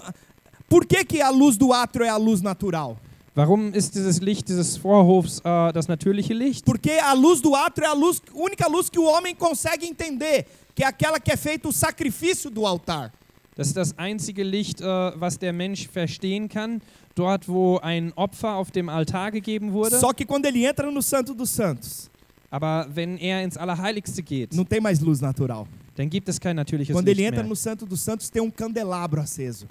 por 0.67 0.85
que 0.85 1.03
que 1.05 1.21
a 1.21 1.29
luz 1.29 1.57
do 1.57 1.71
átrio 1.71 2.05
é 2.05 2.09
a 2.09 2.17
luz 2.17 2.41
natural? 2.41 2.97
Warum 3.35 3.71
ist 3.71 3.93
dieses 3.93 4.19
Licht 4.19 4.47
dieses 4.47 4.77
Vorhofs 4.77 5.39
äh, 5.43 5.71
das 5.71 5.87
natürliche 5.87 6.33
Licht? 6.33 6.65
Porque 6.65 6.93
a 6.99 7.13
luz 7.13 7.39
do 7.39 7.53
átrio 7.53 7.85
é 7.85 7.89
a 7.89 7.93
luz, 7.93 8.19
única 8.33 8.67
luz 8.67 8.89
que 8.89 8.97
o 8.97 9.03
homem 9.03 9.35
consegue 9.35 9.85
entender, 9.85 10.47
que 10.73 10.83
é 10.83 10.87
aquela 10.87 11.19
que 11.19 11.31
é 11.31 11.37
feito 11.37 11.69
o 11.69 11.71
sacrifício 11.71 12.49
do 12.49 12.65
altar. 12.65 13.11
Das 13.57 13.67
ist 13.67 13.75
das 13.75 13.97
einzige 13.97 14.43
Licht, 14.43 14.81
äh, 14.81 14.85
was 14.85 15.39
der 15.39 15.51
Mensch 15.51 15.87
verstehen 15.87 16.47
kann, 16.47 16.79
dort, 17.15 17.49
wo 17.49 17.79
ein 17.79 18.13
Opfer 18.15 18.53
auf 18.55 18.69
dem 18.71 18.87
Altar 18.87 19.31
gegeben 19.31 19.73
wurde. 19.73 19.99
Só 19.99 20.13
que 20.13 20.25
quando 20.25 20.45
ele 20.47 20.63
entra 20.67 20.89
no 20.91 21.01
Santo 21.01 21.33
dos 21.33 21.53
Santos, 21.55 22.09
Aber 22.49 22.87
wenn 22.93 23.17
er 23.17 23.43
ins 23.43 23.57
Allerheiligste 23.57 24.21
geht, 24.23 24.53
não 24.53 24.63
tem 24.63 24.79
mais 24.79 25.01
luz 25.01 25.19
natural. 25.19 25.65
dann 25.95 26.09
gibt 26.09 26.29
es 26.29 26.39
kein 26.39 26.55
natürliches 26.55 26.93
Quando 26.95 27.07
Licht 27.09 27.19
ele 27.19 27.27
entra 27.27 27.41
mehr. 27.41 27.49
no 27.49 27.55
Santo 27.55 27.85
dos 27.85 28.05
Santos, 28.05 28.29
tem 28.29 28.41
um 28.43 28.51
candelabro 28.51 29.21
aceso. 29.21 29.65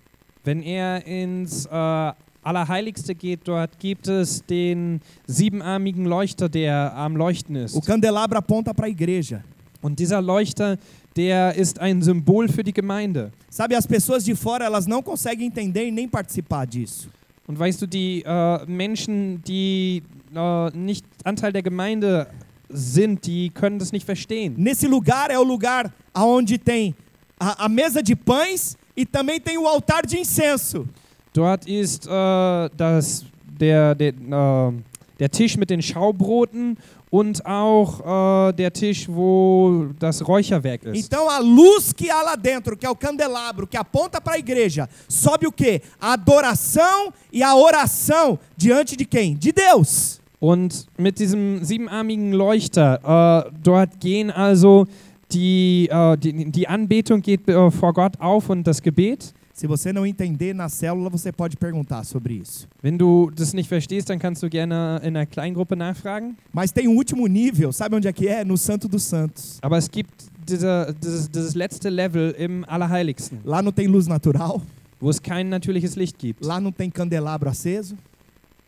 Wenn 0.45 0.63
er 0.63 1.07
ins 1.07 1.65
äh, 1.67 2.13
Allerheiligste 2.43 3.15
geht, 3.15 3.41
dort 3.45 3.79
gibt 3.79 4.09
es 4.09 4.45
den 4.47 5.01
siebenarmigen 5.27 6.05
Leuchter, 6.07 6.49
der 6.49 6.93
am 6.95 7.17
Leuchten 7.17 7.57
O 7.57 7.61
ist. 7.65 7.87
candelabro 7.87 8.39
aponta 8.39 8.75
para 8.75 8.87
a 8.87 8.91
igreja. 8.91 9.43
Und 9.81 9.99
dieser 9.99 10.21
Leuchter, 10.21 10.77
der 11.17 11.55
ist 11.55 11.81
ein 11.81 12.03
Symbol 12.03 12.49
für 12.49 12.63
die 12.63 12.73
Gemeinde. 12.73 13.33
Sabe, 13.49 13.77
as 13.77 13.87
pessoas 13.87 14.25
de 14.25 14.35
fora, 14.35 14.65
elas 14.65 14.87
não 14.87 15.03
conseguem 15.03 15.47
entender 15.47 15.87
e 15.87 15.91
nem 15.91 16.09
participar 16.09 16.67
disso. 16.67 17.09
Und 17.49 17.59
weißt 17.59 17.81
du, 17.81 17.87
die 17.87 18.23
äh, 18.27 18.67
Menschen, 18.67 19.43
die 19.45 20.03
äh, 20.35 20.77
nicht 20.77 21.07
Anteil 21.25 21.53
der 21.53 21.63
Gemeinde 21.63 22.27
sind, 22.69 23.25
die 23.25 23.51
können 23.51 23.79
das 23.79 23.93
nicht 23.93 24.05
verstehen. 24.05 24.55
Nesse 24.57 24.89
lugar 24.89 25.31
é 25.31 25.39
o 25.39 25.45
lugar 25.45 25.93
aonde 26.13 26.59
tem 26.59 26.95
a, 27.39 27.67
a 27.67 27.69
mesa 27.69 28.03
de 28.03 28.17
pães 28.17 28.77
e 28.97 29.07
também 29.07 29.41
tem 29.41 29.57
o 29.59 29.67
altar 29.67 30.05
de 30.05 30.19
incenso. 30.19 30.89
Dort 31.33 31.67
ist 31.67 32.07
äh, 32.07 32.71
das, 32.77 33.25
der, 33.45 33.95
der, 33.95 34.09
äh, 34.09 34.73
der 35.19 35.31
Tisch 35.31 35.57
mit 35.57 35.71
den 35.71 35.83
Schaubroten 35.83 36.77
und 37.19 37.47
auch 37.47 38.49
äh, 38.49 38.53
der 38.53 38.71
Tisch, 38.73 39.09
wo 39.09 39.87
das 39.99 40.27
Räucherwerk 40.27 40.85
ist. 40.85 41.07
Então 41.07 41.31
a 41.31 41.39
luz 41.39 41.93
que 41.93 42.11
há 42.11 42.23
lá 42.23 42.37
dentro, 42.37 42.77
que 42.77 42.85
é 42.85 42.91
o 42.91 42.97
candelabro, 42.97 43.67
que 43.67 43.77
aponta 43.77 44.21
para 44.21 44.35
a 44.35 44.39
igreja, 44.39 44.89
sobe 45.09 45.47
o 45.47 45.53
quê? 45.53 45.81
A 45.99 46.13
adoração 46.13 47.13
e 47.33 47.43
a 47.43 47.55
oração 47.55 48.39
diante 48.57 48.97
de 48.97 49.07
quem? 49.07 49.35
De 49.35 49.51
Deus. 49.53 50.21
Und 50.39 50.87
mit 50.99 51.19
diesem 51.19 51.65
siebenarmigen 51.65 52.33
Leuchter, 52.33 53.01
äh, 53.03 53.51
dort 53.63 53.99
gehen 53.99 54.31
also 54.31 54.87
die, 55.33 55.89
äh, 55.91 56.19
die, 56.19 56.51
die 56.53 56.69
Anbetung 56.69 57.23
geht 57.23 57.49
äh, 57.49 57.71
vor 57.71 57.95
Gott 57.95 58.21
auf 58.21 58.51
und 58.51 58.67
das 58.67 58.83
Gebet. 58.83 59.33
Se 59.57 59.67
você 59.67 59.91
não 59.91 60.05
entender 60.05 60.55
na 60.55 60.69
célula, 60.69 61.09
você 61.09 61.33
pode 61.33 61.57
perguntar 61.57 62.05
sobre 62.05 62.35
isso. 62.35 62.69
Wenn 62.83 62.99
du 62.99 63.31
das 63.35 63.55
nicht 63.55 63.71
verstehst, 63.71 64.11
dann 64.11 64.19
kannst 64.19 64.43
du 64.43 64.51
gerne 64.51 65.01
in 65.03 65.17
einer 65.17 65.25
Kleingruppe 65.25 65.75
nachfragen. 65.75 66.37
Mas 66.53 66.73
tem 66.73 66.87
um 66.87 66.95
último 66.99 67.27
nível, 67.27 67.73
sabe 67.73 67.97
onde 67.97 68.07
é 68.07 68.13
que 68.13 68.29
é? 68.29 68.45
No 68.45 68.59
Santo 68.59 68.87
dos 68.87 69.05
Santos. 69.05 69.59
Aber 69.63 69.79
es 69.79 69.91
gibt 69.91 70.13
diese, 70.47 70.95
dieses, 71.03 71.31
dieses 71.31 71.55
letzte 71.55 71.89
Level 71.89 72.33
im 72.33 72.67
Allerheiligsten, 72.69 73.39
Lá 73.45 73.63
não 73.63 73.73
tem 73.73 73.87
luz 73.87 74.07
natural, 74.07 74.61
wo 75.01 75.09
es 75.09 75.23
kein 75.23 75.49
natürliches 75.49 75.97
Licht 75.97 76.19
gibt, 76.19 76.45
lá 76.45 76.61
não 76.61 76.71
tem 76.71 76.91
candelabro 76.91 77.49
aceso, 77.49 77.97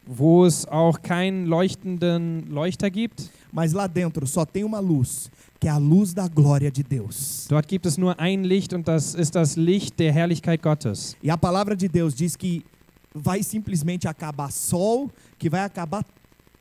wo 0.06 0.46
es 0.46 0.66
auch 0.68 1.02
keinen 1.02 1.44
leuchtenden 1.44 2.46
Leuchter 2.48 2.88
gibt. 2.88 3.30
mas 3.52 3.74
lá 3.74 3.86
dentro 3.86 4.26
só 4.26 4.46
tem 4.46 4.64
uma 4.64 4.80
luz, 4.80 5.30
que 5.60 5.66
é 5.66 5.70
a 5.70 5.76
luz 5.76 6.14
da 6.14 6.28
glória 6.28 6.70
de 6.70 6.82
Deus. 6.82 7.46
Dort 7.48 7.68
gibt 7.68 7.86
es 7.86 7.98
nur 7.98 8.18
ein 8.20 8.44
Licht 8.44 8.72
und 8.72 8.86
das 8.86 9.14
ist 9.14 9.34
das 9.34 9.56
Licht 9.56 9.98
der 9.98 10.12
Herrlichkeit 10.12 10.62
Gottes. 10.62 11.16
E 11.22 11.30
a 11.30 11.36
palavra 11.36 11.74
de 11.74 11.88
Deus 11.88 12.14
diz 12.14 12.36
que 12.36 12.64
vai 13.14 13.42
simplesmente 13.42 14.06
acabar 14.06 14.50
sol, 14.50 15.10
que 15.38 15.50
vai 15.50 15.62
acabar 15.62 16.04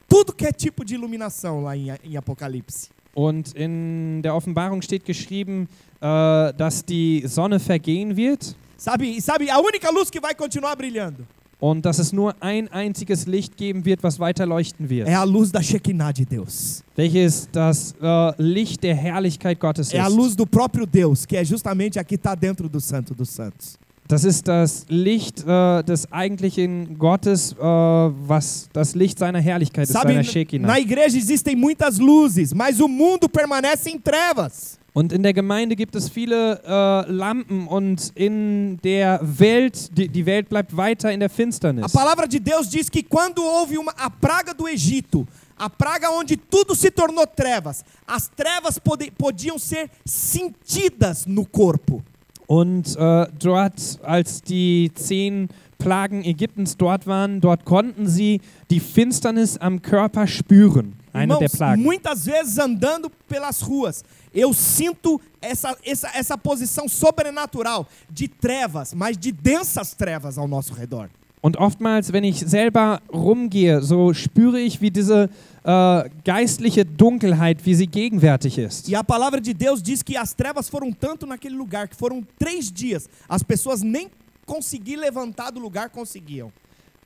tudo 0.07 0.33
que 0.33 0.45
é 0.45 0.51
tipo 0.51 0.83
de 0.83 0.95
iluminação 0.95 1.61
lá 1.61 1.75
em, 1.75 1.91
em 2.03 2.17
Apocalipse. 2.17 2.89
Und 3.13 3.53
in 3.55 4.21
der 4.21 4.35
Offenbarung 4.35 4.81
steht 4.81 5.03
geschrieben, 5.03 5.67
äh, 5.99 6.53
dass 6.53 6.85
die 6.85 7.23
Sonne 7.25 7.59
vergehen 7.59 8.15
wird 8.15 8.55
Sabe, 8.77 9.19
sabe 9.19 9.49
a 9.49 9.59
única 9.59 9.89
luz 9.89 10.11
que 10.11 10.19
vai 10.19 10.35
continuar 10.35 10.75
brilhando 10.75 11.25
und 11.59 11.85
dass 11.85 11.97
es 11.99 12.13
nur 12.13 12.35
ein 12.39 12.67
einziges 12.71 13.25
Licht 13.25 13.57
geben 13.57 13.83
wird, 13.85 14.03
was 14.03 14.19
weiter 14.19 14.45
leuchten 14.45 14.89
wird. 14.89 15.07
é 15.07 15.15
a 15.15 15.23
luz 15.23 15.51
da 15.51 15.61
Shekinah 15.61 16.13
de 16.13 16.25
Deus. 16.25 16.83
Welches 16.95 17.47
das 17.51 17.95
äh, 18.01 18.41
Licht 18.41 18.83
der 18.83 18.95
Herrlichkeit 18.95 19.59
Gottes 19.59 19.91
É 19.91 19.99
a 19.99 20.07
ist. 20.07 20.15
luz 20.15 20.35
do 20.35 20.45
próprio 20.45 20.85
Deus, 20.85 21.25
que 21.25 21.35
é 21.35 21.43
justamente 21.43 21.97
a 21.99 22.03
que 22.03 22.15
está 22.15 22.35
dentro 22.35 22.69
do 22.69 22.79
Santo 22.79 23.13
dos 23.15 23.29
Santos. 23.33 23.77
Das 24.07 24.23
ist 24.23 24.47
das 24.47 24.85
Licht 24.87 25.43
äh, 25.45 25.83
des 25.83 26.09
eigentlichen 26.13 26.97
Gottes, 26.97 27.51
äh, 27.51 27.57
was 27.61 28.69
das 28.71 28.95
Licht 28.95 29.19
seiner 29.19 29.41
Herrlichkeit 29.41 29.83
ist, 29.85 29.91
Sabe, 29.93 30.09
seiner 30.09 30.19
na 30.19 30.23
Shekinah. 30.23 30.79
igreja 30.79 31.17
existem 31.17 31.57
muitas 31.57 31.97
luzes, 31.99 32.53
mas 32.53 32.79
o 32.79 32.87
mundo 32.87 33.27
permanece 33.27 33.89
em 33.89 33.99
trevas. 33.99 34.76
Und 34.97 35.13
in 35.13 35.21
der 35.21 35.33
Gemeinde 35.33 35.75
gibt 35.75 35.95
es 35.95 36.09
viele 36.09 36.59
äh, 36.65 37.11
Lampen 37.11 37.67
und 37.67 38.11
in 38.15 38.79
der 38.83 39.19
Welt, 39.21 39.95
die, 39.95 40.09
die 40.09 40.25
Welt 40.25 40.49
bleibt 40.49 40.75
weiter 40.75 41.11
in 41.11 41.19
der 41.19 41.29
A 41.29 41.31
Finsternis. 41.31 41.91
palavra 41.93 42.25
de 42.25 42.39
Deus 42.39 42.67
diz 42.67 42.89
que 42.89 43.03
quando 43.03 43.43
houve 43.43 43.77
uma, 43.77 43.91
a 43.91 44.09
praga 44.09 44.55
do 44.55 44.67
Egito, 44.67 45.27
a 45.55 45.69
praga 45.69 46.09
onde 46.09 46.35
tudo 46.35 46.73
se 46.73 46.89
tornou 46.89 47.27
trevas, 47.27 47.85
as 48.07 48.27
trevas 48.27 48.79
pode, 48.79 49.11
podiam 49.11 49.59
ser 49.59 49.87
sentidas 50.03 51.27
no 51.27 51.45
corpo. 51.45 52.01
Und 52.47 52.95
äh, 52.95 53.27
dort, 53.37 53.99
als 54.01 54.41
die 54.41 54.89
zehn 54.95 55.49
Plagen 55.77 56.23
Ägyptens 56.23 56.75
dort 56.75 57.05
waren, 57.05 57.39
dort 57.39 57.65
konnten 57.65 58.07
sie 58.07 58.41
die 58.71 58.79
Finsternis 58.79 59.59
am 59.59 59.83
Körper 59.83 60.25
spüren. 60.25 60.96
Irmãos, 61.13 61.41
muitas 61.77 62.25
vezes 62.25 62.57
andando 62.57 63.09
pelas 63.27 63.61
ruas, 63.61 64.03
eu 64.33 64.53
sinto 64.53 65.19
essa, 65.41 65.75
essa, 65.83 66.11
essa 66.13 66.37
posição 66.37 66.87
sobrenatural 66.87 67.87
de 68.09 68.27
trevas, 68.27 68.93
mas 68.93 69.17
de 69.17 69.31
densas 69.31 69.93
trevas 69.93 70.37
ao 70.37 70.47
nosso 70.47 70.73
redor. 70.73 71.09
Und 71.41 71.55
oftmals, 71.57 72.11
wenn 72.11 72.23
ich 72.23 72.39
selber 72.39 72.99
rumgehe, 73.13 73.81
so 73.81 74.11
spüre 74.11 74.59
ich, 74.59 74.81
wie 74.81 74.89
diese 74.89 75.29
äh, 75.63 76.09
geistliche 76.23 76.83
Dunkelheit, 76.83 77.63
wie 77.63 77.75
sie 77.75 77.87
gegenwärtig 77.87 78.57
ist. 78.57 78.89
E 78.89 78.95
a 78.95 79.03
palavra 79.03 79.39
de 79.39 79.53
Deus 79.53 79.81
diz 79.81 80.01
que 80.01 80.17
as 80.17 80.33
trevas 80.33 80.67
foram 80.67 80.91
tanto 80.91 81.25
naquele 81.27 81.55
lugar 81.55 81.87
que 81.87 81.95
foram 81.95 82.25
três 82.39 82.71
dias, 82.71 83.07
as 83.29 83.43
pessoas 83.43 83.81
nem 83.81 84.09
conseguir 84.45 84.95
levantar 84.95 85.51
do 85.51 85.59
lugar 85.59 85.89
conseguiam. 85.89 86.51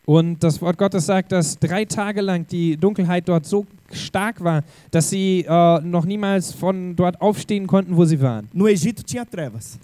Und 0.05 0.43
das 0.43 0.61
Wort 0.61 0.77
Gottes 0.77 1.05
sagt, 1.05 1.31
dass 1.31 1.57
drei 1.59 1.85
Tage 1.85 2.21
lang 2.21 2.45
die 2.47 2.75
Dunkelheit 2.75 3.27
dort 3.29 3.45
so 3.45 3.65
stark 3.91 4.43
war, 4.43 4.63
dass 4.89 5.09
sie 5.09 5.45
äh, 5.47 5.79
noch 5.81 6.05
niemals 6.05 6.51
von 6.53 6.95
dort 6.95 7.21
aufstehen 7.21 7.67
konnten, 7.67 7.95
wo 7.95 8.03
sie 8.05 8.19
waren. 8.19 8.47
No 8.53 8.67
Egito 8.67 9.03
tinha 9.03 9.25
trevas, 9.25 9.77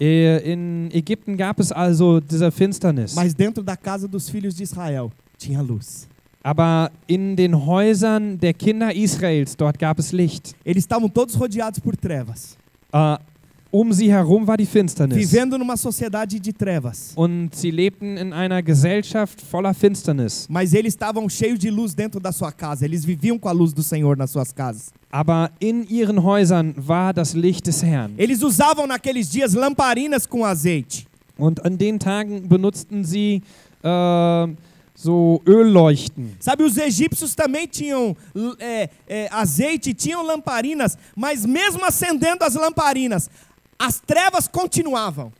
Äh, 0.00 0.52
In 0.52 0.90
Ägypten 0.92 1.36
gab 1.36 1.58
es 1.60 1.70
also 1.72 2.18
diese 2.20 2.50
Finsternis. 2.50 3.14
mas 3.14 3.34
dentro 3.34 3.62
da 3.62 3.76
casa 3.76 4.08
dos 4.08 4.28
filhos 4.28 4.54
de 4.56 4.64
Israel 4.64 5.10
tinha 5.38 5.60
luz. 5.60 6.06
Aber 6.42 6.90
in 7.06 7.36
den 7.36 7.54
Häusern 7.64 8.38
der 8.38 8.52
Kinder 8.54 8.92
Israels, 8.94 9.56
dort 9.56 9.78
gab 9.78 9.98
es 9.98 10.12
Licht. 10.12 10.54
Eles 10.64 10.82
estavam 10.84 11.08
todos 11.12 11.38
rodeados 11.38 11.80
por 11.80 11.96
trevas, 11.96 12.56
Äh, 12.92 13.16
um 13.74 13.92
sie 13.92 14.08
herum 14.08 14.46
war 14.46 14.56
die 14.56 14.66
Finsternis. 14.66 15.18
vivendo 15.18 15.58
numa 15.58 15.76
sociedade 15.76 16.38
de 16.38 16.52
trevas. 16.52 17.12
Und 17.16 17.50
sie 17.56 17.72
lebten 17.72 18.16
in 18.16 18.32
einer 18.32 18.62
Gesellschaft 18.62 19.40
voller 19.42 19.74
Finsternis. 19.74 20.46
Mas 20.48 20.72
eles 20.72 20.94
estavam 20.94 21.28
cheios 21.28 21.58
de 21.58 21.70
luz 21.70 21.92
dentro 21.92 22.20
da 22.20 22.30
sua 22.30 22.52
casa. 22.52 22.84
Eles 22.84 23.04
viviam 23.04 23.36
com 23.36 23.48
a 23.48 23.52
luz 23.52 23.72
do 23.72 23.82
Senhor 23.82 24.16
nas 24.16 24.30
suas 24.30 24.52
casas. 24.52 24.92
Aber 25.10 25.50
in 25.58 25.84
ihren 25.88 26.22
Häusern 26.22 26.72
war 26.76 27.12
das 27.12 27.34
Licht 27.34 27.66
des 27.66 27.82
Herrn. 27.82 28.14
Eles 28.16 28.44
usavam 28.44 28.86
naqueles 28.86 29.28
dias 29.28 29.54
lamparinas 29.54 30.24
com 30.24 30.44
azeite. 30.44 31.04
Und 31.36 31.64
an 31.66 31.76
den 31.76 31.98
Tagen 31.98 32.48
benutzten 32.48 33.04
sie 33.04 33.42
äh, 33.82 34.46
so 34.94 35.42
Ölleuchten. 35.44 36.36
Sabe, 36.38 36.62
os 36.62 36.76
egípcios 36.76 37.34
também 37.34 37.66
tinham 37.66 38.16
é, 38.60 38.88
é, 39.08 39.28
azeite, 39.32 39.92
tinham 39.92 40.24
lamparinas, 40.24 40.96
mas 41.16 41.44
mesmo 41.44 41.84
acendendo 41.84 42.44
as 42.44 42.54
lamparinas, 42.54 43.28
as 43.78 44.00
trevas 44.00 44.50
continuavam. 44.50 45.32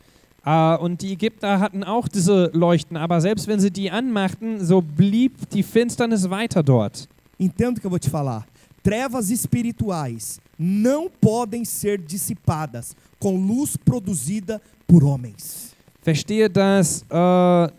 Äh, 0.45 0.77
und 0.77 1.01
die 1.01 1.13
Ägypter 1.13 1.59
hatten 1.59 1.83
auch 1.85 2.09
diese 2.09 2.51
Leuchten, 2.53 2.97
aber 2.97 3.21
selbst 3.21 3.47
wenn 3.47 3.61
sie 3.61 3.71
die 3.71 3.91
anmachten, 3.91 4.65
so 4.65 4.83
blieb 4.83 5.49
die 5.51 5.63
Finsternis 5.63 6.29
weiter 6.29 6.63
dort. 6.63 7.09
Entenda 7.39 7.79
o 7.79 7.81
que 7.81 7.87
eu 7.87 7.91
vou 7.91 7.99
te 7.99 8.11
falar. 8.11 8.47
Trevas 8.83 9.31
espirituais 9.31 10.41
não 10.59 11.09
podem 11.09 11.65
ser 11.65 11.99
dissipadas 11.99 12.95
com 13.19 13.37
luz 13.37 13.77
produzida 13.77 14.61
por 14.87 15.03
homens. 15.03 15.75
Verstehe, 16.03 16.51
dass 16.51 17.03
äh, 17.11 17.73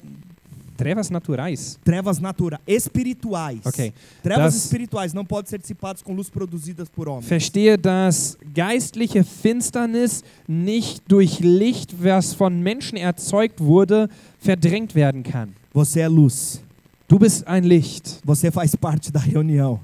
Trevas 0.78 1.09
naturais. 1.09 1.80
Trevas 1.84 2.19
naturais, 2.19 2.61
espirituais. 2.67 3.59
Okay. 3.65 3.93
Trevas 4.21 4.53
Das- 4.53 4.63
espirituais 4.65 5.13
não 5.13 5.23
podem 5.26 5.49
ser 5.49 5.59
dissipadas 5.59 6.01
com 6.01 6.13
luz 6.13 6.30
produzidas 6.30 6.89
por 6.89 7.07
homens. 7.07 7.26
Verstehe, 7.28 7.78
dass 7.78 8.38
geistliche 8.53 9.23
Finsternis 9.23 10.23
nicht 10.47 11.03
durch 11.07 11.39
Licht, 11.39 11.95
was 12.03 12.34
von 12.34 12.59
Menschen 12.61 12.97
erzeugt 12.97 13.59
wurde, 13.61 14.09
verdrängt 14.39 14.95
werden 14.95 15.23
kann. 15.23 15.53
Você 15.73 16.01
é 16.01 16.07
luz. 16.07 16.61
Du 17.07 17.19
bist 17.19 17.45
ein 17.47 17.63
Licht 17.63 18.19
Você 18.26 18.51
faz 18.51 18.76
parte 18.76 19.11
da 19.11 19.19
reunião. 19.19 19.80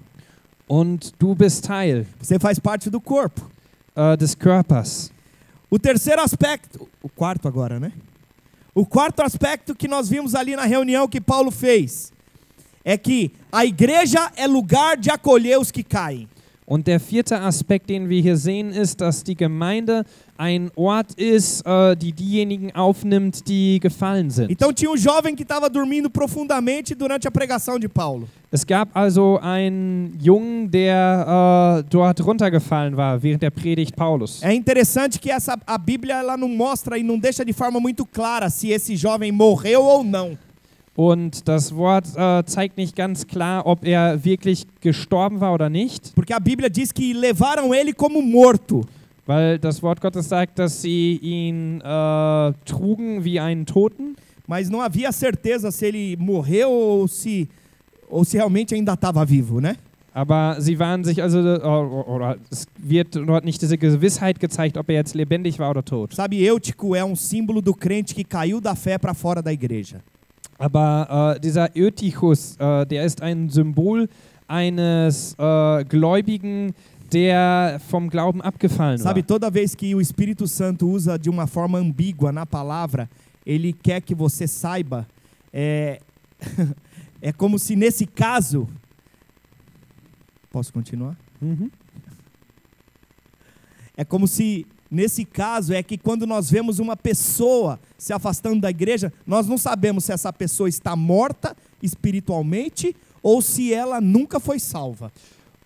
und 0.68 1.12
du 1.20 1.36
bist 1.36 1.64
Teil 1.66 2.06
Você 2.20 2.40
faz 2.40 2.60
parte 2.60 2.90
do 2.90 3.00
corpo. 3.00 3.50
äh, 3.96 4.18
des 4.18 4.34
Körpers. 4.36 5.12
O 5.70 5.78
terceiro 5.80 6.22
aspecto, 6.22 6.88
o 7.02 7.08
quarto 7.10 7.48
agora, 7.48 7.80
né? 7.80 7.92
O 8.74 8.86
quarto 8.86 9.22
aspecto 9.22 9.76
que 9.76 9.88
nós 9.88 10.08
vimos 10.08 10.34
ali 10.34 10.56
na 10.56 10.64
reunião 10.64 11.08
que 11.08 11.20
Paulo 11.20 11.52
fez 11.52 12.12
é 12.86 12.98
que 12.98 13.32
a 13.52 13.66
igreja 13.66 14.32
é 14.36 14.48
lugar 14.48 14.96
de 14.98 15.10
acolher 15.10 15.60
os 15.60 15.72
que 15.72 15.84
caem. 15.84 16.28
Und 16.66 16.88
der 16.88 17.00
vierte 17.00 17.40
Aspekt, 17.42 17.90
den 17.90 18.08
wir 18.08 18.22
hier 18.22 18.38
sehen, 18.38 18.72
ist, 18.72 19.02
dass 19.02 19.24
die 19.24 19.36
Gemeinde 19.36 20.04
ein 20.38 20.72
Ort 20.76 21.14
ist, 21.16 21.66
äh, 21.66 21.96
die 21.96 22.14
diejenigen 22.14 22.74
aufnimmt, 22.74 23.48
die 23.48 23.80
gefallen 23.80 24.30
sind. 24.30 24.50
Então 24.52 24.72
tinha 24.72 24.90
um 24.90 24.96
jovem 24.96 25.36
que 25.36 25.44
estava 25.44 25.70
dormindo 25.70 26.10
profundamente 26.10 26.96
durante 26.96 27.28
a 27.28 27.32
pregação 27.32 27.78
de 27.78 27.90
Paulo. 27.90 28.28
Es 28.52 28.66
gab 28.66 28.90
also 28.94 29.40
einen 29.42 30.18
Jungen, 30.22 30.70
der 30.70 31.82
äh, 31.82 31.90
dort 31.90 32.24
runtergefallen 32.26 32.96
war 32.96 33.22
während 33.22 33.42
der 33.42 33.52
Predigt 33.52 33.96
Paulus. 33.96 34.42
É 34.42 34.54
interessante 34.54 35.20
que 35.20 35.32
essa, 35.32 35.58
a 35.66 35.78
Bíblia 35.78 36.20
ela 36.20 36.38
não 36.38 36.50
mostra 36.50 36.98
e 36.98 37.04
não 37.04 37.18
deixa 37.18 37.44
de 37.44 37.54
forma 37.54 37.80
muito 37.80 38.06
clara 38.06 38.50
se 38.50 38.70
esse 38.70 38.96
jovem 38.96 39.32
morreu 39.32 39.84
ou 39.84 40.04
não. 40.04 40.38
Und 40.96 41.48
das 41.48 41.74
Wort 41.76 42.06
äh, 42.18 42.44
zeigt 42.46 42.78
nicht 42.78 42.96
ganz 42.96 43.26
klar, 43.26 43.66
ob 43.66 43.86
er 43.86 44.24
wirklich 44.26 44.66
gestorben 44.82 45.40
war 45.40 45.54
oder 45.54 45.70
nicht, 45.70 46.14
Porque 46.16 46.34
a 46.34 46.40
Bíblia 46.40 46.70
diz 46.70 46.94
que 46.94 47.14
levaram 47.14 47.74
ele 47.74 47.94
como 47.94 48.22
morto. 48.22 48.86
weil 49.26 49.58
das 49.60 49.82
Wort 49.82 50.02
Gottes 50.02 50.28
sagt, 50.28 50.60
dass 50.60 50.82
sie 50.82 51.16
ihn 51.22 51.80
äh, 51.80 52.54
trugen 52.66 53.24
wie 53.24 53.40
einen 53.40 53.66
Toten. 53.66 54.16
Mas 54.48 54.70
não 54.70 54.82
havia 54.82 55.12
certeza 55.14 55.72
se 55.72 55.86
ele 55.86 56.18
morreu 56.18 56.70
ou 56.70 57.08
se, 57.08 57.48
ou 58.10 58.26
se 58.26 58.36
realmente 58.36 58.76
ainda 58.76 58.94
estava 58.94 59.24
vivo, 59.26 59.62
né? 59.62 59.78
Aber 60.14 60.60
sie 60.60 60.78
waren 60.78 61.06
sich 61.06 61.22
also, 61.24 61.40
äh, 61.40 61.62
oder 61.62 62.36
es 62.50 62.66
wird 62.78 63.16
dort 63.16 63.46
nicht 63.46 63.62
diese 63.62 63.78
Gewissheit 63.78 64.42
gezeigt, 64.42 64.76
ob 64.76 64.90
er 64.90 64.96
jetzt 64.96 65.16
lebendig 65.16 65.58
war 65.58 65.70
oder 65.70 65.86
tot. 65.86 66.14
Sabe, 66.14 66.36
Eutico 66.36 66.94
é 66.94 67.04
um 67.06 67.16
símbolo 67.16 67.62
do 67.62 67.74
crente 67.74 68.14
que 68.14 68.26
caiu 68.26 68.60
da 68.60 68.76
fé 68.76 68.98
para 68.98 69.14
fora 69.14 69.42
da 69.42 69.54
igreja. 69.54 70.02
Aber 70.62 71.36
äh, 71.36 71.40
dieser 71.40 71.70
Eutychus, 71.76 72.56
äh, 72.58 72.86
der 72.86 73.04
ist 73.04 73.20
ein 73.24 73.50
Symbol 73.50 74.08
eines 74.48 75.34
äh, 75.40 75.84
Gläubigen, 75.86 76.76
der 77.12 77.82
vom 77.90 78.08
Glauben 78.08 78.44
abgefallen 78.44 79.00
war. 79.00 79.06
Sabe, 79.06 79.26
toda 79.26 79.50
vez 79.50 79.76
que 79.76 79.96
o 79.96 80.00
Espírito 80.00 80.46
Santo 80.46 80.88
usa 80.88 81.18
de 81.18 81.32
uma 81.32 81.48
forma 81.48 81.80
ambígua 81.80 82.32
na 82.32 82.46
palavra, 82.46 83.10
ele 83.44 83.74
quer 83.74 84.02
que 84.02 84.14
você 84.14 84.48
saiba. 84.48 85.08
É, 85.52 86.00
é 87.20 87.34
como 87.34 87.58
se 87.58 87.76
nesse 87.76 88.06
caso. 88.06 88.70
Posso 90.52 90.72
continuar? 90.72 91.18
Mhm. 91.42 91.72
É 93.98 94.06
como 94.06 94.28
se 94.28 94.68
nesse 94.92 95.24
caso 95.24 95.74
é 95.74 95.82
que 95.82 95.98
quando 95.98 96.28
nós 96.28 96.52
vemos 96.52 96.78
uma 96.78 96.98
pessoa 96.98 97.80
se 97.98 98.12
afastando 98.12 98.60
da 98.60 98.70
igreja, 98.70 99.12
nós 99.26 99.48
não 99.48 99.58
sabemos 99.58 100.04
se 100.04 100.12
essa 100.12 100.34
pessoa 100.34 100.68
está 100.68 100.96
morta 100.96 101.56
espiritualmente 101.82 102.96
ou 103.24 103.42
se 103.42 103.74
ela 103.74 104.02
nunca 104.02 104.40
foi 104.40 104.60
salva. 104.60 105.12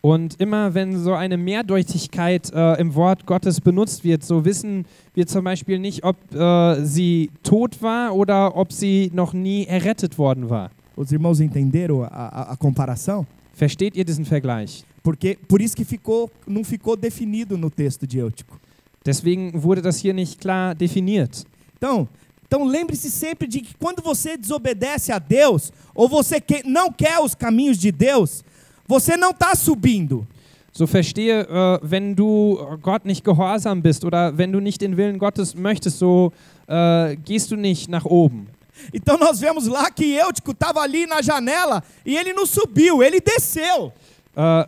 Und 0.01 0.35
immer 0.39 0.71
wenn 0.75 0.99
so 0.99 1.15
eine 1.15 1.35
Mehrdeutigkeit 1.35 2.53
äh, 2.53 2.79
im 2.79 2.93
Wort 2.93 3.25
Gottes 3.25 3.59
benutzt 3.59 4.03
wird, 4.03 4.23
so 4.23 4.45
wissen 4.45 4.85
wir 5.15 5.25
zum 5.25 5.43
Beispiel 5.43 5.79
nicht, 5.79 6.03
ob 6.03 6.15
äh, 6.31 6.85
sie 6.85 7.31
tot 7.41 7.81
war 7.81 8.15
oder 8.15 8.55
ob 8.55 8.71
sie 8.71 9.09
noch 9.15 9.33
nie 9.33 9.65
errettet 9.65 10.19
worden 10.19 10.47
war. 10.47 10.69
Os 10.95 11.11
irmãos 11.11 11.39
entenderam 11.39 12.03
a, 12.03 12.07
a, 12.07 12.51
a 12.51 12.55
comparação? 12.55 13.25
Versteht 13.55 13.95
ihr 13.95 14.05
diesen 14.05 14.25
Vergleich? 14.25 14.83
Porque 15.01 15.39
por 15.47 15.59
isso 15.59 15.75
que 15.75 15.83
ficou, 15.83 16.29
não 16.45 16.63
ficou 16.63 16.95
definido 16.95 17.57
no 17.57 17.71
texto 17.71 18.05
de 18.05 18.19
Eutico. 18.19 18.59
Deswegen 19.05 19.61
wurde 19.61 19.81
das 19.81 19.97
hier 19.97 20.13
nicht 20.13 20.39
klar 20.39 20.73
definiert. 20.73 21.45
Então, 21.77 22.07
então 22.47 22.63
lembre-se 22.63 23.11
sempre 23.11 23.47
de 23.47 23.61
que 23.61 23.75
quando 23.75 24.01
você 24.01 24.37
desobedece 24.37 25.11
a 25.11 25.19
Deus 25.19 25.71
ou 25.93 26.09
você 26.09 26.41
que, 26.41 26.63
não 26.67 26.91
quer 26.91 27.19
os 27.19 27.35
caminhos 27.35 27.77
de 27.77 27.91
Deus, 27.91 28.43
você 28.87 29.15
não 29.15 29.31
está 29.31 29.53
subindo. 29.55 30.27
So 30.71 30.85
verstehe, 30.85 31.31
äh, 31.31 31.79
wenn 31.81 32.15
du 32.15 32.57
Gott 32.81 33.05
nicht 33.05 33.23
gehorsam 33.23 33.81
bist 33.81 34.03
oder 34.03 34.37
wenn 34.37 34.51
du 34.51 34.59
nicht 34.59 34.81
den 34.81 34.97
Willen 34.97 35.17
Gottes 35.17 35.55
möchtest, 35.55 35.99
so 35.99 36.33
äh, 36.67 37.15
gehst 37.15 37.49
du 37.51 37.55
nicht 37.55 37.89
nach 37.89 38.03
oben. 38.03 38.47
Então 38.93 39.17
nós 39.17 39.39
vemos 39.39 39.67
lá 39.67 39.89
que 39.89 40.17
Eutico 40.19 40.51
estava 40.51 40.81
ali 40.81 41.05
na 41.05 41.21
janela 41.21 41.81
e 42.05 42.17
ele 42.17 42.33
não 42.33 42.45
subiu, 42.45 43.01
ele 43.01 43.21
desceu. 43.21 43.93
Äh, 44.35 44.67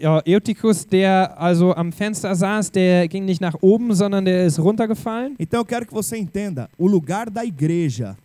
ja, 0.00 0.22
Eutychus, 0.26 0.86
der 0.86 1.40
also 1.40 1.74
am 1.74 1.92
Fenster 1.92 2.34
saß, 2.34 2.70
der 2.72 3.08
ging 3.08 3.24
nicht 3.24 3.40
nach 3.40 3.54
oben, 3.60 3.94
sondern 3.94 4.24
der 4.24 4.46
ist 4.46 4.58
runtergefallen. 4.58 5.34
Então 5.38 5.60
eu 5.60 5.64
quero 5.64 5.86
que 5.86 5.92
você 5.94 6.16
entenda, 6.16 6.68
o 6.78 6.86
lugar 6.86 7.30
da 7.30 7.44
igreja, 7.44 8.16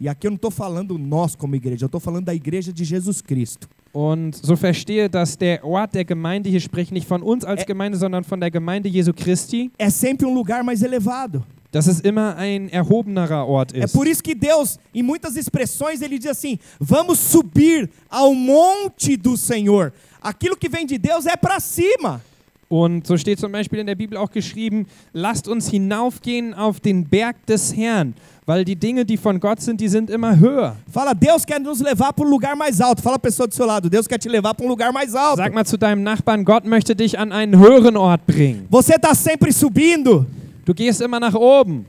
e 0.00 0.08
aqui 0.08 0.26
eu 0.26 0.30
não 0.30 0.36
estou 0.36 0.50
falando 0.50 0.98
nós 0.98 1.34
como 1.34 1.54
igreja, 1.54 1.84
eu 1.84 1.86
estou 1.86 2.00
falando 2.00 2.26
da 2.26 2.34
igreja 2.34 2.72
de 2.72 2.84
Jesus 2.84 3.20
Cristo. 3.20 3.68
Und 3.94 4.34
so 4.34 4.56
verstehe, 4.56 5.08
dass 5.08 5.36
der 5.36 5.62
Ort 5.64 5.94
der 5.94 6.04
Gemeinde, 6.04 6.48
hier 6.48 6.60
spreche 6.60 6.94
nicht 6.94 7.06
von 7.06 7.22
uns 7.22 7.44
als 7.44 7.66
Gemeinde, 7.66 7.98
sondern 7.98 8.24
von 8.24 8.40
der 8.40 8.50
Gemeinde 8.50 8.88
Jesu 8.88 9.12
Christi, 9.12 9.70
É 9.78 9.90
sempre 9.90 10.26
um 10.26 10.34
lugar 10.34 10.64
mais 10.64 10.82
elevado. 10.82 11.44
Dass 11.72 11.86
es 11.88 12.00
immer 12.00 12.36
ein 12.36 12.68
erhobenerer 12.68 13.46
Ort 13.48 13.74
É 13.74 13.84
ist. 13.84 13.92
por 13.94 14.06
isso 14.06 14.22
que 14.22 14.34
Deus, 14.34 14.78
em 14.94 15.02
muitas 15.02 15.36
expressões, 15.36 16.00
ele 16.02 16.18
diz 16.18 16.30
assim: 16.30 16.58
vamos 16.78 17.18
subir 17.18 17.90
ao 18.08 18.32
monte 18.34 19.16
do 19.16 19.36
Senhor. 19.36 19.92
Aquilo 20.22 20.56
que 20.56 20.68
vem 20.68 20.86
de 20.86 20.98
Deus 20.98 21.26
é 21.26 21.36
para 21.36 21.58
cima. 21.58 22.20
Und 22.68 23.06
so 23.06 23.18
steht 23.18 23.38
zum 23.38 23.52
Beispiel 23.52 23.80
in 23.80 23.86
der 23.86 23.94
Bibel 23.96 24.16
auch 24.16 24.30
geschrieben, 24.30 24.86
lasst 25.12 25.46
uns 25.46 25.68
hinaufgehen 25.68 26.54
auf 26.54 26.80
den 26.80 27.04
Berg 27.06 27.36
des 27.46 27.76
Herrn, 27.76 28.14
weil 28.46 28.64
die 28.64 28.76
Dinge, 28.76 29.04
die 29.04 29.18
von 29.18 29.38
Gott 29.40 29.60
sind, 29.60 29.78
die 29.78 29.88
sind 29.88 30.08
immer 30.08 30.38
höher. 30.38 30.76
Fala, 30.90 31.12
Deus 31.12 31.44
quer 31.44 31.60
nos 31.60 31.80
levar 31.80 32.14
para 32.14 32.24
um 32.24 32.30
lugar 32.30 32.56
mais 32.56 32.80
alto. 32.80 33.02
Fala 33.02 33.16
a 33.16 33.18
pessoa 33.18 33.46
do 33.46 33.54
seu 33.54 33.66
lado, 33.66 33.90
Deus 33.90 34.06
quer 34.08 34.16
te 34.18 34.26
levar 34.28 34.54
para 34.54 34.64
um 34.64 34.68
lugar 34.70 34.90
mais 34.90 35.14
alto. 35.14 35.36
Sag 35.36 35.52
mal 35.52 35.66
zu 35.66 35.76
deinem 35.76 36.02
Nachbarn, 36.02 36.46
Gott 36.46 36.64
möchte 36.64 36.96
dich 36.96 37.18
an 37.18 37.30
einen 37.30 37.58
höheren 37.58 37.96
Ort 37.98 38.24
bringen. 38.26 38.66
Você 38.70 38.94
está 38.94 39.14
sempre 39.14 39.52
subindo. 39.52 40.24
Du 40.64 40.74
gehst 40.74 41.00
immer 41.00 41.20
nach 41.20 41.34
oben. 41.34 41.84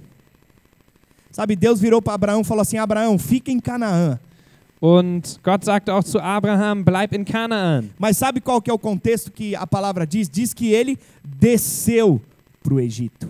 Sabe, 1.32 1.56
Deus 1.56 1.80
virou 1.80 2.02
para 2.02 2.14
Abraão 2.14 2.42
e 2.42 2.44
falou 2.44 2.62
assim: 2.62 2.78
Abraão, 2.78 3.18
fica 3.18 3.52
em 3.52 3.60
Canaã. 3.60 4.20
Und 4.86 5.40
Gott 5.42 5.64
sagte 5.64 5.90
auch 5.90 6.04
zu 6.04 6.20
Abraham, 6.20 6.84
bleib 6.84 7.14
in 7.14 7.24
Kanaan. 7.24 7.90
Mas 7.98 8.18
sabe 8.18 8.42
qual 8.42 8.62
que 8.62 8.70
é 8.70 8.74
o 8.74 8.78
contexto 8.78 9.32
que 9.32 9.56
a 9.56 9.66
palavra 9.66 10.06
diz? 10.06 10.28
Diz 10.28 10.54
que 10.54 10.74
ele 10.74 11.00
desceu 11.24 12.20
para 12.62 12.74
o 12.74 12.82
Egito. 12.82 13.30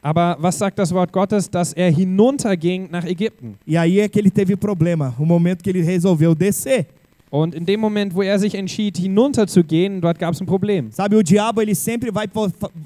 Aber 0.00 0.36
was 0.40 0.54
sagt 0.54 0.78
das 0.78 0.92
Wort 0.92 1.10
Gottes? 1.10 1.50
Dass 1.50 1.72
er 1.72 1.90
hinunterging 1.90 2.88
nach 2.88 3.04
Ägypten. 3.04 3.56
E 3.66 3.76
aí 3.76 3.98
é 3.98 4.08
que 4.08 4.16
ele 4.16 4.30
teve 4.30 4.54
problema, 4.54 5.12
o 5.18 5.26
momento 5.26 5.64
que 5.64 5.70
ele 5.70 5.82
resolveu 5.82 6.36
descer. 6.36 6.86
Und 7.32 7.56
in 7.56 7.64
dem 7.64 7.80
Moment, 7.80 8.14
wo 8.14 8.22
er 8.22 8.38
sich 8.38 8.54
entschied, 8.54 8.96
hinunterzugehen, 8.96 10.00
dort 10.00 10.20
gab 10.20 10.34
es 10.34 10.40
ein 10.40 10.46
Problem. 10.46 10.92
Sabe, 10.92 11.16
o 11.16 11.22
diabo 11.24 11.60
ele 11.60 11.74
sempre 11.74 12.12
vai, 12.12 12.28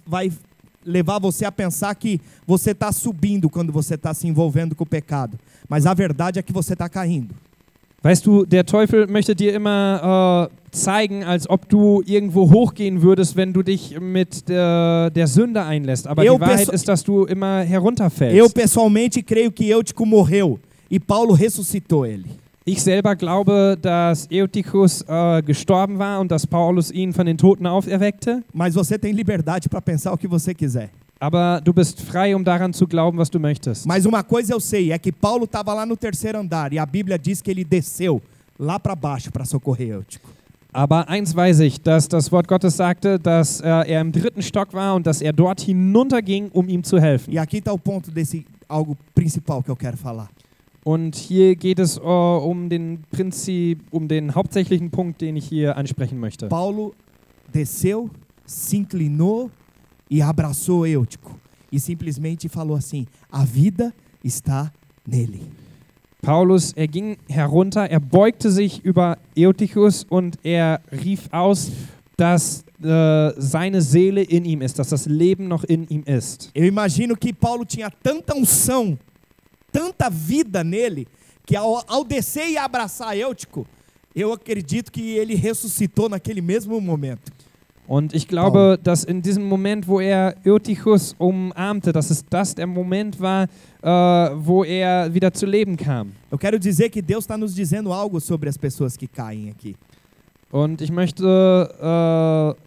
vai 0.06 0.32
levar 0.86 1.18
você 1.18 1.44
a 1.44 1.52
pensar 1.52 1.94
que 1.94 2.20
você 2.46 2.70
está 2.70 2.92
subindo 2.92 3.50
quando 3.50 3.72
você 3.72 3.94
está 3.94 4.14
se 4.14 4.26
envolvendo 4.26 4.74
com 4.74 4.84
o 4.84 4.86
pecado. 4.86 5.38
Mas 5.68 5.84
a 5.84 5.92
verdade 5.92 6.38
é 6.38 6.42
que 6.42 6.52
você 6.52 6.72
está 6.74 6.88
caindo. 6.88 7.34
Weißt 8.02 8.24
du, 8.24 8.46
der 8.46 8.64
Teufel 8.64 9.08
möchte 9.08 9.34
dir 9.34 9.52
immer 9.52 10.48
äh, 10.48 10.76
zeigen, 10.76 11.24
als 11.24 11.48
ob 11.50 11.68
du 11.68 12.02
irgendwo 12.06 12.52
hochgehen 12.52 13.02
würdest, 13.02 13.34
wenn 13.34 13.52
du 13.52 13.62
dich 13.62 13.98
mit 13.98 14.48
der, 14.48 15.10
der 15.10 15.26
Sünde 15.26 15.64
einlässt. 15.64 16.06
Aber 16.06 16.24
Eu 16.24 16.34
die 16.36 16.40
Wahrheit 16.42 16.68
ist, 16.68 16.86
dass 16.86 17.02
du 17.02 17.24
immer 17.24 17.62
herunterfällst. 17.62 18.36
Eu 18.36 18.48
pessoalmente 18.48 19.22
creio 19.22 19.50
que 19.50 19.74
Eutico 19.74 20.06
morreu 20.06 20.58
e 20.88 21.00
Paulo 21.00 21.34
ressuscitou 21.34 22.06
ele. 22.06 22.26
Ich 22.68 22.82
selber 22.82 23.14
glaube, 23.14 23.78
dass 23.80 24.26
Eutychus 24.28 25.02
äh, 25.02 25.40
gestorben 25.40 26.00
war 26.00 26.18
und 26.18 26.32
dass 26.32 26.44
Paulus 26.44 26.90
ihn 26.90 27.12
von 27.12 27.24
den 27.24 27.38
Toten 27.38 27.64
auferweckte. 27.64 28.42
Mas 28.52 28.74
você 28.74 28.98
tem 28.98 29.12
liberdade 29.12 29.68
para 29.68 29.80
pensar 29.80 30.12
o 30.12 30.16
que 30.16 30.26
você 30.26 30.52
quiser. 30.52 30.90
Aber 31.20 31.60
du 31.60 31.72
bist 31.72 32.02
frei, 32.02 32.34
um 32.34 32.42
daran 32.42 32.72
zu 32.72 32.88
glauben, 32.88 33.18
was 33.18 33.30
du 33.30 33.38
möchtest. 33.38 33.86
Mas 33.86 34.04
uma 34.04 34.24
coisa 34.24 34.52
eu 34.52 34.58
sei, 34.58 34.90
é 34.90 34.98
que 34.98 35.12
Paulo 35.12 35.44
estava 35.44 35.72
lá 35.72 35.86
no 35.86 35.96
terceiro 35.96 36.38
andar 36.40 36.72
e 36.72 36.78
a 36.80 36.84
Bíblia 36.84 37.16
diz 37.16 37.40
que 37.40 37.52
ele 37.52 37.62
desceu 37.62 38.20
lá 38.58 38.80
para 38.80 38.96
baixo 38.96 39.30
para 39.30 39.44
socorrer 39.44 39.90
Eutico. 39.90 40.28
Aber 40.72 41.08
eins 41.08 41.36
weiß 41.36 41.60
ich, 41.60 41.80
dass 41.80 42.08
das 42.08 42.32
Wort 42.32 42.48
Gottes 42.48 42.76
sagte, 42.76 43.20
dass 43.20 43.60
äh, 43.60 43.68
er 43.68 44.00
im 44.00 44.10
dritten 44.10 44.42
Stock 44.42 44.74
war 44.74 44.96
und 44.96 45.06
dass 45.06 45.22
er 45.22 45.32
dort 45.32 45.60
hinunterging, 45.60 46.50
um 46.52 46.68
ihm 46.68 46.82
zu 46.82 46.98
helfen. 46.98 47.32
E 47.32 47.38
aqui 47.38 47.58
está 47.58 47.72
o 47.72 47.78
ponto 47.78 48.10
desse 48.10 48.44
algo 48.68 48.96
principal 49.14 49.62
que 49.62 49.70
eu 49.70 49.76
quero 49.76 49.96
falar. 49.96 50.28
Und 50.86 51.16
hier 51.16 51.56
geht 51.56 51.80
es 51.80 51.96
äh, 51.96 52.00
um 52.00 52.68
den 52.68 53.02
Prinzip, 53.10 53.82
um 53.90 54.06
den 54.06 54.36
hauptsächlichen 54.36 54.92
Punkt, 54.92 55.20
den 55.20 55.34
ich 55.34 55.48
hier 55.48 55.76
ansprechen 55.76 56.20
möchte. 56.20 56.46
Paulo 56.46 56.94
desceu, 57.52 58.08
se 58.44 58.76
inclinou 58.76 59.50
e 60.08 60.22
abraçou 60.22 60.86
Eutico 60.86 61.32
e 61.72 61.80
simplesmente 61.80 62.48
falou 62.48 62.76
assim: 62.76 63.04
a 63.32 63.44
vida 63.44 63.92
está 64.22 64.72
nele. 65.04 65.40
Paulus, 66.22 66.72
er 66.76 66.86
ging 66.86 67.16
herunter, 67.28 67.90
er 67.90 67.98
beugte 67.98 68.48
sich 68.52 68.84
über 68.84 69.18
Eutychus 69.36 70.06
und 70.08 70.38
er 70.44 70.80
rief 70.92 71.28
aus, 71.32 71.72
dass 72.16 72.64
äh, 72.80 73.32
seine 73.36 73.82
Seele 73.82 74.22
in 74.22 74.44
ihm 74.44 74.62
ist, 74.62 74.78
dass 74.78 74.90
das 74.90 75.06
Leben 75.06 75.48
noch 75.48 75.64
in 75.64 75.88
ihm 75.88 76.04
ist. 76.04 76.52
Eu 76.54 76.62
imagino 76.62 77.16
que 77.16 77.32
Paulo 77.32 77.64
tinha 77.64 77.90
tanta 77.90 78.36
unção 78.36 78.96
tanta 79.72 80.08
vida 80.10 80.62
nele 80.64 81.06
que 81.44 81.56
ao, 81.56 81.82
ao 81.86 82.04
descer 82.04 82.48
e 82.48 82.58
abraçar 82.58 83.16
Eutico, 83.16 83.66
eu 84.14 84.32
acredito 84.32 84.90
que 84.90 85.12
ele 85.16 85.34
ressuscitou 85.34 86.08
naquele 86.08 86.40
mesmo 86.40 86.80
momento. 86.80 87.30
Und 87.88 88.14
ich 88.14 88.26
glaube, 88.26 88.78
dass 88.82 89.04
in 89.04 89.22
diesem 89.22 89.44
Moment, 89.44 89.86
wo 89.86 90.00
er 90.00 90.34
Eutychus 90.44 91.14
umarmte, 91.18 91.92
dass 91.92 92.10
es 92.10 92.24
das 92.28 92.52
der 92.52 92.66
Moment 92.66 93.20
war, 93.20 93.44
äh, 93.80 93.88
wo 94.36 94.64
er 94.64 95.12
wieder 95.14 95.32
zu 95.32 95.46
Leben 95.46 95.76
kam. 95.76 96.12
Eu 96.28 96.36
quero 96.36 96.58
dizer 96.58 96.90
que 96.90 97.00
Deus 97.00 97.24
está 97.24 97.38
nos 97.38 97.54
dizendo 97.54 97.92
algo 97.92 98.20
sobre 98.20 98.48
as 98.48 98.56
pessoas 98.56 98.96
que 98.96 99.06
caem 99.06 99.50
aqui. 99.50 99.76
Und 100.50 100.80
ich 100.80 100.90
möchte, 100.90 101.22
äh, 101.24 102.65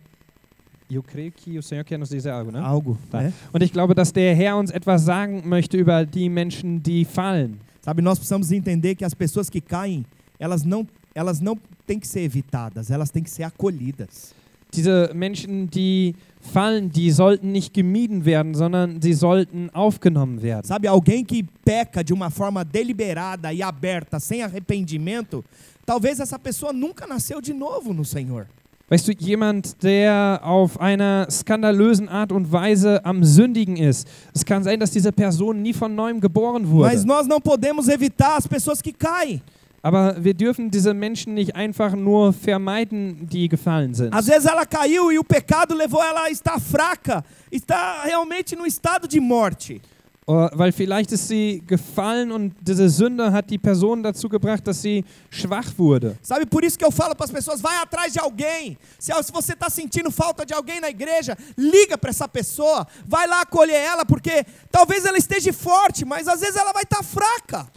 eu 0.95 1.03
creio 1.03 1.31
que 1.31 1.57
o 1.57 1.63
Senhor 1.63 1.83
quer 1.83 1.97
nos 1.99 2.09
dizer 2.09 2.29
algo, 2.31 2.51
ne? 2.51 2.59
Algo, 2.59 2.97
Tá. 3.11 3.21
né? 3.21 3.33
Und 3.53 3.61
ich 3.63 3.71
glaube, 3.71 3.93
dass 3.93 4.11
der 4.11 4.35
Herr 4.35 4.57
uns 4.57 4.71
etwas 4.71 5.03
sagen 5.03 5.43
möchte 5.47 5.77
über 5.77 6.05
die 6.05 6.29
Menschen, 6.29 6.81
die 6.81 7.05
fallen. 7.05 7.59
Sabe, 7.81 8.01
nós 8.01 8.17
precisamos 8.19 8.51
entender 8.51 8.95
que 8.95 9.05
as 9.05 9.13
pessoas 9.13 9.49
que 9.49 9.61
caem, 9.61 10.05
elas 10.39 10.63
não, 10.63 10.85
elas 11.13 11.39
não 11.39 11.57
têm 11.87 11.99
que 11.99 12.07
ser 12.07 12.21
evitadas, 12.21 12.89
elas 12.91 13.09
têm 13.11 13.23
que 13.23 13.29
ser 13.29 13.43
acolhidas. 13.43 14.33
Diese 14.71 15.11
Menschen, 15.15 15.67
die 15.67 16.13
fallen, 16.41 16.89
die 16.91 17.09
sollten 17.11 17.51
nicht 17.51 17.73
gemieden 17.73 18.23
werden, 18.23 18.53
sondern 18.53 19.01
sie 19.01 19.13
sollten 19.13 19.69
aufgenommen 19.73 20.41
werden. 20.43 20.67
Sabe, 20.67 20.87
alguém 20.87 21.25
que 21.25 21.43
peca 21.65 22.03
de 22.03 22.13
uma 22.13 22.29
forma 22.29 22.63
deliberada 22.63 23.51
e 23.51 23.63
aberta, 23.63 24.19
sem 24.19 24.43
arrependimento, 24.43 25.43
talvez 25.85 26.19
essa 26.19 26.37
pessoa 26.37 26.71
nunca 26.71 27.07
nasceu 27.07 27.41
de 27.41 27.51
novo 27.53 27.93
no 27.93 28.05
Senhor. 28.05 28.45
Weißt 28.89 29.07
du, 29.07 29.11
jemand, 29.11 29.83
der 29.83 30.41
auf 30.43 30.81
einer 30.81 31.27
skandalösen 31.29 32.09
Art 32.09 32.31
und 32.31 32.51
Weise 32.51 33.05
am 33.05 33.23
Sündigen 33.23 33.77
ist, 33.77 34.07
es 34.33 34.43
kann 34.43 34.63
sein, 34.63 34.79
dass 34.79 34.89
diese 34.89 35.11
Person 35.11 35.61
nie 35.61 35.73
von 35.73 35.93
neuem 35.93 36.19
geboren 36.19 36.63
Mas 36.63 36.71
wurde. 36.71 37.05
nós 37.05 37.27
não 37.27 37.39
podemos 37.39 37.87
evitar 37.87 38.37
as 38.37 38.47
pessoas 38.47 38.81
que 38.81 38.91
caem. 38.91 39.41
Aber 39.81 40.21
wir 40.21 40.33
dürfen 40.33 40.69
diese 40.69 40.93
Menschen 40.93 41.35
nicht 41.35 41.55
einfach 41.55 41.95
nur 41.95 42.33
vermeiden, 42.33 43.29
die 43.29 43.47
gefallen 43.47 43.93
sind. 43.93 44.13
Às 44.13 44.27
vezes 44.27 44.45
ela 44.45 44.65
caiu 44.65 45.11
e 45.11 45.19
o 45.19 45.23
pecado 45.23 45.75
levou 45.75 46.01
ela 46.03 46.23
a 46.23 46.31
estar 46.31 46.59
fraca, 46.59 47.23
está 47.51 48.01
realmente 48.03 48.55
no 48.55 48.65
estado 48.65 49.07
de 49.07 49.19
morte. 49.19 49.81
Äh, 50.29 50.49
Weil 50.53 50.71
vielleicht 50.71 51.11
ist 51.11 51.27
sie 51.27 51.63
gefallen 51.65 52.31
und 52.31 52.53
diese 52.61 52.87
Sünde 52.87 53.31
hat 53.31 53.49
die 53.49 53.57
Person 53.57 54.03
dazu 54.03 54.29
gebracht, 54.29 54.67
dass 54.67 54.79
sie 54.79 55.03
schwach 55.31 55.73
wurde. 55.75 56.17
Sabe, 56.21 56.45
por 56.45 56.63
isso 56.63 56.77
que 56.77 56.85
eu 56.85 56.91
falo 56.91 57.15
para 57.15 57.25
as 57.25 57.31
pessoas: 57.31 57.59
vai 57.59 57.75
atrás 57.81 58.13
de 58.13 58.19
alguém. 58.19 58.77
Se, 58.99 59.11
se 59.23 59.31
você 59.31 59.53
está 59.53 59.71
sentindo 59.71 60.11
falta 60.11 60.45
de 60.45 60.53
alguém 60.53 60.79
na 60.79 60.89
igreja, 60.89 61.35
liga 61.57 61.97
para 61.97 62.11
essa 62.11 62.27
pessoa, 62.27 62.85
vai 63.07 63.27
lá 63.27 63.41
acolher 63.41 63.73
ela, 63.73 64.05
porque 64.05 64.45
talvez 64.71 65.03
ela 65.03 65.17
esteja 65.17 65.51
forte, 65.51 66.05
mas 66.05 66.27
às 66.27 66.41
vezes 66.41 66.55
ela 66.55 66.71
vai 66.73 66.83
estar 66.83 67.01
fraca. 67.01 67.67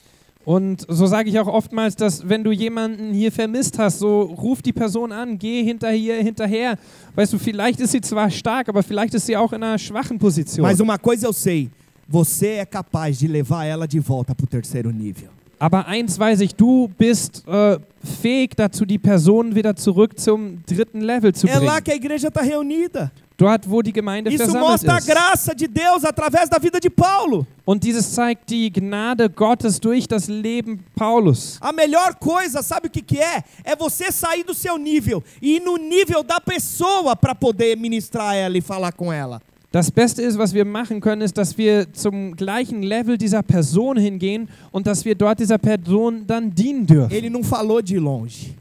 Und 0.44 0.84
so 0.88 1.06
sage 1.06 1.30
ich 1.30 1.38
auch 1.38 1.46
oftmals, 1.46 1.94
dass 1.94 2.28
wenn 2.28 2.42
du 2.44 2.50
jemanden 2.50 3.14
hier 3.14 3.30
vermisst 3.30 3.78
hast, 3.78 4.00
so 4.00 4.22
ruf 4.22 4.60
die 4.60 4.72
Person 4.72 5.12
an, 5.12 5.38
geh 5.38 5.62
hinterher, 5.62 6.20
hinterher. 6.20 6.76
Weißt 7.14 7.32
du, 7.32 7.38
vielleicht 7.38 7.80
ist 7.80 7.92
sie 7.92 8.00
zwar 8.00 8.28
stark, 8.28 8.68
aber 8.68 8.82
vielleicht 8.82 9.14
ist 9.14 9.24
sie 9.24 9.36
auch 9.36 9.52
in 9.52 9.62
einer 9.62 9.78
schwachen 9.78 10.18
Position. 10.18 10.62
Mas 10.62 10.80
uma 10.80 10.98
coisa 10.98 11.28
eu 11.28 11.32
sei: 11.32 11.70
você 12.12 12.58
é 12.60 12.66
capaz 12.66 13.18
de 13.18 13.26
levar 13.26 13.64
ela 13.64 13.88
de 13.88 13.98
volta 13.98 14.34
para 14.34 14.44
o 14.44 14.46
terceiro 14.46 14.90
nível. 14.90 15.30
Aber 15.58 15.86
eins 15.86 16.18
weiß 16.18 16.40
ich, 16.40 16.54
du 16.54 16.88
bist 16.98 17.44
äh, 17.46 17.78
fähig 18.20 18.54
dazu, 18.56 18.84
die 18.84 18.98
Person 18.98 19.54
wieder 19.54 19.74
zurück 19.76 20.18
zum 20.20 20.58
dritten 20.66 21.00
Level 21.00 21.32
zu 21.32 21.46
É 21.46 21.54
lá 21.58 21.60
bringen. 21.80 21.82
que 21.84 21.90
a 21.92 21.94
igreja 21.94 22.28
está 22.28 22.42
reunida. 22.42 23.10
Dort, 23.38 23.68
wo 23.68 23.80
die 23.80 23.92
Gemeinde 23.92 24.28
Isso 24.28 24.38
versammelt 24.44 24.70
mostra 24.70 24.94
a 24.94 24.98
ist. 24.98 25.06
graça 25.06 25.54
de 25.54 25.66
Deus 25.68 26.04
através 26.04 26.48
da 26.50 26.58
vida 26.58 26.78
de 26.80 26.90
Paulo. 26.90 27.46
Und 27.64 27.82
dieses 27.84 28.12
zeigt 28.12 28.50
die 28.50 28.70
Gnade 28.70 29.28
Gottes 29.30 29.78
durch 29.80 30.06
das 30.08 30.26
Leben 30.28 30.80
Paulus. 30.96 31.58
A 31.60 31.72
melhor 31.72 32.14
coisa, 32.18 32.60
sabe 32.62 32.88
o 32.88 32.90
que, 32.90 33.00
que 33.00 33.18
é? 33.20 33.42
É 33.64 33.74
você 33.76 34.10
sair 34.12 34.44
do 34.44 34.54
seu 34.54 34.76
nível 34.76 35.22
e 35.40 35.56
ir 35.56 35.60
no 35.60 35.76
nível 35.76 36.22
da 36.24 36.40
pessoa 36.40 37.14
para 37.16 37.34
poder 37.36 37.76
ministrar 37.76 38.34
ela 38.34 38.58
e 38.58 38.60
falar 38.60 38.92
com 38.92 39.12
ela. 39.12 39.40
Das 39.72 39.90
Beste 39.90 40.20
ist, 40.20 40.36
was 40.36 40.52
wir 40.52 40.66
machen 40.66 41.00
können, 41.00 41.22
ist, 41.22 41.38
dass 41.38 41.56
wir 41.56 41.90
zum 41.94 42.36
gleichen 42.36 42.82
Level 42.82 43.16
dieser 43.16 43.42
Person 43.42 43.96
hingehen 43.96 44.46
und 44.70 44.86
dass 44.86 45.02
wir 45.06 45.14
dort 45.14 45.40
dieser 45.40 45.56
Person 45.56 46.26
dann 46.26 46.54
dienen 46.54 46.86
dürfen. 46.86 47.10
Ele 47.10 47.30
não 47.30 47.42
falou 47.42 47.80
de 47.80 47.96
longe. 47.96 48.54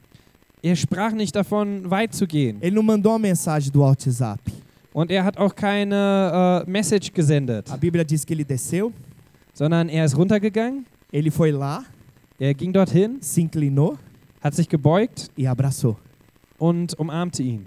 Er 0.64 0.76
sprach 0.78 1.12
nicht 1.12 1.36
davon, 1.36 1.90
weit 1.92 2.14
zu 2.14 2.26
gehen. 2.26 2.60
Ele 2.62 2.76
não 2.76 2.84
mandou 2.84 3.12
uma 3.12 3.20
mensagem 3.20 3.72
do 3.74 3.82
WhatsApp. 3.82 4.40
Und 4.94 5.12
er 5.12 5.26
hat 5.26 5.38
auch 5.38 5.54
keine 5.54 6.64
äh, 6.66 6.70
Message 6.70 7.12
gesendet, 7.14 7.70
A 7.70 7.76
Bíblia 7.76 8.06
diz 8.06 8.26
que 8.26 8.34
ele 8.34 8.46
desceu, 8.46 8.92
sondern 9.54 9.90
er 9.90 10.06
ist 10.06 10.16
runtergegangen, 10.18 10.86
ele 11.12 11.30
foi 11.30 11.52
lá, 11.52 11.84
er 12.40 12.54
ging 12.54 12.72
dorthin, 12.72 13.18
se 13.22 13.42
inclinou 13.42 13.98
hat 14.42 14.56
sich 14.56 14.68
gebeugt 14.68 15.30
e 15.38 15.46
abraçou. 15.46 15.98
und 16.58 16.94
umarmte 17.00 17.44
ihn. 17.44 17.66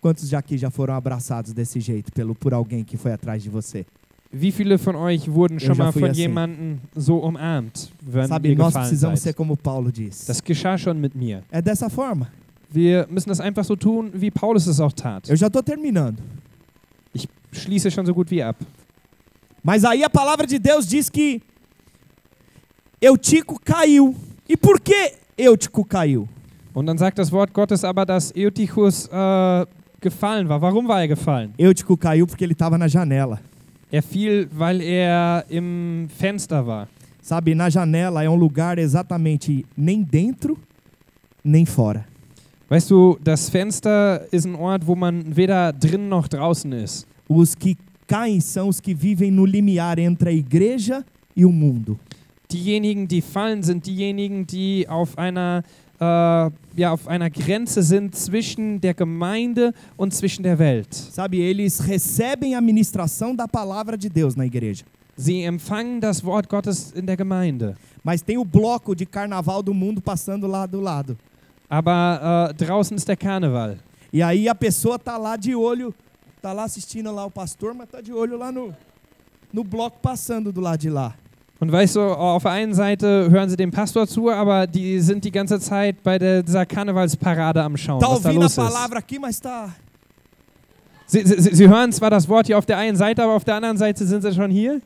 Quantos 0.00 0.28
já 0.28 0.38
aqui 0.38 0.58
já 0.58 0.70
foram 0.70 0.94
abraçados 0.94 1.52
desse 1.52 1.80
jeito 1.80 2.12
pelo 2.12 2.34
por 2.34 2.52
alguém 2.54 2.84
que 2.84 2.96
foi 2.96 3.12
atrás 3.12 3.42
de 3.42 3.50
você? 3.50 3.86
Wie 4.32 4.50
viele 4.52 4.76
von 4.76 4.96
euch 4.96 5.28
wurden 5.28 5.58
schon 5.58 5.76
mal 5.76 5.92
von 5.92 6.04
assim. 6.04 6.22
jemandem 6.22 6.80
so 6.96 7.16
umarmt, 7.18 7.90
wenn 8.02 8.26
Sabe, 8.26 8.48
ihr 8.48 8.56
nós 8.58 8.74
precisamos 8.74 9.20
ser 9.20 9.30
seid? 9.30 9.36
como 9.36 9.56
Paulo 9.56 9.90
diz. 9.90 10.26
Das 10.26 10.42
geschah 10.42 10.76
schon 10.76 11.00
mit 11.00 11.14
mir. 11.14 11.42
É 11.50 11.62
dessa 11.62 11.88
forma. 11.88 12.28
Wir 12.68 13.06
müssen 13.08 13.28
das 13.28 13.40
einfach 13.40 13.64
so 13.64 13.76
tun, 13.76 14.10
wie 14.12 14.30
Paulus 14.30 14.66
es 14.66 14.80
auch 14.80 14.92
tat. 14.92 15.30
Eu 15.30 15.36
já 15.36 15.46
estou 15.46 15.62
terminando. 15.62 16.18
Ich 17.14 17.28
schließe 17.52 17.90
schon 17.90 18.04
so 18.04 18.12
gut 18.12 18.30
wie 18.30 18.42
ab. 18.42 18.56
Mas 19.62 19.84
aí 19.84 20.04
a 20.04 20.10
palavra 20.10 20.46
de 20.46 20.58
Deus 20.58 20.86
diz 20.86 21.08
que 21.08 21.40
Eutico 23.00 23.58
caiu. 23.64 24.14
E 24.48 24.56
por 24.56 24.80
que 24.80 25.14
Eutico 25.38 25.84
caiu? 25.84 26.28
Und 26.74 26.86
dann 26.86 26.98
sagt 26.98 27.18
das 27.18 27.32
Wort 27.32 27.54
Gottes 27.54 27.84
aber, 27.84 28.04
dass 28.04 28.34
Eutychus 28.36 29.06
äh, 29.06 29.66
gefallen 30.06 30.48
war. 30.48 30.60
Warum 30.60 30.86
war 30.86 31.00
er 31.00 31.08
gefallen? 31.08 31.52
Eutico 31.58 31.96
caiu 31.96 32.26
porque 32.26 32.44
ele 32.44 32.52
estava 32.52 32.78
na 32.78 32.86
janela. 32.86 33.40
Er 33.90 34.02
fiel, 34.02 34.48
weil 34.52 34.80
er 34.80 35.44
im 35.48 36.08
Fenster 36.18 36.66
war. 36.66 36.88
Sabe, 37.20 37.54
na 37.54 37.68
janela 37.68 38.22
é 38.22 38.28
um 38.28 38.36
lugar 38.36 38.78
exatamente 38.78 39.64
nem 39.76 40.02
dentro 40.02 40.56
nem 41.42 41.66
fora. 41.66 42.04
Weißt 42.68 42.90
du, 42.90 43.16
das 43.22 43.48
Fenster 43.48 44.26
ist 44.32 44.44
ein 44.44 44.56
Ort, 44.56 44.86
wo 44.86 44.96
man 44.96 45.24
weder 45.36 45.72
drin 45.72 46.08
noch 46.08 46.26
draußen 46.28 46.72
ist. 46.72 47.06
Os 47.28 47.54
que 47.54 47.76
caem 48.06 48.40
são 48.40 48.68
os 48.68 48.80
que 48.80 48.94
vivem 48.94 49.30
no 49.30 49.44
limiar 49.44 49.98
entre 49.98 50.30
a 50.30 50.32
igreja 50.32 51.04
e 51.36 51.44
o 51.44 51.52
mundo. 51.52 51.98
Diejenigen, 52.50 53.08
die 53.08 53.22
fallen, 53.22 53.62
sind 53.62 53.86
diejenigen, 53.86 54.46
die 54.46 54.88
auf 54.88 55.18
einer, 55.18 55.64
äh, 56.00 56.50
ja, 56.76 56.92
auf 56.92 57.08
einer 57.08 57.30
Grenze 57.30 57.82
sind 57.82 58.14
zwischen 58.14 58.80
der 58.80 58.94
Gemeinde 58.94 59.72
und 59.96 60.12
zwischen 60.14 60.42
der 60.42 60.58
Welt. 60.58 60.94
Sabe, 60.94 61.36
eles 61.38 61.80
recebem 61.80 62.54
a 62.54 62.60
ministração 62.60 63.34
da 63.34 63.48
palavra 63.48 63.96
de 63.96 64.08
Deus 64.08 64.36
na 64.36 64.44
igreja. 64.44 64.84
Sie 65.16 65.44
empfangen 65.44 65.98
das 65.98 66.22
Wort 66.22 66.48
Gottes 66.48 66.92
in 66.92 67.06
der 67.06 67.16
Gemeinde. 67.16 67.74
Mas 68.04 68.20
tem 68.20 68.36
o 68.36 68.44
bloco 68.44 68.94
de 68.94 69.06
carnaval 69.06 69.62
do 69.62 69.72
mundo 69.72 70.00
passando 70.00 70.46
lá 70.46 70.66
do 70.66 70.80
lado. 70.80 71.16
Aber 71.68 72.20
äh, 72.50 72.54
draußen 72.54 72.96
ist 72.96 73.08
der 73.08 73.16
Karneval. 73.16 73.76
E 74.12 74.22
aí 74.22 74.48
a 74.48 74.54
pessoa 74.54 74.98
tá 74.98 75.16
lá 75.16 75.36
de 75.36 75.54
olho, 75.54 75.94
tá 76.40 76.52
lá 76.52 76.64
assistindo 76.64 77.10
lá 77.10 77.24
o 77.24 77.30
pastor, 77.30 77.74
mas 77.74 77.88
tá 77.88 78.00
de 78.00 78.12
olho 78.12 78.38
lá 78.38 78.52
no, 78.52 78.74
no 79.52 79.64
bloco 79.64 79.98
passando 80.00 80.52
do 80.52 80.60
lado 80.60 80.80
de 80.80 80.90
lá. 80.90 81.14
Und 81.58 81.72
weißt 81.72 81.96
du, 81.96 82.02
auf 82.02 82.42
der 82.42 82.52
einen 82.52 82.74
Seite 82.74 83.30
hören 83.30 83.48
sie 83.48 83.56
dem 83.56 83.70
Pastor 83.70 84.06
zu, 84.06 84.30
aber 84.30 84.66
die 84.66 85.00
sind 85.00 85.24
die 85.24 85.32
ganze 85.32 85.58
Zeit 85.58 86.02
bei 86.02 86.18
der, 86.18 86.42
dieser 86.42 86.66
Karnevalsparade 86.66 87.62
am 87.62 87.76
Schauen, 87.76 88.00
Tá 88.00 88.10
was 88.10 88.22
da 88.22 88.30
los 88.30 88.58
ist. 88.58 89.36
Sie, 91.08 91.22
sie, 91.24 91.54
sie 91.54 91.68
hören 91.68 91.92
zwar 91.92 92.10
das 92.10 92.28
Wort 92.28 92.46
hier 92.46 92.58
auf 92.58 92.66
der 92.66 92.78
einen 92.78 92.96
Seite, 92.96 93.22
aber 93.22 93.34
auf 93.34 93.44
der 93.44 93.54
anderen 93.54 93.76
Seite 93.76 94.04
sind 94.04 94.22
sie 94.22 94.32
schon 94.34 94.50
hier. 94.50 94.80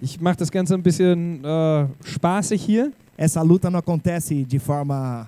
Ich 0.00 0.20
mache 0.20 0.36
das 0.36 0.50
Ganze 0.50 0.74
ein 0.74 0.82
bisschen 0.82 1.44
äh, 1.44 1.86
spaßig 2.04 2.62
hier. 2.62 2.92
Essa 3.16 3.40
luta 3.40 3.70
não 3.70 3.78
acontece 3.78 4.44
de 4.44 4.58
forma 4.58 5.26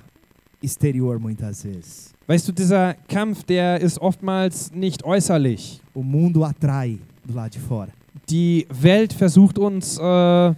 exterior 0.63 1.19
muitas 1.19 1.63
vezes. 1.63 2.13
Weißt 2.27 2.47
du, 2.47 2.53
dieser 2.53 2.95
Kampf, 3.09 3.43
der 3.45 3.81
ist 3.81 3.99
oftmals 3.99 4.71
nicht 4.73 5.03
äußerlich. 5.05 5.81
O 5.95 6.03
mundo 6.03 6.45
atrai 6.45 6.99
do 7.25 7.33
lado 7.35 7.51
de 7.51 7.61
fora. 7.61 7.98
Die 8.29 8.67
Welt 8.71 9.13
versucht 9.13 9.59
uns 9.59 9.99
äh, 9.99 10.55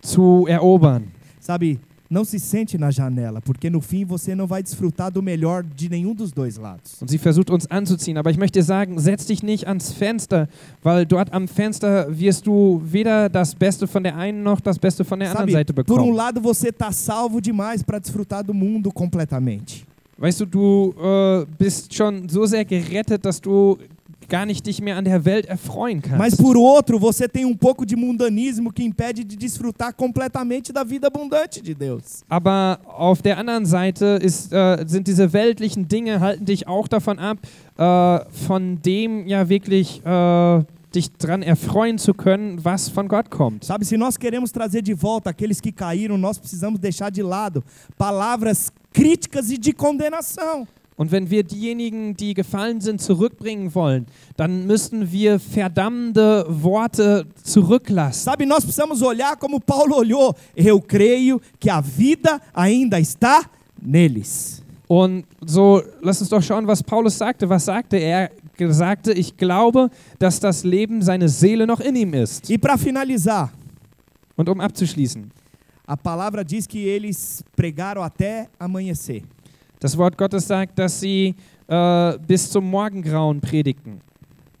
zu 0.00 0.46
erobern. 0.48 1.04
Sabe, 1.40 1.78
não 2.10 2.24
se 2.24 2.38
sente 2.38 2.76
na 2.76 2.90
janela, 2.90 3.40
porque 3.40 3.70
no 3.70 3.80
fim 3.80 4.04
você 4.04 4.34
não 4.34 4.46
vai 4.46 4.62
desfrutar 4.62 5.10
do 5.10 5.22
melhor 5.22 5.64
de 5.64 5.88
nenhum 5.88 6.14
dos 6.14 6.30
dois 6.30 6.58
lados. 6.58 7.00
Und 7.00 7.08
sie 7.08 7.16
versucht 7.18 7.50
uns 7.50 7.66
anzuziehen. 7.70 8.18
Aber 8.18 8.30
ich 8.30 8.36
möchte 8.36 8.58
dir 8.58 8.64
sagen, 8.64 8.98
setz 8.98 9.24
dich 9.26 9.42
nicht 9.42 9.66
ans 9.66 9.92
Fenster, 9.92 10.46
weil 10.82 11.06
dort 11.06 11.32
am 11.32 11.48
Fenster 11.48 12.06
wirst 12.10 12.46
du 12.46 12.82
weder 12.84 13.30
das 13.30 13.54
Beste 13.54 13.86
von 13.86 14.02
der 14.02 14.16
einen 14.16 14.42
noch 14.42 14.60
das 14.60 14.78
Beste 14.78 15.04
von 15.04 15.20
der 15.20 15.30
anderen 15.30 15.48
Sabe, 15.48 15.52
Seite 15.52 15.72
por 15.72 15.84
um 15.84 15.86
bekommen. 15.86 16.14
lado 16.14 16.40
você 16.42 16.70
tá 16.70 16.92
salvo 16.92 17.40
demais 17.40 17.82
para 17.82 17.98
desfrutar 17.98 18.44
do 18.44 18.52
mundo 18.52 18.92
completamente. 18.92 19.86
Weißt 20.18 20.40
du, 20.40 20.46
du 20.46 20.94
äh, 21.02 21.46
bist 21.58 21.94
schon 21.94 22.28
so 22.28 22.44
sehr 22.46 22.64
gerettet, 22.64 23.24
dass 23.24 23.40
du 23.40 23.78
gar 24.28 24.46
nicht 24.46 24.66
dich 24.66 24.80
mehr 24.80 24.96
an 24.96 25.04
der 25.04 25.24
Welt 25.24 25.46
erfreuen 25.46 26.02
Mas 26.16 26.36
kannst. 26.36 26.42
por 26.42 26.56
outro, 26.56 26.98
você 26.98 27.28
tem 27.28 27.44
um 27.44 27.56
pouco 27.56 27.84
de 27.84 27.96
mundanismo 27.96 28.72
que 28.72 28.82
impede 28.82 29.24
de 29.24 29.36
desfrutar 29.36 29.92
completamente 29.94 30.72
da 30.72 30.84
vida 30.84 31.06
abundante 31.08 31.60
de 31.62 31.74
Deus. 31.74 32.24
Aber 32.28 32.80
auf 32.86 33.22
der 33.22 33.38
anderen 33.38 33.66
Seite 33.66 34.18
ist, 34.22 34.52
äh, 34.52 34.84
sind 34.86 35.06
diese 35.06 35.32
weltlichen 35.32 35.88
Dinge, 35.88 36.20
halten 36.20 36.44
dich 36.44 36.66
auch 36.66 36.88
davon 36.88 37.18
ab, 37.18 37.38
äh, 37.76 38.24
von 38.46 38.80
dem 38.82 39.26
ja 39.26 39.48
wirklich 39.48 40.02
äh, 40.04 40.64
dich 40.94 41.10
dran 41.12 41.42
erfreuen 41.42 41.98
zu 41.98 42.14
können, 42.14 42.64
was 42.64 42.88
von 42.88 43.08
Gott 43.08 43.30
kommt. 43.30 43.64
Sabe, 43.64 43.84
se 43.84 43.96
nós 43.96 44.16
queremos 44.16 44.52
trazer 44.52 44.82
de 44.82 44.94
volta 44.94 45.30
aqueles 45.30 45.60
que 45.60 45.72
caíram, 45.72 46.18
nós 46.18 46.38
precisamos 46.38 46.78
deixar 46.78 47.10
de 47.10 47.22
lado 47.22 47.64
palavras 47.96 48.70
críticas 48.92 49.50
e 49.50 49.58
de 49.58 49.72
condenação. 49.72 50.66
Und 51.02 51.10
wenn 51.10 51.30
wir 51.30 51.42
diejenigen, 51.42 52.14
die 52.16 52.32
gefallen 52.32 52.80
sind, 52.80 53.00
zurückbringen 53.00 53.74
wollen, 53.74 54.06
dann 54.36 54.68
müssten 54.68 55.10
wir 55.10 55.40
verdammende 55.40 56.46
Worte 56.48 57.26
zurücklassen. 57.42 58.22
Sabe, 58.22 58.46
nós 58.46 58.62
precisamos 58.62 59.02
olhar 59.02 59.36
como 59.36 59.58
Paulo 59.58 59.96
olhou. 59.96 60.32
Eu 60.54 60.80
creio 60.80 61.40
que 61.58 61.68
a 61.68 61.80
vida 61.80 62.40
ainda 62.54 63.00
está 63.00 63.40
neles. 63.80 64.62
Und 64.86 65.24
so, 65.44 65.82
lass 66.02 66.20
uns 66.20 66.30
doch 66.30 66.40
schauen, 66.40 66.68
was 66.68 66.84
Paulus 66.84 67.18
sagte. 67.18 67.48
Was 67.48 67.64
sagte 67.64 67.96
er? 67.96 68.30
Er 68.56 68.72
sagte, 68.72 69.12
ich 69.12 69.36
glaube, 69.36 69.90
dass 70.20 70.38
das 70.38 70.62
Leben 70.62 71.02
seine 71.02 71.28
Seele 71.28 71.66
noch 71.66 71.80
in 71.80 71.96
ihm 71.96 72.14
ist. 72.14 72.48
E 72.48 72.56
para 72.58 72.78
finalizar, 72.78 73.50
Und 74.36 74.48
um 74.48 74.60
abzuschließen, 74.60 75.32
a 75.84 75.96
palavra 75.96 76.44
diz 76.44 76.64
que 76.64 76.78
eles 76.78 77.42
pregaram 77.56 78.04
até 78.04 78.46
amanhecer. 78.56 79.22
Das 79.82 79.96
Wort 79.98 80.16
Gottes 80.16 80.46
sagt, 80.46 80.78
dass 80.78 81.00
sie 81.00 81.34
äh, 81.68 82.18
bis 82.26 82.48
zum 82.50 82.70
Morgengrauen 82.70 83.40
predigten. 83.40 83.98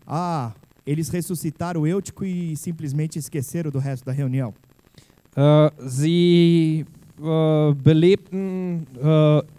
Ah, 0.06 0.50
eles 0.84 1.12
ressuscitaram 1.12 1.82
o 1.82 1.86
Eutico 1.86 2.24
e 2.24 2.56
simplesmente 2.56 3.18
esqueceram 3.18 3.70
do 3.70 3.78
resto 3.78 4.04
da 4.04 4.12
reunião. 4.12 4.52
Äh, 5.36 5.70
sie 5.88 6.84
äh, 7.20 7.74
belebten 7.74 8.84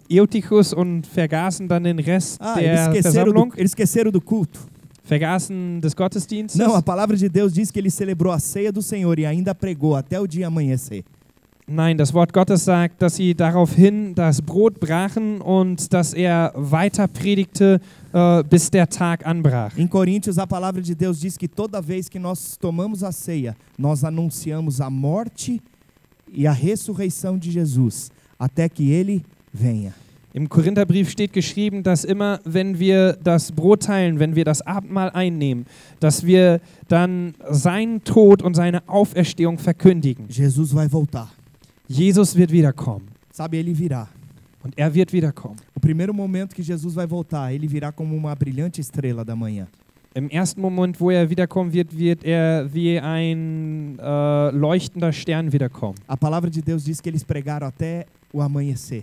äh, 0.08 0.20
Eutychus 0.20 0.72
und 0.74 1.06
vergaßen 1.06 1.66
dann 1.66 1.84
den 1.84 1.98
Rest 1.98 2.38
Ah, 2.40 2.60
eles 2.60 2.64
der 2.64 2.74
esqueceram, 2.74 3.02
Versammlung, 3.02 3.50
do, 3.50 3.58
eles 3.58 3.70
esqueceram 3.70 4.12
do 4.12 4.20
culto. 4.20 4.60
vergaßen 5.02 5.80
des 5.80 5.94
Gottesdienstes. 5.94 6.58
Não, 6.58 6.74
a 6.74 6.82
palavra 6.82 7.16
de 7.16 7.28
Deus 7.28 7.52
diz 7.52 7.70
que 7.70 7.78
ele 7.78 7.90
celebrou 7.90 8.32
a 8.32 8.38
ceia 8.38 8.70
do 8.72 8.80
Senhor 8.82 9.18
e 9.18 9.26
ainda 9.26 9.54
pregou 9.54 9.96
até 9.96 10.18
o 10.20 10.26
dia 10.26 10.46
amanhecer. 10.46 11.04
Nein, 11.66 11.96
das 11.96 12.12
Wort 12.12 12.34
Gottes 12.34 12.66
sagt, 12.66 13.00
dass 13.00 13.16
sie 13.16 13.34
daraufhin 13.34 14.14
das 14.14 14.42
Brot 14.42 14.78
brachen 14.80 15.40
und 15.40 15.94
dass 15.94 16.12
er 16.12 16.52
weiter 16.54 17.08
predigte, 17.08 17.80
äh, 18.12 18.44
bis 18.44 18.70
der 18.70 18.86
Tag 18.86 19.26
anbrach. 19.26 19.74
Em 19.78 19.88
Coríntios, 19.88 20.36
a 20.36 20.46
palavra 20.46 20.82
de 20.82 20.94
Deus 20.94 21.20
diz 21.20 21.38
que 21.38 21.48
toda 21.48 21.80
vez 21.80 22.10
que 22.10 22.18
nós 22.18 22.58
tomamos 22.58 23.02
a 23.02 23.10
ceia, 23.10 23.56
nós 23.78 24.04
anunciamos 24.04 24.78
a 24.78 24.90
morte 24.90 25.58
e 26.30 26.46
a 26.46 26.52
ressurreição 26.52 27.38
de 27.38 27.50
Jesus, 27.50 28.10
até 28.38 28.68
que 28.68 28.90
ele 28.90 29.24
venha. 29.50 29.94
Im 30.34 30.48
Korintherbrief 30.48 31.08
steht 31.08 31.32
geschrieben, 31.32 31.82
dass 31.82 32.04
immer, 32.04 32.40
wenn 32.44 32.78
wir 32.78 33.14
das 33.22 33.52
Brot 33.52 33.84
teilen, 33.84 34.18
wenn 34.18 34.34
wir 34.34 34.44
das 34.44 34.60
Abendmahl 34.60 35.10
einnehmen, 35.10 35.64
dass 36.00 36.26
wir 36.26 36.60
dann 36.88 37.34
seinen 37.48 38.04
Tod 38.04 38.42
und 38.42 38.54
seine 38.54 38.86
Auferstehung 38.86 39.58
verkündigen. 39.58 40.26
Jesus 40.28 40.74
vai 40.74 40.88
voltar. 40.90 41.30
Jesus 41.88 42.34
wird 42.34 42.50
wiederkommen. 42.50 43.08
Sabe, 43.30 43.56
ele 43.56 43.74
virá. 43.74 44.08
Und 44.62 44.72
er 44.78 44.92
wird 44.94 45.12
wiederkommen. 45.12 45.56
O 45.74 45.80
primeiro 45.80 46.14
momento 46.14 46.54
que 46.54 46.62
Jesus 46.62 46.94
vai 46.94 47.06
voltar, 47.06 47.52
ele 47.52 47.66
virá 47.66 47.92
como 47.92 48.16
uma 48.16 48.34
brilhante 48.34 48.80
estrela 48.80 49.24
da 49.24 49.36
manhã. 49.36 49.66
Im 50.14 50.30
ersten 50.30 50.60
Moment, 50.60 50.98
wo 51.00 51.10
er 51.10 51.28
wiederkommen 51.28 51.72
wird, 51.72 51.92
wird 51.98 52.24
er 52.24 52.72
wie 52.72 52.98
ein 53.00 53.98
äh, 53.98 54.50
leuchtender 54.50 55.12
Stern 55.12 55.52
wiederkommen. 55.52 55.96
A 56.06 56.16
palavra 56.16 56.48
de 56.48 56.62
Deus 56.62 56.84
diz 56.84 57.00
que 57.00 57.10
eles 57.10 57.24
pregaram 57.24 57.66
até 57.66 58.06
o 58.32 58.40
amanhecer. 58.40 59.02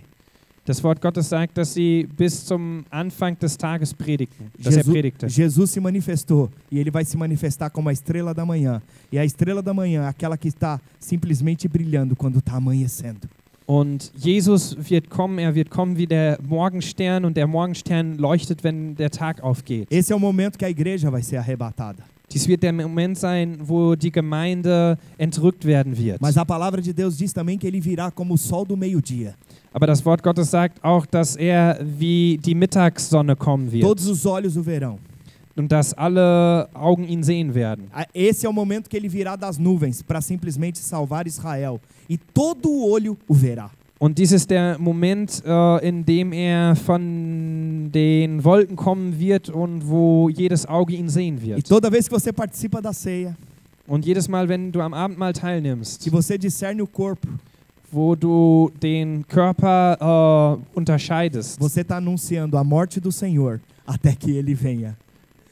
Das 0.64 0.82
Wort 0.84 1.00
Gottes 1.00 1.28
sagt, 1.28 1.58
dass 1.58 1.74
sie 1.74 2.08
bis 2.16 2.44
zum 2.44 2.84
Anfang 2.88 3.36
des 3.36 3.58
Tages 3.58 3.92
predigten, 3.92 4.52
dass 4.58 4.74
er 4.74 4.78
Jesus, 4.78 4.92
predigte. 4.92 5.26
Jesus 5.26 5.72
se 5.72 5.80
manifestou 5.80 6.48
e 6.70 6.78
ele 6.78 6.90
vai 6.90 7.04
se 7.04 7.16
manifestar 7.16 7.68
como 7.68 7.88
a 7.88 7.92
estrela 7.92 8.32
da 8.32 8.46
manhã. 8.46 8.80
E 9.10 9.18
a 9.18 9.24
estrela 9.24 9.60
da 9.60 9.74
manhã 9.74 10.04
é 10.04 10.08
aquela 10.08 10.38
que 10.38 10.46
está 10.46 10.80
simplesmente 11.00 11.66
brilhando 11.66 12.14
quando 12.14 12.38
está 12.38 12.54
amanhecendo. 12.54 13.28
Und 13.66 14.12
Jesus 14.16 14.76
wird 14.88 15.08
kommen, 15.08 15.38
er 15.40 15.54
wird 15.54 15.70
kommen 15.70 15.96
wie 15.96 16.06
der 16.06 16.38
Morgenstern 16.46 17.24
und 17.24 17.36
der 17.36 17.48
Morgenstern 17.48 18.16
leuchtet, 18.18 18.62
wenn 18.62 18.94
der 18.94 19.10
Tag 19.10 19.42
aufgeht. 19.42 19.88
Esse 19.90 20.12
é 20.12 20.16
o 20.16 20.20
momento 20.20 20.58
que 20.58 20.64
a 20.64 20.70
igreja 20.70 21.10
vai 21.10 21.22
ser 21.22 21.38
arrebatada. 21.38 22.04
Dies 22.32 22.48
wird 22.48 22.62
der 22.62 22.72
Moment 22.72 23.18
sein, 23.18 23.58
wo 23.62 23.94
die 23.94 24.10
Gemeinde 24.10 24.96
entrückt 25.18 25.64
werden 25.64 25.96
wird. 25.96 26.20
Mas 26.20 26.36
a 26.36 26.44
palavra 26.44 26.80
de 26.80 26.92
Deus 26.92 27.16
diz 27.16 27.32
também 27.32 27.58
que 27.58 27.66
ele 27.66 27.80
virá 27.80 28.10
como 28.10 28.34
o 28.34 28.38
sol 28.38 28.64
do 28.64 28.76
meio-dia. 28.76 29.34
Aber 29.72 29.86
das 29.86 30.04
Wort 30.04 30.22
Gottes 30.22 30.50
sagt 30.50 30.82
auch, 30.82 31.06
dass 31.06 31.36
er 31.36 31.78
wie 31.82 32.38
die 32.38 32.54
Mittagssonne 32.54 33.36
kommen 33.36 33.70
wird 33.70 33.82
Todos 33.82 34.06
os 34.06 34.24
olhos 34.26 34.56
o 34.56 34.62
verão. 34.62 34.98
und 35.54 35.70
dass 35.70 35.92
alle 35.92 36.68
Augen 36.72 37.04
ihn 37.04 37.22
sehen 37.22 37.54
werden. 37.54 37.90
Esse 38.14 38.46
é 38.46 38.48
o 38.48 38.52
momento 38.52 38.88
que 38.88 38.96
ele 38.96 39.08
virá 39.08 39.36
das 39.36 39.58
nuvens 39.58 40.02
para 40.02 40.20
simplesmente 40.22 40.78
salvar 40.78 41.26
Israel. 41.26 41.78
E 42.08 42.16
todo 42.16 42.70
o 42.70 42.90
olho 42.90 43.18
o 43.28 43.34
verá. 43.34 43.70
Und 44.02 44.18
dies 44.18 44.32
ist 44.32 44.50
der 44.50 44.80
Moment, 44.80 45.44
äh, 45.46 45.88
in 45.88 46.04
dem 46.04 46.32
er 46.32 46.74
von 46.74 47.92
den 47.94 48.42
Wolken 48.42 48.74
kommen 48.74 49.16
wird 49.20 49.48
und 49.48 49.88
wo 49.88 50.28
jedes 50.28 50.66
Auge 50.66 50.94
ihn 50.96 51.08
sehen 51.08 51.38
E 51.38 51.42
wird. 51.46 51.68
toda 51.68 51.88
vez 51.88 52.08
que 52.08 52.14
você 52.20 52.32
participa 52.32 52.80
da 52.80 52.92
ceia, 52.92 53.36
Und 53.86 54.04
jedes 54.04 54.26
Mal, 54.26 54.48
wenn 54.48 54.72
du 54.72 54.80
am 54.80 54.92
Abendmahl 54.92 55.32
que 55.32 55.38
teilnimmst, 55.40 56.02
você 56.10 56.36
discerne 56.36 56.82
o 56.82 56.86
corpo, 56.88 57.28
wo 57.92 58.16
du 58.16 58.72
den 58.82 59.24
Körper 59.28 59.96
äh, 60.00 60.58
unterscheidest, 60.76 61.60
você 61.60 61.82
está 61.82 61.98
anunciando 61.98 62.58
a 62.58 62.64
morte 62.64 63.00
do 63.00 63.12
Senhor 63.12 63.60
até 63.86 64.16
que 64.16 64.32
ele 64.32 64.52
venha. 64.52 64.96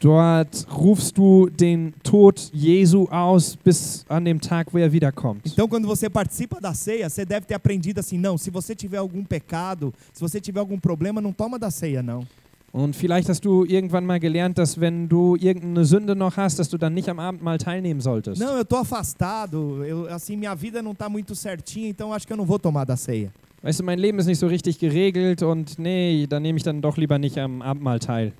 Dort 0.00 0.66
rufst 0.76 1.16
du 1.16 1.48
den 1.48 1.94
Tod 2.02 2.50
Jesu 2.52 3.06
aus 3.10 3.56
bis 3.56 4.04
an 4.08 4.24
dem 4.24 4.40
Tag, 4.40 4.72
wo 4.72 4.78
er 4.78 4.90
wiederkommt. 4.90 5.42
Então, 5.46 5.68
quando 5.68 5.86
você 5.86 6.10
participa 6.10 6.60
da 6.60 6.74
ceia, 6.74 7.08
você 7.08 7.24
deve 7.24 7.46
ter 7.46 7.54
aprendido 7.54 8.00
assim: 8.00 8.18
não, 8.18 8.36
se 8.36 8.50
você 8.50 8.74
tiver 8.74 8.98
algum 8.98 9.24
pecado, 9.24 9.94
se 10.12 10.20
você 10.20 10.40
tiver 10.40 10.60
algum 10.60 10.78
problema, 10.78 11.20
não 11.20 11.32
toma 11.32 11.58
da 11.58 11.70
ceia, 11.70 12.02
não. 12.02 12.26
Und 12.72 12.94
vielleicht 12.94 13.28
hast 13.28 13.44
du 13.44 13.64
irgendwann 13.64 14.06
mal 14.06 14.20
gelernt, 14.20 14.56
dass 14.56 14.80
wenn 14.80 15.08
du 15.08 15.34
irgendeine 15.34 15.84
Sünde 15.84 16.14
noch 16.14 16.36
hast, 16.36 16.60
dass 16.60 16.68
du 16.68 16.78
dann 16.78 16.94
nicht 16.94 17.08
am 17.08 17.18
Abendmahl 17.18 17.58
teilnehmen 17.58 18.00
solltest. 18.00 18.40
Não, 18.40 18.56
eu 18.56 18.64
tô 18.64 18.76
afastado, 18.76 19.84
eu, 19.84 20.06
assim, 20.08 20.36
minha 20.36 20.54
vida 20.54 20.80
não 20.80 20.92
está 20.92 21.08
muito 21.08 21.34
certinha, 21.34 21.88
então 21.88 22.12
acho 22.12 22.26
que 22.26 22.32
eu 22.32 22.36
não 22.36 22.44
vou 22.44 22.60
tomar 22.60 22.84
da 22.84 22.96
ceia. 22.96 23.32
Weißt 23.62 23.80
du, 23.80 23.84
mein 23.84 23.98
Leben 23.98 24.18
ist 24.20 24.26
nicht 24.26 24.38
so 24.38 24.46
richtig 24.46 24.78
geregelt 24.78 25.42
und 25.42 25.78
nee, 25.78 26.26
dann 26.28 26.42
nehme 26.42 26.56
ich 26.56 26.62
dann 26.62 26.80
doch 26.80 26.96
lieber 26.96 27.18
nicht 27.18 27.36
am 27.38 27.60
Abendmahl 27.60 27.98
teil. 27.98 28.32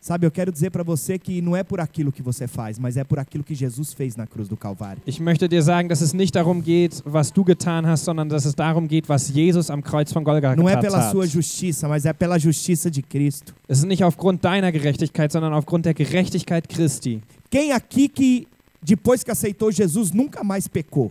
Sabe, 0.00 0.24
eu 0.26 0.30
quero 0.30 0.52
dizer 0.52 0.70
para 0.70 0.84
você 0.84 1.18
que 1.18 1.42
não 1.42 1.56
é 1.56 1.64
por 1.64 1.80
aquilo 1.80 2.12
que 2.12 2.22
você 2.22 2.46
faz, 2.46 2.78
mas 2.78 2.96
é 2.96 3.02
por 3.02 3.18
aquilo 3.18 3.42
que 3.42 3.54
Jesus 3.54 3.92
fez 3.92 4.14
na 4.16 4.26
cruz 4.26 4.48
do 4.48 4.56
Calvário. 4.56 5.02
Ich 5.04 5.18
möchte 5.20 5.48
dir 5.48 5.60
sagen, 5.60 5.88
dass 5.88 6.00
es 6.00 6.14
nicht 6.14 6.34
darum 6.36 6.62
geht, 6.62 7.02
was 7.04 7.32
du 7.32 7.44
getan 7.44 7.84
hast, 7.84 8.04
sondern 8.04 8.28
dass 8.28 8.44
es 8.44 8.54
darum 8.54 8.86
geht, 8.86 9.08
was 9.08 9.28
Jesus 9.28 9.70
am 9.70 9.82
Kreuz 9.82 10.12
von 10.12 10.22
Golgatha 10.22 10.54
Não 10.56 10.68
é 10.68 10.76
getan 10.76 10.82
pela 10.82 10.98
hat. 11.04 11.10
sua 11.10 11.26
justiça, 11.26 11.88
mas 11.88 12.06
é 12.06 12.12
pela 12.12 12.38
justiça 12.38 12.88
de 12.90 13.02
Cristo. 13.02 13.52
Es 13.66 13.78
ist 13.78 13.86
nicht 13.86 14.04
aufgrund 14.04 14.42
deiner 14.44 14.70
Gerechtigkeit, 14.70 15.32
sondern 15.32 15.52
aufgrund 15.52 15.84
der 15.84 15.94
Gerechtigkeit 15.94 16.68
Christi. 16.68 17.20
Quem 17.50 17.72
aqui 17.72 18.08
que 18.08 18.46
depois 18.80 19.24
que 19.24 19.32
aceitou 19.32 19.70
Jesus 19.70 20.12
nunca 20.12 20.44
mais 20.44 20.68
pecou? 20.68 21.10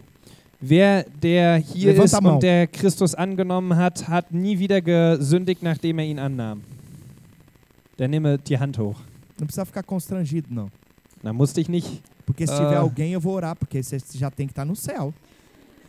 Wer 0.62 1.06
der 1.22 1.58
hier 1.58 1.92
Levanta 1.92 2.18
ist 2.18 2.26
und 2.26 2.42
der 2.42 2.68
Christus 2.68 3.14
angenommen 3.14 3.76
hat, 3.76 4.08
hat 4.08 4.32
nie 4.32 4.58
wieder 4.58 4.82
gesündigt, 4.82 5.62
nachdem 5.62 6.00
er 6.00 6.06
ihn 6.06 6.20
annahm. 6.20 6.62
Der 7.98 8.08
nehme 8.08 8.38
die 8.38 8.58
Hand 8.58 8.78
hoch. 8.78 9.00
Não 9.40 9.46
precisa 9.46 9.66
ficar 9.66 9.84
constrangido, 9.84 10.48
não. 10.52 10.70
Da 11.24 11.34
musste 11.34 11.62
ich 11.62 11.70
nicht. 11.70 12.02
Porque 12.26 12.46
se 12.46 12.54
tiver 12.54 12.78
alguém, 12.78 13.14
eu 13.14 13.22
vou 13.22 13.34
orar, 13.34 13.56
porque 13.56 13.82
você 13.82 13.98
já 14.16 14.30
tem 14.30 14.48
que 14.48 14.52
estar 14.52 14.66
no 14.66 14.76
céu. 14.76 15.14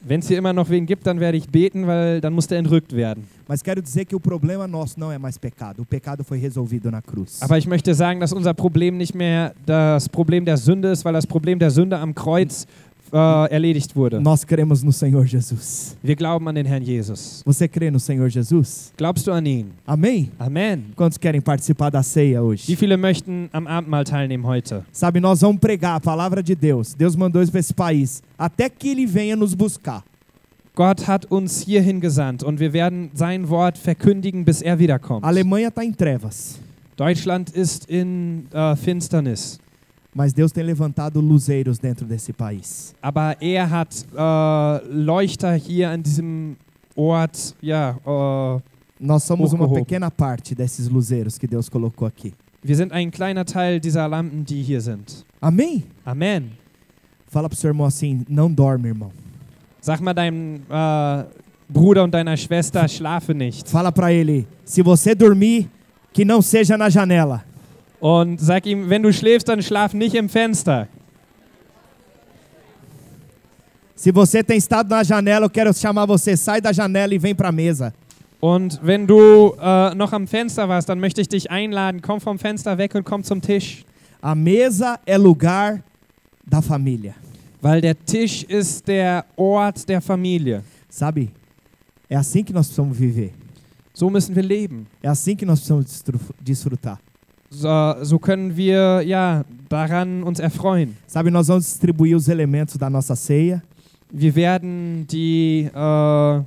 Wenn 0.01 0.21
es 0.21 0.29
hier 0.29 0.39
immer 0.39 0.53
noch 0.53 0.71
wen 0.71 0.87
gibt, 0.87 1.07
dann 1.07 1.19
werde 1.19 1.37
ich 1.37 1.49
beten, 1.49 1.87
weil 1.89 2.21
dann 2.21 2.33
muss 2.33 2.47
der 2.47 2.59
entrückt 2.59 2.95
werden. 2.95 3.25
Mas 3.49 3.63
quero 3.63 3.83
dizer 3.83 4.05
que 4.05 4.15
o 4.15 4.21
problema 4.21 4.69
nosso 4.69 4.99
não 4.99 5.11
é 5.11 5.19
mais 5.19 5.37
pecado. 5.37 5.83
O 5.83 5.85
pecado 5.85 6.23
foi 6.23 6.39
resolvido 6.39 6.91
na 6.91 7.03
cruz. 7.03 7.43
Aber 7.43 7.59
ich 7.59 7.67
möchte 7.67 7.93
sagen, 7.95 8.21
dass 8.21 8.33
unser 8.33 8.55
Problem 8.55 8.97
nicht 8.97 9.15
mehr 9.15 9.55
das 9.67 10.09
Problem 10.09 10.45
der 10.45 10.57
Sünde 10.57 10.93
ist, 10.93 11.05
weil 11.05 11.15
das 11.15 11.27
Problem 11.27 11.59
der 11.59 11.71
Sünde 11.71 11.99
am 11.99 12.15
Kreuz 12.15 12.67
äh, 13.13 13.51
erledigt 13.53 13.95
wurde. 13.97 14.21
Nós 14.21 14.45
cremos 14.47 14.83
no 14.83 14.93
Senhor 14.93 15.25
Jesus. 15.25 15.97
Wir 16.03 16.17
glauben 16.17 16.47
an 16.49 16.55
den 16.55 16.67
Herrn 16.67 16.83
Jesus. 16.83 17.43
Você 17.45 17.69
crê 17.69 17.91
no 17.91 17.99
Senhor 17.99 18.29
Jesus? 18.29 18.93
Glaubst 18.97 19.27
du 19.27 19.33
an 19.33 19.45
ihn? 19.47 19.71
Amém? 19.87 20.31
Amen. 20.39 20.85
Quantos 20.97 21.19
querem 21.19 21.41
participar 21.41 21.91
da 21.91 22.03
ceia 22.03 22.41
Wie 22.41 22.45
hoje? 22.45 22.77
viele 22.77 22.97
möchten 22.97 23.49
am 23.53 23.67
Abendmahl 23.67 24.05
teilnehmen 24.05 24.45
heute? 24.47 24.85
Sabe, 24.93 25.21
nós 25.21 25.41
vamos 25.41 25.61
pregar 25.61 25.97
a 25.97 26.01
palavra 26.01 26.43
de 26.43 26.55
Deus. 26.55 26.95
Deus 26.95 27.17
mandou 27.17 27.43
isso 27.43 27.53
para 27.53 27.61
esse 27.61 27.75
país. 27.75 28.23
Até 28.39 28.69
que 28.69 28.89
ele 28.89 29.07
venha 29.07 29.37
nos 29.37 29.55
buscar. 29.55 30.05
Gott 30.75 31.09
hat 31.09 31.27
uns 31.33 31.63
hierhin 31.63 32.01
gesandt 32.01 32.45
und 32.45 32.61
wir 32.61 32.73
werden 32.73 33.11
sein 33.13 33.49
Wort 33.49 33.77
verkündigen, 33.77 34.45
bis 34.45 34.63
er 34.63 34.79
wiederkommt. 34.79 35.25
A 35.25 35.29
Alemanha 35.29 35.69
está 35.71 35.85
em 35.85 35.93
trevas. 35.93 36.61
Deutschland 36.97 37.51
ist 37.51 37.87
in 37.91 38.47
äh, 38.53 38.77
Finsternis. 38.77 39.59
Mas 40.15 40.33
Deus 40.33 40.51
tem 40.53 40.65
levantado 40.65 41.21
luzeiros 41.21 41.79
dentro 41.79 42.07
desse 42.07 42.33
país. 42.33 42.95
Aber 43.03 43.37
er 43.41 43.71
hat 43.71 44.07
äh, 44.17 44.87
Leuchter 44.93 45.55
hier 45.55 45.91
an 45.91 46.03
diesem 46.03 46.57
Ort, 46.97 47.55
ja, 47.63 47.97
äh, 48.05 48.61
Nós 49.01 49.23
somos 49.23 49.53
uma 49.53 49.65
Hochgehoben. 49.65 49.85
pequena 49.85 50.11
parte 50.11 50.55
desses 50.57 50.89
luzeiros 50.89 51.39
que 51.39 51.47
Deus 51.47 51.69
colocou 51.69 52.07
aqui. 52.09 52.33
wir 52.65 52.75
sind 52.75 52.93
ein 52.93 53.11
kleiner 53.13 53.45
Teil 53.45 53.79
dieser 53.79 54.09
Lampen, 54.09 54.45
die 54.45 54.63
hier 54.63 54.81
sind. 54.81 55.25
Amém? 55.41 55.85
Amen. 56.05 56.51
Fala 57.29 57.49
pro 57.49 57.57
seu 57.57 57.69
irmão 57.69 57.87
assim: 57.87 58.25
não 58.29 58.51
dorme, 58.53 58.89
irmão. 58.89 59.13
Sag 59.81 60.01
mal 60.01 60.13
deinem 60.15 60.63
äh, 60.69 61.25
Bruder 61.69 62.03
und 62.03 62.11
deiner 62.13 62.37
Schwester, 62.37 62.89
schlafe 62.89 63.35
nicht. 63.35 63.69
Fala 63.69 63.93
pra 63.93 64.11
ele: 64.13 64.49
se 64.65 64.83
você 64.83 65.15
dormir, 65.15 65.69
que 66.13 66.25
não 66.25 66.43
seja 66.43 66.77
na 66.77 66.89
janela. 66.89 67.45
Und 68.01 68.41
sag 68.41 68.67
ihm, 68.67 68.89
wenn 68.89 69.03
du 69.03 69.13
schläfst, 69.13 69.49
dann 69.49 69.63
schlaf 69.63 69.93
nicht 69.95 70.15
im 70.15 70.29
Fenster. 70.29 70.89
Se 73.97 74.13
você 74.13 74.45
tem 74.45 74.59
estado 74.59 74.89
na 74.89 75.03
janela, 75.03 75.47
eu 75.47 75.51
quero 75.51 75.75
chamar 75.75 76.07
você: 76.07 76.37
sai 76.37 76.61
da 76.61 76.73
janela 76.73 77.13
e 77.13 77.19
vem 77.19 77.35
pra 77.35 77.51
mesa. 77.51 77.93
Und 78.41 78.79
wenn 78.81 79.05
du 79.05 79.57
äh, 79.61 79.95
noch 79.97 80.13
am 80.13 80.29
Fenster 80.29 80.69
warst, 80.69 80.89
dann 80.89 81.01
möchte 81.01 81.21
ich 81.21 81.29
dich 81.29 81.51
einladen, 81.51 82.01
komm 82.01 82.21
vom 82.21 82.39
Fenster 82.39 82.79
weg 82.79 82.95
und 82.95 83.05
komm 83.05 83.25
zum 83.25 83.41
Tisch. 83.41 83.85
A 84.23 84.37
mesa 84.37 85.01
é 85.05 85.17
lugar 85.17 85.83
da 86.47 86.63
família. 86.63 87.15
Weil 87.61 87.81
der 87.81 87.97
Tisch 88.05 88.45
ist 88.45 88.87
der 88.87 89.25
Ort 89.37 89.89
der 89.89 90.01
Familie. 90.01 90.63
Sabe? 90.89 91.31
É 92.09 92.15
assim 92.15 92.45
que 92.45 92.53
nós 92.53 92.69
precisamos 92.69 92.97
viver. 92.97 93.33
So 93.93 94.09
müssen 94.09 94.37
wir 94.37 94.45
leben. 94.45 94.87
É 95.03 95.09
assim 95.09 95.35
que 95.35 95.45
nós 95.45 95.59
precisamos 95.59 96.05
desfrutar. 96.41 97.01
So, 97.51 97.69
so 98.03 98.19
können 98.19 98.57
wir 98.57 99.03
ja 99.03 99.45
daran 99.69 100.23
uns 100.23 100.39
erfreuen. 100.39 100.97
Sabe, 101.07 101.31
nós 101.31 101.49
vamos 101.49 101.65
distribuir 101.65 102.17
os 102.17 102.29
elementos 102.29 102.77
da 102.77 102.91
nossa 102.91 103.17
ceia. 103.17 103.63
Wir 104.11 104.35
werden 104.35 105.07
die, 105.07 105.71
äh, 105.75 106.43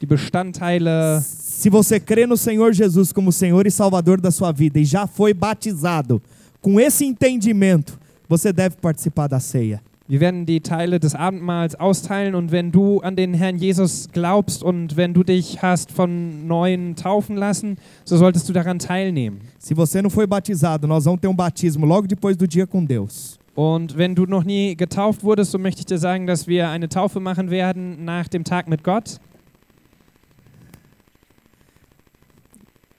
die 0.00 0.06
Bestandteile, 0.06 1.22
Se 1.64 1.70
você 1.70 1.98
crê 1.98 2.26
no 2.26 2.36
Senhor 2.36 2.72
Jesus 2.72 3.12
como 3.12 3.32
Senhor 3.32 3.66
e 3.66 3.70
Salvador 3.70 4.20
da 4.20 4.30
sua 4.30 4.52
vida 4.52 4.78
e 4.78 4.84
já 4.84 5.06
foi 5.06 5.32
batizado 5.32 6.20
com 6.60 6.78
esse 6.78 7.04
entendimento, 7.06 7.98
você 8.28 8.52
deve 8.52 8.76
participar 8.76 9.28
da 9.28 9.40
ceia. 9.40 9.80
Wir 10.06 10.20
werden 10.20 10.44
die 10.44 10.60
Teile 10.60 11.00
des 11.00 11.14
Abendmahls 11.14 11.76
austeilen 11.76 12.34
und 12.34 12.52
wenn 12.52 12.70
du 12.70 13.00
an 13.00 13.16
den 13.16 13.32
Herrn 13.32 13.56
Jesus 13.56 14.08
glaubst 14.12 14.62
und 14.62 14.96
wenn 14.96 15.14
du 15.14 15.22
dich 15.22 15.62
hast 15.62 15.90
von 15.90 16.46
Neuen 16.46 16.94
taufen 16.94 17.36
lassen, 17.36 17.78
so 18.04 18.18
solltest 18.18 18.46
du 18.48 18.52
daran 18.52 18.78
teilnehmen. 18.78 19.40
Se 19.58 19.74
você 19.74 20.02
não 20.02 20.10
foi 20.10 20.26
batizado, 20.26 20.86
nós 20.86 21.06
vamos 21.06 21.20
ter 21.20 21.28
um 21.28 21.34
batismo 21.34 21.86
logo 21.86 22.06
depois 22.06 22.36
do 22.36 22.46
dia 22.46 22.66
com 22.66 22.84
Deus. 22.84 23.38
Und 23.54 23.96
wenn 23.96 24.14
du 24.14 24.26
noch 24.26 24.44
nie 24.44 24.76
getauft 24.76 25.22
wurdest, 25.22 25.52
so 25.52 25.58
möchte 25.58 25.80
ich 25.80 25.86
dir 25.86 25.98
sagen, 25.98 26.26
dass 26.26 26.46
wir 26.46 26.68
eine 26.68 26.88
Taufe 26.88 27.20
machen 27.20 27.50
werden 27.50 28.04
nach 28.04 28.28
dem 28.28 28.44
Tag 28.44 28.68
mit 28.68 28.84
Gott. 28.84 29.18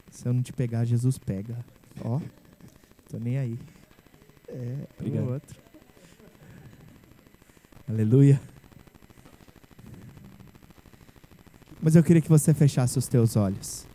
Se 0.09 0.27
eu 0.27 0.33
não 0.33 0.41
te 0.41 0.53
pegar, 0.53 0.83
Jesus 0.85 1.19
pega. 1.19 1.57
Ó, 2.03 2.19
tô 3.11 3.19
nem 3.19 3.37
aí. 3.37 3.59
É, 4.47 4.87
Obrigado. 4.97 5.27
o 5.27 5.33
outro. 5.33 5.64
Aleluia. 7.87 8.39
Mas 11.81 11.95
eu 11.95 12.03
queria 12.03 12.21
que 12.21 12.29
você 12.29 12.53
fechasse 12.53 12.97
os 12.97 13.07
teus 13.07 13.35
olhos. 13.35 13.85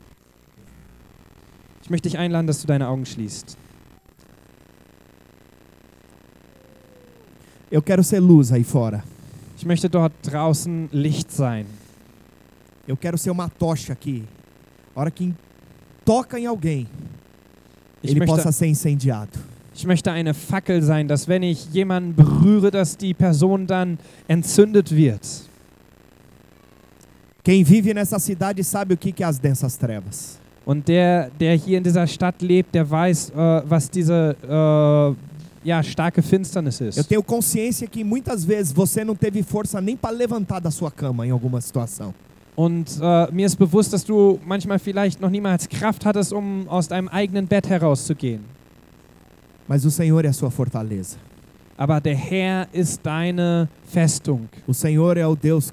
Ich 1.82 1.90
möchte 1.90 2.08
dich 2.08 2.16
einladen, 2.18 2.46
dass 2.46 2.60
du 2.60 2.66
deine 2.68 2.86
Augen 2.86 3.04
schließt. 3.04 3.56
Eu 7.70 7.82
quero 7.82 8.02
ser 8.02 8.20
luz 8.20 8.52
aí 8.52 8.64
fora. 8.64 9.02
Ich 9.56 9.64
möchte 9.64 9.88
dort 9.88 10.12
draußen 10.22 10.88
Licht 10.92 11.30
sein. 11.32 11.66
Eu 12.86 12.96
quero 12.96 13.18
ser 13.18 13.30
uma 13.30 13.48
tocha 13.48 13.92
aqui. 13.92 14.24
A 14.94 15.00
hora 15.00 15.10
que 15.10 15.34
toca 16.04 16.38
em 16.38 16.46
alguém, 16.46 16.88
Ich 18.02 18.10
ele 18.10 18.20
möchte, 18.20 18.36
possa 18.36 18.52
ser 18.52 18.66
incendiado. 18.66 19.38
Ich 19.80 19.86
möchte 19.86 20.12
eine 20.12 20.34
Fackel 20.34 20.82
sein, 20.82 21.08
dass 21.08 21.26
wenn 21.26 21.42
ich 21.42 21.72
jemanden 21.72 22.14
berühre, 22.14 22.70
dass 22.70 22.98
die 22.98 23.14
Person 23.14 23.66
dann 23.66 23.98
entzündet 24.28 24.94
wird. 24.94 25.26
Quem 27.42 27.66
vive 27.66 27.94
nessa 27.94 28.18
cidade 28.18 28.62
sabe 28.62 28.92
o 28.92 28.96
que 28.98 29.10
que 29.10 29.22
é 29.22 29.26
as 29.26 29.38
densas 29.38 29.78
trevas. 29.78 30.38
Und 30.66 30.86
der, 30.86 31.30
der 31.40 31.54
hier 31.56 31.78
in 31.78 31.84
dieser 31.84 32.06
Stadt 32.06 32.42
lebt, 32.42 32.74
der 32.74 32.88
weiß, 32.88 33.30
äh, 33.30 33.62
was 33.64 33.90
diese 33.90 34.36
äh, 34.44 35.66
ja, 35.66 35.82
starke 35.82 36.20
Finsternis 36.20 36.78
Eu 36.82 36.88
ist. 36.88 37.08
tenho 37.08 37.22
consciência 37.22 37.88
que 37.88 38.04
muitas 38.04 38.44
vezes 38.44 38.72
você 38.72 39.02
não 39.02 39.16
teve 39.16 39.42
força 39.42 39.80
nem 39.80 39.96
para 39.96 40.14
levantar 40.14 40.60
da 40.60 40.70
sua 40.70 40.90
cama 40.90 41.26
em 41.26 41.30
alguma 41.30 41.62
situação. 41.62 42.12
Und 42.54 42.98
äh, 43.00 43.32
mir 43.32 43.46
ist 43.46 43.56
bewusst, 43.56 43.94
dass 43.94 44.04
du 44.04 44.38
manchmal 44.44 44.78
vielleicht 44.78 45.22
noch 45.22 45.30
niemals 45.30 45.66
Kraft 45.66 46.04
hattest, 46.04 46.34
um 46.34 46.68
aus 46.68 46.88
deinem 46.88 47.08
eigenen 47.08 47.46
Bett 47.46 47.66
herauszugehen. 47.70 48.59
Mas 49.70 49.84
o 49.84 49.90
Senhor 49.90 50.24
é 50.24 50.28
a 50.28 50.32
sua 50.32 50.50
fortaleza. 50.50 51.16
Aber 51.78 52.00
der 52.00 52.16
Herr 52.16 52.68
ist 52.72 53.02
deine 53.04 53.68
Festung. 53.84 54.48
O 54.66 54.74
Senhor 54.74 55.16
é 55.16 55.24
o 55.24 55.36
Deus 55.36 55.72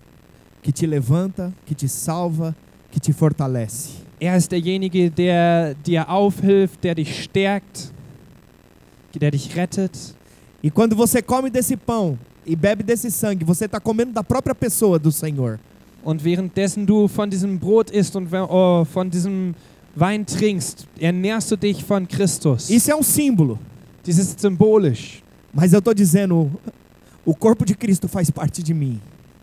que 0.61 0.71
te 0.71 0.85
levanta, 0.85 1.51
que 1.65 1.73
te 1.73 1.89
salva, 1.89 2.55
que 2.91 2.99
te 2.99 3.11
fortalece. 3.11 4.03
Er 4.21 4.37
ist 4.37 4.51
derjenige, 4.51 5.09
der 5.09 5.73
dir 5.83 6.07
aufhilft, 6.07 6.83
der 6.83 6.93
dich 6.93 7.23
stärkt, 7.23 7.91
der 9.19 9.31
dich 9.31 9.55
rettet. 9.55 10.15
E 10.61 10.69
quando 10.69 10.95
você 10.95 11.19
come 11.19 11.49
desse 11.49 11.75
pão 11.75 12.19
e 12.45 12.55
bebe 12.55 12.83
desse 12.83 13.09
sangue, 13.09 13.43
você 13.43 13.65
está 13.65 13.79
comendo 13.79 14.11
da 14.11 14.23
própria 14.23 14.53
pessoa 14.53 14.99
do 14.99 15.11
Senhor. 15.11 15.57
Und 16.03 16.23
währenddessen 16.23 16.85
du 16.85 17.07
von 17.07 17.31
diesem 17.31 17.57
Brot 17.57 17.89
isst 17.89 18.15
und 18.15 18.31
äh, 18.31 18.85
von 18.85 19.09
diesem 19.09 19.55
Wein 19.95 20.23
trinkst, 20.23 20.87
ernährst 20.99 21.49
du 21.49 21.57
dich 21.57 21.83
von 21.83 22.07
Christus. 22.07 22.69
Isso 22.69 22.91
é 22.91 22.95
um 22.95 23.01
símbolo. 23.01 23.57
Dies 24.07 24.17
ist 24.17 24.39
symbolisch. 24.39 25.21
Mas 25.53 25.73
eu 25.73 25.79
estou 25.79 25.93
dizendo, 25.93 26.49
o 27.25 27.35
corpo 27.35 27.65
de 27.65 27.75
Cristo 27.75 28.07
faz 28.07 28.31
parte 28.31 28.63
de 28.63 28.73
mim. 28.73 28.99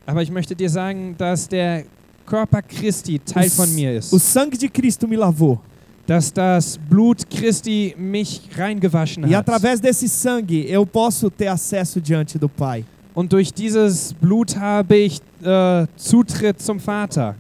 Aber 0.07 0.23
ich 0.23 0.31
möchte 0.31 0.55
dir 0.57 0.69
sagen, 0.71 1.15
dass 1.17 1.47
der 1.49 1.85
Körper 2.27 2.63
Christi 2.63 3.19
Teil 3.19 3.51
von 3.51 3.73
mir 3.75 3.91
O 3.93 4.17
ist. 4.17 4.33
sangue 4.33 4.57
de 4.59 4.69
Cristo 4.69 5.07
me 5.07 5.17
lavou. 5.17 5.59
Dass 6.07 6.31
das 6.33 6.79
Blut 6.79 7.29
Christi 7.31 7.95
mich 7.99 8.43
reingewaschen 8.57 9.25
E 9.25 9.35
hat. 9.35 9.47
através 9.49 9.81
desse 9.81 10.09
sangue 10.09 10.67
eu 10.71 10.85
posso 10.87 11.31
ter 11.31 11.49
acesso 11.49 12.01
diante 12.01 12.39
do 12.39 12.49
Pai. 12.49 12.85
Und 13.15 13.33
durch 13.33 13.53
dieses 13.53 14.13
Blut 14.13 14.57
habe 14.57 14.97
ich 14.97 15.21
äh, 15.43 15.87
Zutritt 15.97 16.61
zum 16.61 16.81
Vater. 16.81 17.37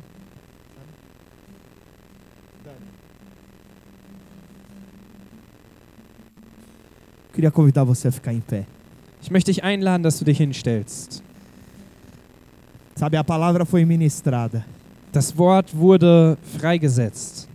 Queria 7.34 7.50
convidar 7.50 7.84
você 7.84 8.08
a 8.08 8.12
ficar 8.12 8.32
em 8.32 8.40
pé. 8.40 8.64
Ich 9.20 9.30
möchte 9.30 9.50
dich 9.50 9.64
einladen, 9.64 10.02
dass 10.02 10.18
du 10.18 10.24
dich 10.24 10.38
hinstellst. 10.38 11.22
Sabe, 12.94 13.18
a 13.18 13.24
palavra 13.24 13.64
foi 13.64 13.84
ministrada. 13.84 14.64
Das 15.12 15.36
Wort 15.36 15.76
wurde 15.76 16.38
freigesetzt, 16.58 17.48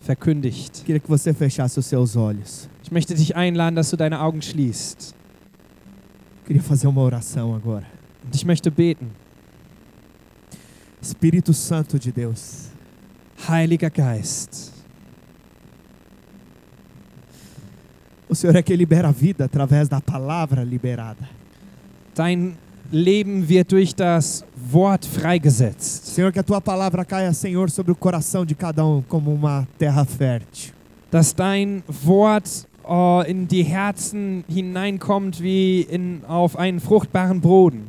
verkündigt. 0.00 0.84
Queria 0.84 1.00
que 1.00 1.08
você 1.08 1.34
fechasse 1.34 1.80
os 1.80 1.86
seus 1.86 2.16
olhos. 2.16 2.68
Ich 2.82 2.92
möchte 2.92 3.14
dich 3.14 3.34
einladen, 3.34 3.74
dass 3.74 3.90
du 3.90 3.96
deine 3.96 4.20
Augen 4.20 4.40
schließt. 4.40 5.14
Queria 6.46 6.62
fazer 6.62 6.88
uma 6.88 7.02
oração 7.02 7.54
agora. 7.54 7.86
Und 8.24 8.34
ich 8.34 8.44
möchte 8.44 8.70
beten. 8.70 9.10
Espírito 11.00 11.52
Santo 11.52 11.98
de 11.98 12.10
Deus, 12.12 12.70
Heiliger 13.48 13.90
Geist, 13.90 14.72
o 18.28 18.34
Senhor 18.34 18.56
é 18.56 18.62
quem 18.62 18.76
libera 18.76 19.08
a 19.08 19.12
vida 19.12 19.44
através 19.44 19.88
da 19.88 20.00
palavra 20.00 20.62
liberada. 20.62 21.38
dein 22.18 22.56
Leben 22.90 23.48
wird 23.48 23.70
durch 23.70 23.94
das 23.94 24.44
Wort 24.72 25.04
freigesetzt. 25.04 26.06
Senhor, 26.06 26.32
que 26.32 26.38
a 26.38 26.42
tua 26.42 26.60
palavra 26.60 27.04
caia, 27.04 27.32
Senhor, 27.32 27.70
sobre 27.70 27.92
o 27.92 27.94
coração 27.94 28.44
de 28.44 28.54
cada 28.54 28.84
um 28.84 29.02
como 29.02 29.32
uma 29.32 29.68
terra 29.78 30.04
fértil. 30.04 30.72
Dass 31.10 31.34
dein 31.34 31.82
Wort 32.02 32.66
äh, 32.86 33.30
in 33.30 33.46
die 33.46 33.62
Herzen 33.62 34.44
hineinkommt 34.48 35.42
wie 35.42 35.82
in, 35.82 36.22
auf 36.26 36.58
einen 36.58 36.80
fruchtbaren 36.80 37.40
Boden. 37.40 37.84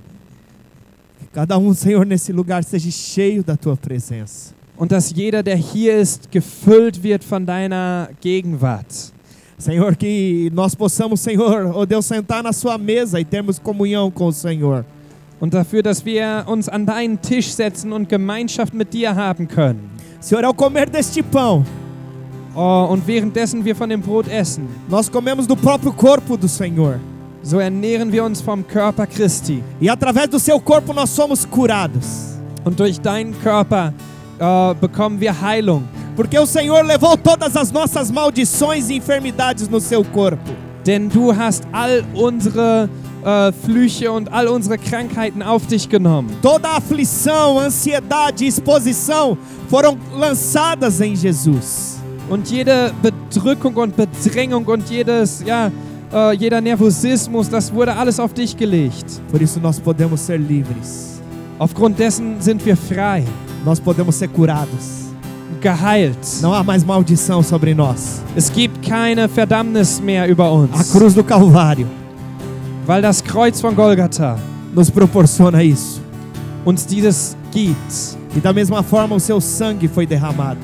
Que 1.19 1.27
cada 1.33 1.57
um, 1.57 1.73
Senhor, 1.73 2.05
nesse 2.05 2.33
lugar 2.33 2.63
seja 2.63 2.91
cheio 2.91 3.41
da 3.41 3.55
tua 3.55 3.77
presença. 3.77 4.53
Und 4.75 4.91
dass 4.91 5.11
jeder, 5.13 5.43
der 5.43 5.57
hier 5.57 5.97
ist, 5.97 6.31
gefüllt 6.31 7.03
wird 7.03 7.23
von 7.23 7.45
deiner 7.45 8.09
Gegenwart. 8.21 9.13
Senhor, 9.60 9.95
que 9.97 10.49
nós 10.53 10.74
possamos, 10.74 11.20
Senhor, 11.20 11.72
oh 11.76 11.86
Deus, 11.86 12.05
sentar 12.05 12.41
na 12.41 12.53
sua 12.53 12.78
mesa 12.78 13.20
e 13.20 13.26
termos 13.26 13.60
comunhão 13.60 14.10
com 14.10 14.28
o 14.28 14.32
Senhor. 14.32 14.86
Und 15.39 15.53
dafür, 15.53 15.84
dass 15.84 16.03
wir 16.05 16.45
uns 16.47 16.68
an 16.70 16.86
deinen 16.86 17.22
Tisch 17.22 17.51
setzen 17.51 17.93
und 17.93 18.07
Gemeinschaft 18.10 18.74
mit 18.74 18.93
dir 18.93 19.14
haben 19.14 19.47
können. 19.47 19.91
Senhor, 20.22 20.45
ao 20.45 20.53
comer 20.53 20.89
deste 20.89 21.22
pão, 21.22 21.66
Oh, 22.55 22.88
und 22.89 23.05
währenddessen 23.05 23.64
wir 23.64 23.76
von 23.76 23.88
dem 23.88 24.01
Brot 24.01 24.28
essen, 24.28 24.68
nós 24.89 25.07
comemos 25.10 25.45
do 25.45 25.55
próprio 25.55 25.93
corpo 25.93 26.36
do 26.36 26.47
Senhor. 26.47 26.99
so 27.41 27.60
ernähren 27.60 28.12
wir 28.12 28.24
uns 28.24 28.41
vom 28.41 28.64
Körper 28.64 29.07
Christi. 29.07 29.64
E 29.80 29.89
através 29.89 30.28
do 30.28 30.39
seu 30.39 30.60
corpo 30.60 30.93
nós 30.93 31.10
somos 31.10 31.45
curados. 31.45 32.38
Und 32.64 32.80
durch 32.80 32.99
deinen 32.99 33.39
Körper 33.41 33.93
äh, 34.39 34.74
bekommen 34.76 35.20
wir 35.20 35.39
Heilung. 35.39 35.84
Porque 36.16 36.38
o 36.38 36.45
Senhor 36.45 36.84
levou 36.84 37.18
todas 37.18 37.55
as 37.55 37.72
nossas 37.72 38.12
maldições 38.12 38.89
e 38.89 38.95
enfermidades 38.95 39.68
no 39.68 39.80
seu 39.80 40.03
corpo. 40.03 40.51
Denn 40.86 41.07
du 41.07 41.32
hast 41.32 41.64
all 41.72 42.03
unsere 42.14 42.89
äh, 43.24 43.51
Flüche 43.51 44.12
und 44.12 44.32
all 44.32 44.47
unsere 44.47 44.78
Krankheiten 44.78 45.41
auf 45.41 45.68
dich 45.68 45.88
genommen. 45.88 46.30
Toda 46.41 46.70
aflição, 46.70 47.60
ansiedade 47.60 48.45
exposição 48.45 49.38
foram 49.70 49.97
lançadas 50.14 51.01
em 51.01 51.16
Jesus. 51.16 51.99
Und 52.30 52.49
jede 52.49 52.93
Bedrückung 53.01 53.76
und 53.76 53.95
Bedrängung 53.95 54.66
und 54.66 54.89
jedes, 54.89 55.43
ja, 55.45 55.72
äh, 56.14 56.34
jeder 56.36 56.62
Nervosismus, 56.62 57.49
das 57.49 57.74
wurde 57.74 57.95
alles 57.95 58.20
auf 58.20 58.34
dich 58.34 58.55
gelegt. 58.55 59.22
Por 59.32 59.41
isso 59.41 59.60
nós 59.60 59.80
podemos 59.80 60.22
ser 60.22 60.38
livres. 60.38 61.20
Aufgrund 61.57 61.99
dessen 61.99 62.39
sind 62.39 62.66
wir 62.66 62.78
frei, 62.78 63.26
Nós 63.66 63.80
podemos 63.80 64.16
ser 64.16 64.30
curados. 64.30 65.09
Geheilt. 65.62 66.18
Não 66.41 66.53
há 66.53 66.64
mais 66.64 66.84
maldição 66.84 67.41
sobre 67.43 67.74
nós. 67.74 68.22
Es 68.36 68.49
gibt 68.49 68.82
keine 68.88 69.28
Verdammnis 69.28 69.99
mehr 69.99 70.28
über 70.28 70.45
A 70.45 70.53
uns, 70.53 70.91
cruz 70.91 71.14
do 71.14 71.24
Calvário 71.24 71.88
weil 72.86 73.01
das 73.03 73.22
Kreuz 73.24 73.62
von 73.62 73.76
Golgatha 73.76 74.36
nos 74.74 74.89
proporciona 74.89 75.62
isso. 75.64 76.01
uns 76.66 76.86
dieses 76.86 77.36
gibt. 77.51 78.18
E 78.36 78.39
da 78.39 78.51
mesma 78.53 78.82
forma 78.84 79.16
o 79.16 79.20
seu 79.20 79.39
sangue 79.41 79.88
foi 79.88 80.05
derramado. 80.05 80.60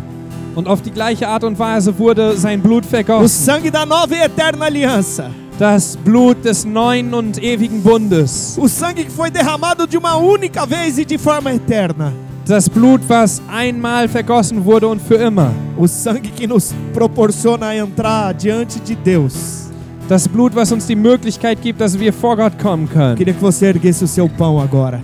Und 0.56 0.68
auf 0.68 0.82
die 0.82 0.92
gleiche 0.92 1.28
Art 1.28 1.44
und 1.44 1.58
Weise 1.60 1.98
wurde 2.00 2.36
sein 2.38 2.62
Blut 2.62 2.86
O 2.86 2.88
vergossen. 2.88 3.28
sangue 3.28 3.70
da 3.72 3.86
nova 3.86 4.16
e 4.16 4.22
eterna 4.22 4.66
aliança. 4.66 5.30
Das 5.60 5.96
Blut 5.96 6.44
des 6.44 6.66
neuen 6.66 7.14
und 7.14 7.38
ewigen 7.42 7.82
Bundes. 7.82 8.58
O 8.58 8.68
sangue 8.68 9.06
que 9.06 9.12
foi 9.12 9.30
derramado 9.30 9.86
de 9.88 9.98
uma 9.98 10.16
única 10.18 10.66
vez 10.66 10.98
e 10.98 11.06
de 11.06 11.18
forma 11.18 11.52
eterna. 11.54 12.14
Das 12.48 12.70
Blut, 12.70 13.02
was 13.08 13.42
einmal 13.52 14.08
vergossen 14.08 14.64
wurde 14.64 14.88
und 14.88 15.02
für 15.02 15.16
immer. 15.16 15.52
O 15.78 15.88
sangue 15.88 16.30
que 16.36 16.46
nos 16.48 16.74
proporciona 16.94 17.74
entrar 17.74 18.34
diante 18.36 18.80
de 18.80 18.96
Deus. 18.96 19.72
Das 20.08 20.28
Blut, 20.28 20.56
was 20.56 20.72
uns 20.72 20.86
die 20.86 20.96
Möglichkeit 20.96 21.60
gibt, 21.60 21.82
dass 21.82 22.00
wir 22.00 22.14
vor 22.14 22.36
Gott 22.38 22.54
kommen 22.60 22.88
können. 22.88 23.16
Queria 23.16 23.34
que 23.34 23.42
você 23.42 23.66
erguesse 23.68 24.04
o 24.04 24.08
seu 24.08 24.30
pão 24.30 24.60
agora. 24.60 25.02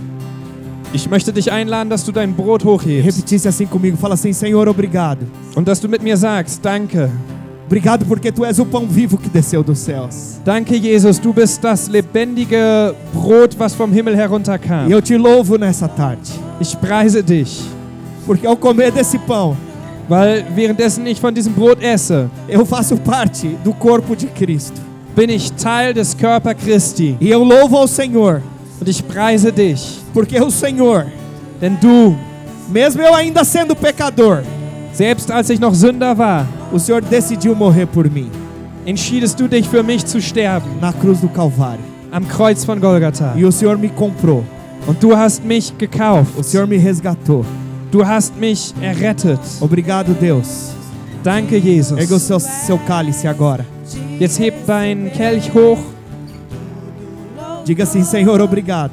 Ich 0.92 1.10
möchte 1.10 1.32
dich 1.32 1.50
einladen, 1.50 1.90
dass 1.90 2.04
du 2.04 2.12
dein 2.12 2.32
Brot 2.32 2.64
hochhebst 2.64 3.06
Repetisse 3.06 3.48
assim 3.48 3.66
comigo. 3.66 3.96
Fala 3.96 4.14
assim, 4.14 4.32
Senhor, 4.32 4.68
obrigado. 4.68 5.26
und 5.56 5.66
dass 5.66 5.80
du 5.80 5.88
mit 5.88 6.02
mir 6.02 6.16
sagst, 6.16 6.64
danke. 6.64 7.10
Obrigado 7.66 8.04
porque 8.04 8.30
tu 8.30 8.44
és 8.44 8.58
o 8.60 8.66
pão 8.66 8.86
vivo 8.86 9.16
que 9.18 9.28
desceu 9.30 9.64
dos 9.64 9.78
céus. 9.80 10.38
Danke, 10.44 10.76
Jesus, 10.76 11.18
du 11.18 11.32
bist 11.32 11.64
das 11.64 11.88
lebendige 11.88 12.94
Brot, 13.12 13.56
was 13.58 13.74
vom 13.74 13.90
Himmel 13.90 14.14
E 14.14 14.18
herunterkam. 14.18 14.88
eu 14.88 15.02
te 15.02 15.16
louvo 15.16 15.56
nessa 15.58 15.88
tarde. 15.88 16.30
Ich 16.62 16.76
preise 16.76 17.24
dich, 17.24 17.60
Porque 18.24 18.46
ao 18.46 18.56
comer 18.56 18.92
desse 18.92 19.18
pão, 19.18 19.56
weil 20.08 20.44
währenddessen 20.54 21.04
ich 21.08 21.20
von 21.20 21.34
diesem 21.34 21.52
Brot 21.52 21.82
esse, 21.82 22.30
eu 22.46 22.64
faço 22.64 22.96
parte 22.98 23.48
do 23.64 23.72
corpo 23.74 24.14
de 24.14 24.28
Cristo. 24.28 24.80
bin 25.16 25.28
ich 25.28 25.50
Teil 25.54 25.92
des 25.92 26.14
Körper 26.14 26.54
Christi. 26.54 27.16
E 27.20 27.28
eu 27.28 27.42
louvo 27.42 27.76
ao 27.76 27.88
Senhor. 27.88 28.42
Und 28.80 28.88
ich 28.88 29.02
preise 29.02 29.50
dich, 29.50 29.98
Porque 30.14 30.40
o 30.40 30.50
Senhor, 30.52 31.06
denn 31.60 31.76
du, 31.80 32.16
mesmo 32.68 33.02
eu 33.02 33.12
ainda 33.12 33.42
sendo 33.42 33.74
pecador, 33.74 34.44
selbst 34.92 35.32
als 35.32 35.50
ich 35.50 35.58
noch 35.58 35.74
Sünder 35.74 36.16
war, 36.16 36.46
o 36.72 36.78
Senhor 36.78 37.00
decidiu 37.02 37.56
morrer 37.56 37.86
por 37.86 38.08
mim 38.08 38.30
entschiedest 38.86 39.40
du 39.40 39.48
dich 39.48 39.68
für 39.68 39.82
mich 39.82 40.06
zu 40.06 40.20
sterben 40.20 40.78
na 40.80 40.92
cruz 40.92 41.20
do 41.20 41.28
Calvário. 41.28 41.82
am 42.12 42.28
Kreuz 42.28 42.64
von 42.64 42.78
Golgatha. 42.78 43.34
E 43.36 43.44
o 43.44 43.50
Senhor 43.50 43.76
me 43.76 43.88
comprou. 43.88 44.44
Und 44.86 45.02
du 45.02 45.16
hast 45.16 45.44
mich 45.44 45.72
gekauft. 45.78 46.32
O 46.36 46.42
Senhor 46.42 46.66
me 46.66 46.76
resgatou. 46.76 47.44
Du 47.90 48.04
hast 48.06 48.36
mich 48.36 48.74
errettet. 48.80 49.40
Obrigado, 49.60 50.14
Deus. 50.14 50.72
Danke, 51.22 51.56
Erga 51.56 51.68
o 51.68 51.70
Jesus. 51.70 52.22
seu, 52.22 52.40
seu 52.40 52.78
cálice 52.78 53.28
agora. 53.28 53.64
Jetzt 54.18 54.38
heb 54.40 54.66
deinen 54.66 55.10
Kelch 55.12 55.52
hoch 55.54 55.78
Diga 57.66 57.84
assim, 57.84 58.02
Senhor, 58.02 58.40
obrigado. 58.40 58.92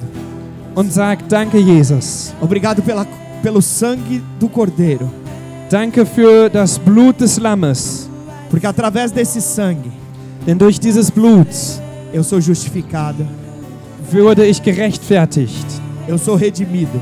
und 0.75 0.93
sag 0.93 1.27
Danke, 1.27 1.57
Jesus. 1.57 2.33
Obrigado 2.39 2.81
pela, 2.83 3.05
pelo 3.41 3.61
sangue 3.61 4.21
do 4.39 4.47
Cordeiro. 4.47 5.09
Danke 5.69 6.05
für 6.05 6.49
das 6.49 6.77
Blut 6.77 7.19
des 7.19 7.37
Lammes. 7.39 8.07
Porque 8.49 8.67
através 8.67 9.11
desse 9.11 9.41
sangue 9.41 9.91
Denn 10.45 10.57
durch 10.57 10.79
dieses 10.79 11.09
Blut 11.09 11.47
eu 12.13 12.23
sou 12.23 12.39
justificado. 12.39 13.25
Wurde 14.13 14.45
ich 14.45 14.61
gerechtfertigt 14.61 15.65
Eu 16.07 16.17
sou 16.17 16.35
redimido. 16.35 16.99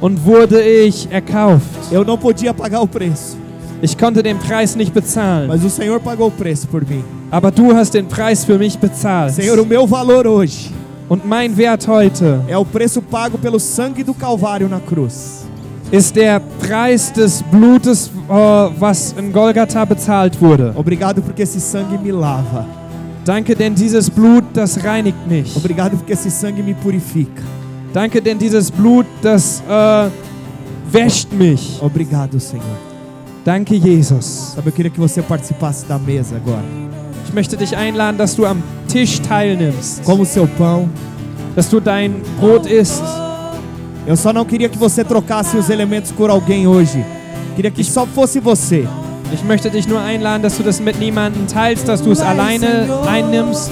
und 0.00 0.24
wurde 0.24 0.60
ich 0.62 1.08
erkauft. 1.10 1.92
Eu 1.92 2.04
não 2.04 2.18
podia 2.18 2.52
pagar 2.52 2.82
o 2.82 2.88
preço, 2.88 3.36
Ich 3.82 3.96
konnte 3.96 4.22
den 4.22 4.36
Preis 4.38 4.76
nicht 4.76 4.92
bezahlen, 4.92 5.48
mas 5.48 5.64
o 5.64 5.70
Senhor 5.70 6.00
pagou 6.00 6.28
o 6.28 6.30
preço 6.30 6.66
por 6.68 6.82
mim. 6.88 7.02
aber 7.30 7.50
du 7.50 7.72
hast 7.74 7.92
den 7.94 8.06
Preis 8.06 8.44
für 8.44 8.58
mich 8.58 8.76
bezahlt. 8.78 9.32
Senhor, 9.34 9.58
o 9.58 9.66
meu 9.66 9.86
valor 9.86 10.26
hoje 10.26 10.70
Und 11.08 11.24
mein 11.26 11.54
Wert 11.56 11.86
heute 11.88 12.40
é 12.48 12.56
o 12.56 12.64
preço 12.64 13.02
pago 13.02 13.36
pelo 13.38 13.58
sangue 13.60 14.02
do 14.02 14.14
Calvário 14.14 14.68
na 14.68 14.80
cruz. 14.80 15.44
ist 15.92 16.14
der 16.16 16.40
Preis 16.60 17.10
des 17.12 17.42
Blutes, 17.42 18.10
äh, 18.28 18.70
was 18.80 19.14
in 19.18 19.30
Golgatha 19.30 19.84
bezahlt 19.84 20.40
wurde. 20.40 20.72
Obrigado 20.74 21.20
porque 21.20 21.42
esse 21.42 21.60
sangue 21.60 21.98
me 21.98 22.10
lava. 22.12 22.64
Danke, 23.24 23.54
denn 23.54 23.74
dieses 23.74 24.10
Blut, 24.10 24.44
das 24.52 24.82
reinigt 24.82 25.26
mich. 25.28 25.54
Obrigado 25.56 25.96
porque 25.96 26.12
esse 26.12 26.28
sangue 26.30 26.62
me 26.62 26.74
purifica. 26.74 27.42
Danke, 27.92 28.20
denn 28.20 28.38
dieses 28.38 28.70
Blut, 28.70 29.06
das 29.22 29.62
äh, 29.68 30.08
wäscht 30.90 31.32
mich. 31.32 31.78
Obrigado, 31.80 32.40
Senhor. 32.40 32.64
Danke, 33.44 33.76
Jesus. 33.76 34.52
Sabe, 34.54 34.68
eu 34.70 34.72
queria 34.72 34.90
que 34.90 34.98
você 35.00 35.22
participasse 35.22 35.86
da 35.86 35.98
mesa 35.98 36.36
agora. 36.36 36.62
Ich 37.26 37.32
möchte 37.34 37.56
dich 37.56 37.76
einladen, 37.76 38.18
dass 38.18 38.34
du 38.34 38.44
am 38.44 38.62
Tisch 38.88 39.20
teilnimmst, 39.20 40.02
Como 40.04 40.22
o 40.22 40.26
seu 40.26 40.46
pão. 40.46 40.88
dass 41.54 41.68
du 41.68 41.80
dein 41.80 42.14
Brot 42.40 42.66
isst. 42.66 43.02
Eu 44.06 44.16
só 44.16 44.32
não 44.32 44.44
queria 44.44 44.68
que 44.68 44.78
você 44.78 45.04
trocasse 45.04 45.56
os 45.56 45.70
elementos 45.70 46.10
por 46.10 46.28
alguém 46.28 46.66
hoje. 46.66 47.04
Queria 47.54 47.70
que 47.70 47.84
só 47.84 48.04
fosse 48.06 48.40
você. 48.40 48.86
Ich 49.32 49.42
möchte 49.44 49.70
dich 49.70 49.88
nur 49.88 50.00
einladen, 50.00 50.42
dass 50.42 50.56
du 50.58 50.62
das 50.62 50.80
mit 50.80 50.98
niemandem 50.98 51.46
teilst, 51.46 51.88
dass 51.88 52.02
du 52.02 52.12
es 52.12 52.20
alleine 52.20 52.86
einnimmst. 53.06 53.70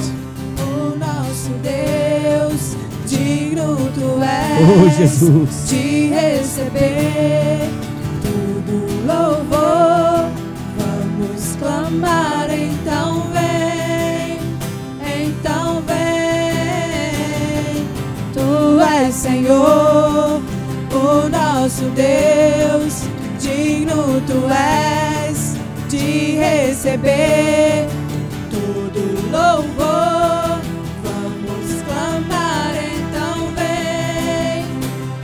O 0.59 0.97
nosso 0.97 1.51
Deus, 1.63 2.77
digno 3.09 3.77
tu 3.95 4.21
és 4.23 4.61
Oh, 4.63 4.89
Jesus. 5.01 5.69
de 5.71 6.13
receber 6.15 7.69
todo 8.23 8.75
louvor. 9.07 10.31
Vamos 10.78 11.57
clamar, 11.61 12.49
então 12.51 13.23
vem, 13.32 14.39
então 15.28 15.82
vem. 15.87 17.16
Tu 18.32 18.81
és 19.07 19.15
Senhor, 19.15 20.41
o 20.93 21.28
nosso 21.28 21.85
Deus, 21.95 23.05
digno 23.39 24.20
tu 24.27 24.47
és 24.49 25.10
de 25.91 26.37
receber 26.37 27.89
todo 28.49 29.01
louvor. 29.33 30.61
Vamos 31.03 31.83
clamar, 31.85 32.75
então 32.77 33.49
vem, 33.57 34.65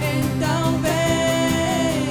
então 0.02 0.80
vem. 0.82 2.02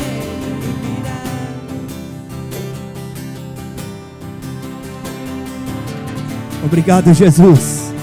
Obrigado, 6.64 7.14
Jesus. 7.14 7.94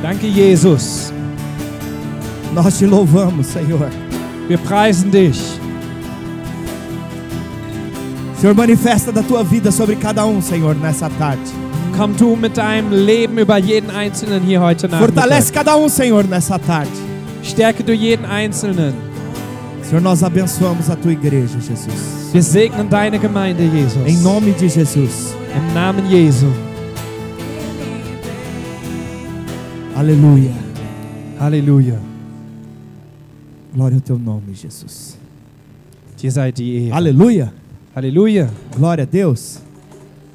Danke, 0.00 0.30
Jesus. 0.30 1.12
Nós 2.54 2.78
te 2.78 2.86
louvamos, 2.86 3.46
Senhor. 3.48 3.90
Wir 4.48 4.58
preisen 4.58 5.10
dich. 5.10 5.57
Senhor, 8.40 8.54
manifesta 8.54 9.10
da 9.10 9.22
tua 9.22 9.42
vida 9.42 9.72
sobre 9.72 9.96
cada 9.96 10.24
um, 10.24 10.40
Senhor, 10.40 10.74
nessa 10.74 11.10
tarde. 11.10 11.42
Komm 11.96 12.14
du 12.14 12.36
mit 12.36 12.56
deinem 12.56 12.92
Leben 12.92 13.36
über 13.38 13.58
jeden 13.58 13.90
Einzelnen 13.90 14.42
hier 14.44 14.60
heute 14.60 14.88
Fortalece 14.88 15.50
Nachmittag. 15.50 15.54
cada 15.54 15.76
um, 15.76 15.88
Senhor, 15.88 16.22
nessa 16.22 16.56
tarde. 16.58 16.90
Stärke 17.42 17.82
du 17.82 17.92
jeden 17.92 18.24
Einzelnen. 18.24 18.94
Senhor, 19.82 20.00
nós 20.00 20.22
abençoamos 20.22 20.88
a 20.88 20.94
tua 20.94 21.12
igreja, 21.12 21.58
Jesus. 21.58 22.32
Wir 22.32 22.42
segnen 22.42 22.88
deine 22.88 23.18
Gemeinde, 23.18 23.64
Jesus. 23.64 24.06
Em 24.06 24.18
nome 24.22 24.52
de 24.52 24.68
Jesus. 24.68 25.34
Im 25.56 25.74
Namen 25.74 26.06
Jesu. 26.08 26.46
Aleluia. 29.96 30.52
Halleluja. 31.40 31.98
Glória 33.74 33.96
ao 33.96 34.00
teu 34.00 34.18
nome, 34.18 34.52
Jesus. 34.52 35.16
Dir 36.16 36.30
sei 36.30 36.52
die 36.52 36.86
Ehre. 36.86 36.92
Aleluia. 36.94 37.52
Halleluja. 37.98 38.48
Glória 38.76 39.02
a 39.02 39.04
Deus. 39.04 39.60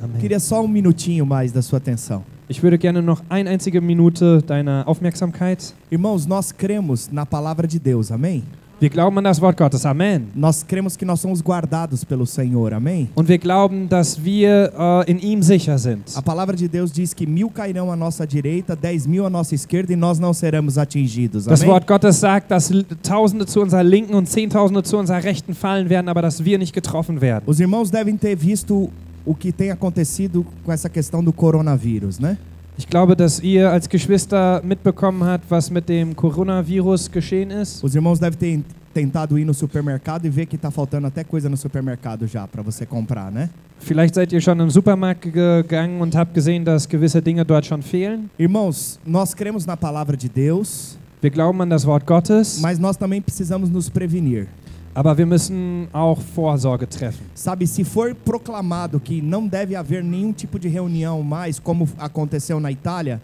Amen. 0.04 0.20
Queria 0.20 0.38
só 0.38 0.62
um 0.62 0.68
minutinho 0.68 1.26
mais 1.26 1.54
da 1.54 1.62
sua 1.62 1.78
atenção. 1.78 2.26
Ich 2.50 2.62
würde 2.62 2.78
gerne 2.78 3.02
noch 3.02 3.24
eine 3.30 3.50
einzige 3.50 3.80
Minute 3.80 4.42
deiner 4.46 4.84
Aufmerksamkeit. 4.86 5.74
Irmãos, 5.90 6.26
nós 6.26 6.52
cremos 6.52 7.10
na 7.10 7.26
palavra 7.26 7.66
de 7.66 7.80
Deus, 7.80 8.12
amém? 8.12 8.44
Wir 8.84 8.90
glauben 8.90 9.18
an 9.18 9.24
das 9.24 9.40
Wort 9.40 9.56
Gottes. 9.56 9.86
Amen. 9.86 10.28
Nós 10.36 10.62
cremos 10.62 10.98
que 10.98 11.06
nós 11.06 11.22
somos 11.22 11.42
guardados 11.42 12.04
pelo 12.04 12.26
Senhor, 12.26 12.74
amém? 12.74 13.08
Und 13.16 13.30
wir 13.30 13.38
glauben, 13.38 13.88
dass 13.88 14.22
wir 14.22 14.74
äh, 14.78 15.10
in 15.10 15.20
ihm 15.20 15.42
sicher 15.42 15.78
sind. 15.78 16.12
A 16.16 16.22
palavra 16.22 16.54
de 16.54 16.68
Deus 16.68 16.92
diz 16.92 17.14
que 17.14 17.26
mil 17.26 17.50
cairão 17.50 17.90
à 17.90 17.96
nossa 17.96 18.28
direita, 18.28 18.76
dez 18.76 19.08
mil 19.08 19.26
à 19.26 19.30
nossa 19.30 19.56
esquerda 19.56 19.94
e 19.94 19.96
nós 19.96 20.20
não 20.20 20.34
seremos 20.34 20.78
atingidos, 20.78 21.46
Das 21.46 21.62
amém? 21.62 21.72
Wort 21.74 21.88
Gottes 21.88 22.18
sagt, 22.18 22.52
dass 22.52 22.74
Tausende 23.02 23.46
zu 23.46 23.62
unserer 23.62 23.86
Linken 23.86 24.16
und 24.16 24.28
Zehntausende 24.28 24.84
zu 24.84 24.98
unserer 24.98 25.24
Rechten 25.24 25.56
fallen 25.56 25.90
werden, 25.90 26.10
aber 26.10 26.22
dass 26.22 26.44
wir 26.44 26.60
nicht 26.60 26.74
getroffen 26.74 27.22
werden. 27.22 27.46
Os 27.46 27.62
irmãos 27.62 27.90
devem 27.90 28.18
ter 28.18 28.36
visto 28.36 28.90
o 29.24 29.34
que 29.34 29.54
tem 29.54 29.72
acontecido 29.72 30.46
com 30.66 30.74
essa 30.74 30.90
questão 30.90 31.24
do 31.24 31.32
coronavírus, 31.32 32.20
né? 32.20 32.38
Ich 32.78 32.88
glaube, 32.88 33.16
dass 33.16 33.40
ihr 33.40 33.72
als 33.72 33.88
Geschwister 33.88 34.62
mitbekommen 34.64 35.24
habt, 35.24 35.50
was 35.50 35.70
mit 35.70 35.88
dem 35.88 36.16
Coronavirus 36.16 37.12
geschehen 37.12 37.52
ist. 37.52 37.84
Os 37.84 37.94
irmãos 37.94 38.20
devem 38.20 38.38
ter 38.38 38.64
tentado 38.94 39.38
ir 39.38 39.46
no 39.46 39.54
supermercado 39.54 40.26
e 40.26 40.30
ver 40.30 40.46
que 40.46 40.56
está 40.56 40.72
faltando 40.72 41.08
até 41.08 41.24
coisa 41.24 41.50
no 41.50 41.58
supermercado 41.58 42.28
já 42.28 42.48
para 42.48 42.62
você 42.62 42.86
comprar, 42.86 43.32
né? 43.32 43.50
Vielleicht 43.80 44.16
seid 44.16 44.32
ihr 44.32 44.42
schon 44.42 44.60
im 44.60 44.70
Supermarkt 44.70 45.24
gegangen 45.24 46.00
und 46.00 46.16
habt 46.16 46.34
gesehen, 46.34 46.64
dass 46.64 46.88
gewisse 46.88 47.22
Dinge 47.22 47.44
dort 47.44 47.66
schon 47.66 47.82
fehlen. 47.82 48.30
Irmãos, 48.40 49.00
nós 49.06 49.34
cremos 49.34 49.66
na 49.66 49.76
palavra 49.76 50.16
de 50.16 50.30
Deus, 50.30 50.98
Wir 51.24 51.32
glauben 51.32 51.62
an 51.62 51.70
das 51.70 51.86
Wort 51.86 52.06
Gottes, 52.06 52.60
mas 52.60 52.78
nós 52.78 52.98
também 52.98 53.22
precisamos 53.22 53.70
nos 53.70 53.90
prevenir. 53.90 54.48
Aber 54.94 55.18
wir 55.18 55.26
müssen 55.26 55.88
auch 55.92 56.22
Vorsorge 56.22 56.88
treffen. 56.88 57.26
Sabe, 57.34 57.66
se 57.68 57.84
for 57.84 58.14
proclamado 58.14 59.00
que 59.00 59.22
não 59.22 59.48
deve 59.48 59.76
haver 59.76 60.04
nenhum 60.04 60.32
tipo 60.32 60.60
de 60.60 60.68
reunião 60.68 61.22
mais, 61.24 61.60
como 61.60 61.88
aconteceu 61.98 62.60
na 62.60 62.72
Itália, 62.72 63.22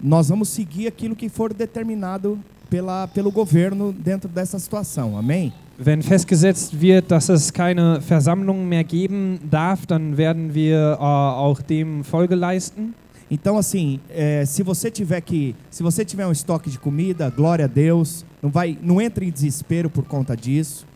nós 0.00 0.28
vamos 0.28 0.48
seguir 0.48 0.86
aquilo 0.86 1.14
que 1.14 1.28
for 1.28 1.52
determinado 1.54 2.38
pela, 2.68 3.06
pelo 3.08 3.30
governo 3.30 3.92
dentro 3.92 4.28
dessa 4.28 4.58
situação, 4.58 5.16
amém? 5.16 5.52
Wenn 5.78 6.02
festgesetzt 6.02 6.80
wird, 6.80 7.10
dass 7.10 7.28
es 7.28 7.52
keine 7.52 8.00
Versammlungen 8.00 8.66
mehr 8.66 8.82
geben 8.82 9.38
darf, 9.50 9.84
dann 9.84 10.16
werden 10.16 10.54
wir 10.54 10.96
äh, 10.98 11.02
auch 11.02 11.60
dem 11.60 12.02
Folge 12.02 12.34
leisten. 12.34 12.94
Então, 13.30 13.58
assim, 13.58 14.00
é, 14.08 14.44
se 14.46 14.62
você 14.62 14.90
tiver 14.90 15.20
que, 15.20 15.54
se 15.70 15.82
você 15.82 16.04
tiver 16.04 16.26
um 16.26 16.32
estoque 16.32 16.70
de 16.70 16.78
comida, 16.78 17.28
glória 17.28 17.66
a 17.66 17.68
Deus, 17.68 18.24
não 18.40 18.50
vai, 18.50 18.78
não 18.80 19.00
entre 19.00 19.26
em 19.26 19.30
desespero 19.30 19.90
por 19.90 20.04
conta 20.04 20.34
disso. 20.34 20.86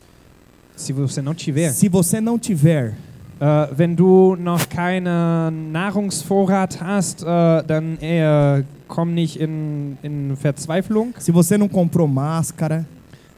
Se 0.80 0.92
você 0.92 1.20
não 1.20 1.34
tiver, 1.34 1.70
Se 1.72 1.88
você 1.88 2.20
não 2.20 2.38
tiver, 2.38 2.94
äh, 3.40 3.68
wenn 3.76 3.94
du 3.94 4.36
noch 4.36 4.68
keinen 4.68 5.72
Nahrungsvorrat 5.72 6.80
hast, 6.80 7.22
äh, 7.22 7.62
dann 7.66 7.98
äh, 8.00 8.64
komm 8.88 9.14
nicht 9.14 9.36
in, 9.36 9.98
in 10.02 10.36
Verzweiflung. 10.36 11.12
se 11.18 11.30
você 11.32 11.58
não 11.58 11.68
comprou 11.68 12.08
máscara, 12.08 12.84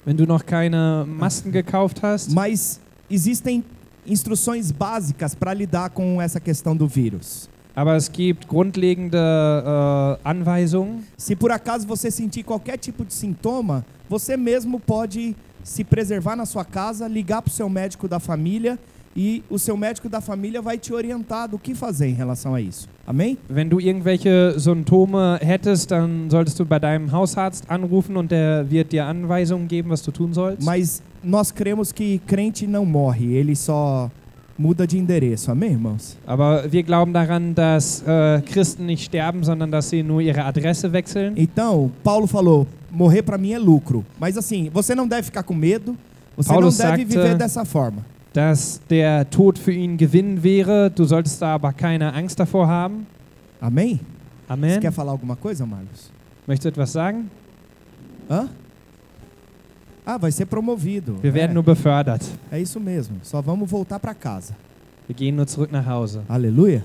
Wenn 0.04 0.16
du 0.16 0.24
noch 0.26 0.44
keine 0.44 1.04
Masken 1.06 1.52
gekauft 1.52 2.02
hast, 2.02 2.32
mas 2.32 2.80
existem 3.08 3.62
instruções 4.04 4.72
básicas 4.72 5.32
para 5.34 5.54
lidar 5.54 5.90
com 5.90 6.20
essa 6.20 6.40
questão 6.40 6.76
do 6.76 6.88
vírus. 6.88 7.48
aber 7.74 7.96
es 7.96 8.10
gibt 8.10 8.46
grundlegende 8.48 9.16
äh, 9.16 10.18
Anweisungen. 10.28 11.04
Se 11.16 11.34
por 11.36 11.50
acaso 11.50 11.86
você 11.86 12.10
sentir 12.10 12.42
qualquer 12.44 12.76
tipo 12.78 13.04
de 13.04 13.14
sintoma, 13.14 13.84
você 14.08 14.36
mesmo 14.36 14.78
pode 14.80 15.34
se 15.62 15.84
preservar 15.84 16.36
na 16.36 16.46
sua 16.46 16.64
casa, 16.64 17.08
ligar 17.08 17.42
para 17.42 17.50
o 17.50 17.52
seu 17.52 17.68
médico 17.68 18.08
da 18.08 18.18
família 18.18 18.78
e 19.14 19.42
o 19.50 19.58
seu 19.58 19.76
médico 19.76 20.08
da 20.08 20.20
família 20.20 20.62
vai 20.62 20.78
te 20.78 20.92
orientar 20.92 21.48
do 21.48 21.58
que 21.58 21.74
fazer 21.74 22.08
em 22.08 22.14
relação 22.14 22.54
a 22.54 22.60
isso. 22.60 22.88
Amém? 23.06 23.36
Wenn 23.48 23.68
du 23.68 23.78
irgendwelche 23.78 24.54
Symptome 24.58 25.38
hättest, 25.40 25.90
dann 25.90 26.30
solltest 26.30 26.58
du 26.58 26.64
bei 26.64 26.78
deinem 26.78 27.12
Hausarzt 27.12 27.70
anrufen 27.70 28.16
und 28.16 28.30
der 28.30 28.70
wird 28.70 28.92
dir 28.92 29.06
Anweisungen 29.06 29.68
geben, 29.68 29.90
was 29.90 30.02
du 30.02 30.10
tun 30.10 30.32
sollst. 30.32 30.64
Mas 30.64 31.02
nós 31.22 31.52
cremos 31.52 31.92
que 31.92 32.20
crente 32.26 32.66
não 32.66 32.86
morre, 32.86 33.34
ele 33.34 33.54
só 33.54 34.10
muda 34.58 34.86
de 34.86 34.98
endereço. 34.98 35.50
Amém, 35.50 35.72
irmãos? 35.72 36.16
Aber 36.26 36.70
wir 36.70 36.82
glauben 36.82 37.12
daran, 37.12 37.54
dass 37.54 38.02
äh, 38.06 38.40
Christen 38.42 38.86
nicht 38.86 39.04
sterben, 39.04 39.42
sondern 39.44 39.70
dass 39.70 39.90
sie 39.90 40.02
nur 40.02 40.20
ihre 40.20 40.44
Adresse 40.44 40.92
wechseln. 40.92 41.34
Então, 41.36 41.90
Paulo 42.04 42.26
falou: 42.26 42.66
morrer 42.90 43.22
para 43.22 43.38
mim 43.38 43.52
é 43.52 43.58
lucro. 43.58 44.04
Mas 44.18 44.36
assim, 44.36 44.70
você 44.72 44.94
não 44.94 45.06
deve 45.08 45.22
ficar 45.24 45.42
com 45.42 45.54
medo, 45.54 45.96
você 46.36 46.48
Paulo 46.48 46.66
não 46.66 46.76
deve 46.76 46.82
sagte- 46.82 47.04
viver 47.04 47.36
dessa 47.36 47.64
forma. 47.64 48.04
Dass 48.32 48.80
der 48.88 49.28
Tod 49.28 49.58
für 49.58 49.72
ihn 49.72 49.96
Gewinn 49.98 50.42
wäre, 50.42 50.88
du 50.90 51.04
solltest 51.04 51.42
da 51.42 51.54
aber 51.54 51.72
keine 51.72 52.14
Angst 52.14 52.40
davor 52.40 52.66
haben. 52.66 53.06
Amém? 53.60 54.00
Você 54.46 54.52
Amen. 54.54 54.80
quer 54.80 54.92
falar 54.92 55.12
alguma 55.12 55.36
coisa, 55.36 55.66
Marlos? 55.66 56.10
Möchtest 56.46 56.64
du 56.64 56.68
etwas 56.70 56.92
sagen? 56.92 57.30
Hã? 58.30 58.48
Ah, 60.04 60.18
vai 60.18 60.32
ser 60.32 60.46
promovido. 60.46 61.16
Wir 61.22 61.30
é, 61.30 61.34
werden 61.34 61.54
nur 61.54 61.62
befördert. 61.62 62.22
é 62.50 62.58
isso 62.60 62.80
mesmo. 62.80 63.16
Só 63.22 63.40
vamos 63.40 63.70
voltar 63.70 63.98
para 64.00 64.14
casa. 64.14 64.54
Wir 65.08 65.14
gehen 65.16 65.32
nur 65.36 65.46
zurück 65.46 65.72
nach 65.72 65.86
Hause. 65.86 66.20
Aleluia. 66.28 66.82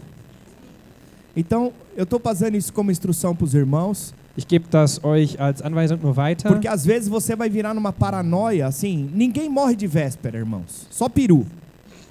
Então, 1.35 1.71
eu 1.95 2.03
estou 2.03 2.19
fazendo 2.19 2.55
isso 2.57 2.71
como 2.73 2.89
instrução 2.91 3.35
para 3.35 3.45
os 3.45 3.53
irmãos, 3.53 4.13
Ich 4.35 4.45
gebe 4.47 4.67
das 4.69 4.99
euch 5.03 5.35
als 5.39 5.63
Anweisung 5.63 5.97
nur 6.01 6.15
weiter. 6.15 6.47
porque 6.51 6.67
às 6.67 6.85
vezes 6.85 7.09
você 7.09 7.35
vai 7.35 7.49
virar 7.49 7.73
numa 7.73 7.91
paranoia, 7.91 8.67
assim, 8.67 9.09
ninguém 9.13 9.49
morre 9.49 9.75
de 9.75 9.87
véspera, 9.87 10.37
irmãos. 10.37 10.87
Só 10.91 11.09
peru. 11.09 11.45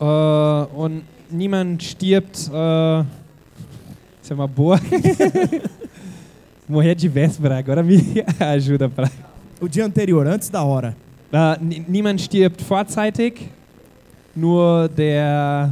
Äh, 0.00 0.68
und 0.76 1.02
niemand 1.30 1.82
stirbt. 1.82 2.48
Äh, 2.52 3.04
isso 4.22 4.32
é 4.32 4.34
uma 4.34 4.48
boa. 4.48 4.80
Morrer 6.68 6.96
de 6.96 7.08
véspera, 7.08 7.58
agora 7.58 7.80
me 7.82 7.96
ajuda 8.40 8.88
pra. 8.88 9.08
O 9.60 9.68
dia 9.68 9.84
anterior, 9.84 10.26
antes 10.26 10.48
da 10.50 10.62
hora. 10.62 10.94
Ni- 11.60 11.84
niemand 11.88 12.20
stirbt 12.20 12.60
vorzeitig, 12.62 13.48
nur 14.34 14.88
der. 14.88 15.70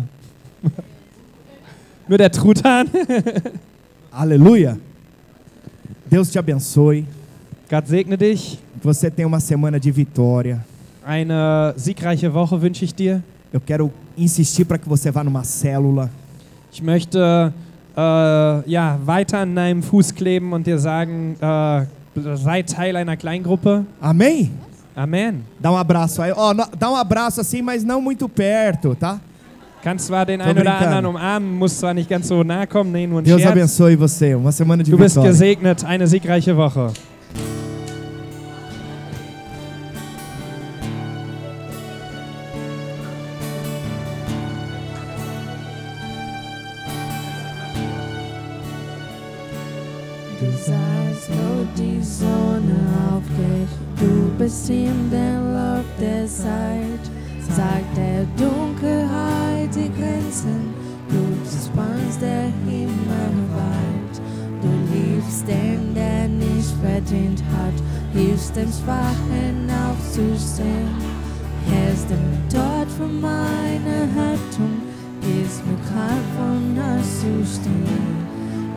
nur 2.08 2.18
der 2.18 2.30
Truthahn. 2.30 2.88
Aleluia. 4.10 4.78
Deus 6.10 6.30
te 6.30 6.38
abençoe. 6.38 7.04
Gott 7.68 7.88
segne 7.88 8.16
dich. 8.16 8.58
Você 8.82 9.10
tenha 9.10 9.26
uma 9.26 9.40
semana 9.40 9.78
de 9.80 9.90
vitória. 9.90 10.64
Eine 11.06 11.74
siegreiche 11.76 12.32
Woche 12.32 12.60
wünsche 12.60 12.84
ich 12.84 12.94
dir. 12.94 13.22
Eu 13.52 13.60
quero 13.60 13.90
insistir 14.16 14.64
para 14.64 14.78
que 14.78 14.88
você 14.88 15.10
vá 15.10 15.22
numa 15.22 15.42
célula. 15.42 16.10
Ich 16.72 16.82
möchte 16.82 17.52
äh, 17.96 18.70
ja, 18.70 18.98
weiter 19.04 19.38
an 19.40 19.54
deinem 19.54 19.82
Fuß 19.82 20.14
kleben 20.14 20.52
und 20.52 20.66
dir 20.66 20.78
sagen, 20.78 21.36
äh, 21.40 21.84
sei 22.36 22.62
Teil 22.62 22.96
einer 22.96 23.16
Kleingruppe. 23.16 23.84
Amém? 24.00 24.52
Amen. 24.96 25.42
Dá 25.58 25.72
um 25.72 25.76
abraço 25.76 26.22
aí. 26.22 26.32
Ó, 26.34 26.54
dá 26.54 26.90
um 26.90 26.96
abraço 26.96 27.40
assim, 27.40 27.62
mas 27.62 27.82
não 27.82 28.00
muito 28.00 28.28
perto, 28.28 28.94
tá? 28.94 29.20
Kannst 29.82 30.06
zwar 30.06 30.24
den 30.24 30.40
einen 30.40 30.58
oder 30.58 30.78
anderen 30.78 31.04
umarmen, 31.04 31.58
musst 31.58 31.78
zwar 31.78 31.92
nicht 31.92 32.08
ganz 32.08 32.26
so 32.28 32.42
nah 32.42 32.66
kommen, 32.66 32.90
nee, 32.90 33.06
nur 33.06 33.20
ein 33.20 33.24
Deus 33.24 33.42
Scherz. 33.42 33.52
abençoe 33.52 33.96
você. 33.96 34.34
Uma 34.34 34.50
semana 34.50 34.82
de 34.82 34.90
Du 34.90 34.96
bist 34.96 35.20
gesegnet, 35.20 35.84
eine 35.84 36.06
siegreiche 36.06 36.56
Woche. 36.56 36.90
gibst 54.54 54.70
ihm 54.70 55.10
den 55.10 55.52
Lauf 55.52 55.84
der 56.00 56.26
Zeit. 56.26 57.04
sagt 57.56 57.96
der 57.96 58.24
Dunkelheit 58.38 59.74
die 59.74 59.90
Grenzen, 59.98 60.72
du 61.08 61.22
spannst 61.44 62.22
der 62.22 62.52
Himmel 62.64 63.34
weit. 63.50 64.20
Du 64.62 64.70
liebst 64.92 65.46
den, 65.48 65.94
der 65.94 66.28
nicht 66.28 66.72
verdient 66.82 67.42
hat, 67.56 67.74
hilfst 68.12 68.54
dem 68.54 68.70
Schwachen 68.70 69.68
aufzustehen. 69.88 70.94
Hältst 71.68 72.08
dem 72.10 72.48
Tod 72.48 72.88
von 72.96 73.20
meiner 73.20 74.06
Haltung, 74.14 74.82
gibst 75.20 75.66
mir 75.66 75.78
Kraft 75.88 76.30
von 76.36 76.78
auszustehen. 76.78 78.24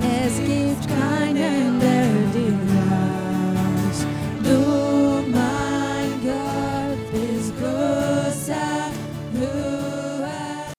Es 0.02 0.38
gibt 0.38 0.88
keinen, 0.88 1.80
der 1.80 2.08
dir 2.34 2.77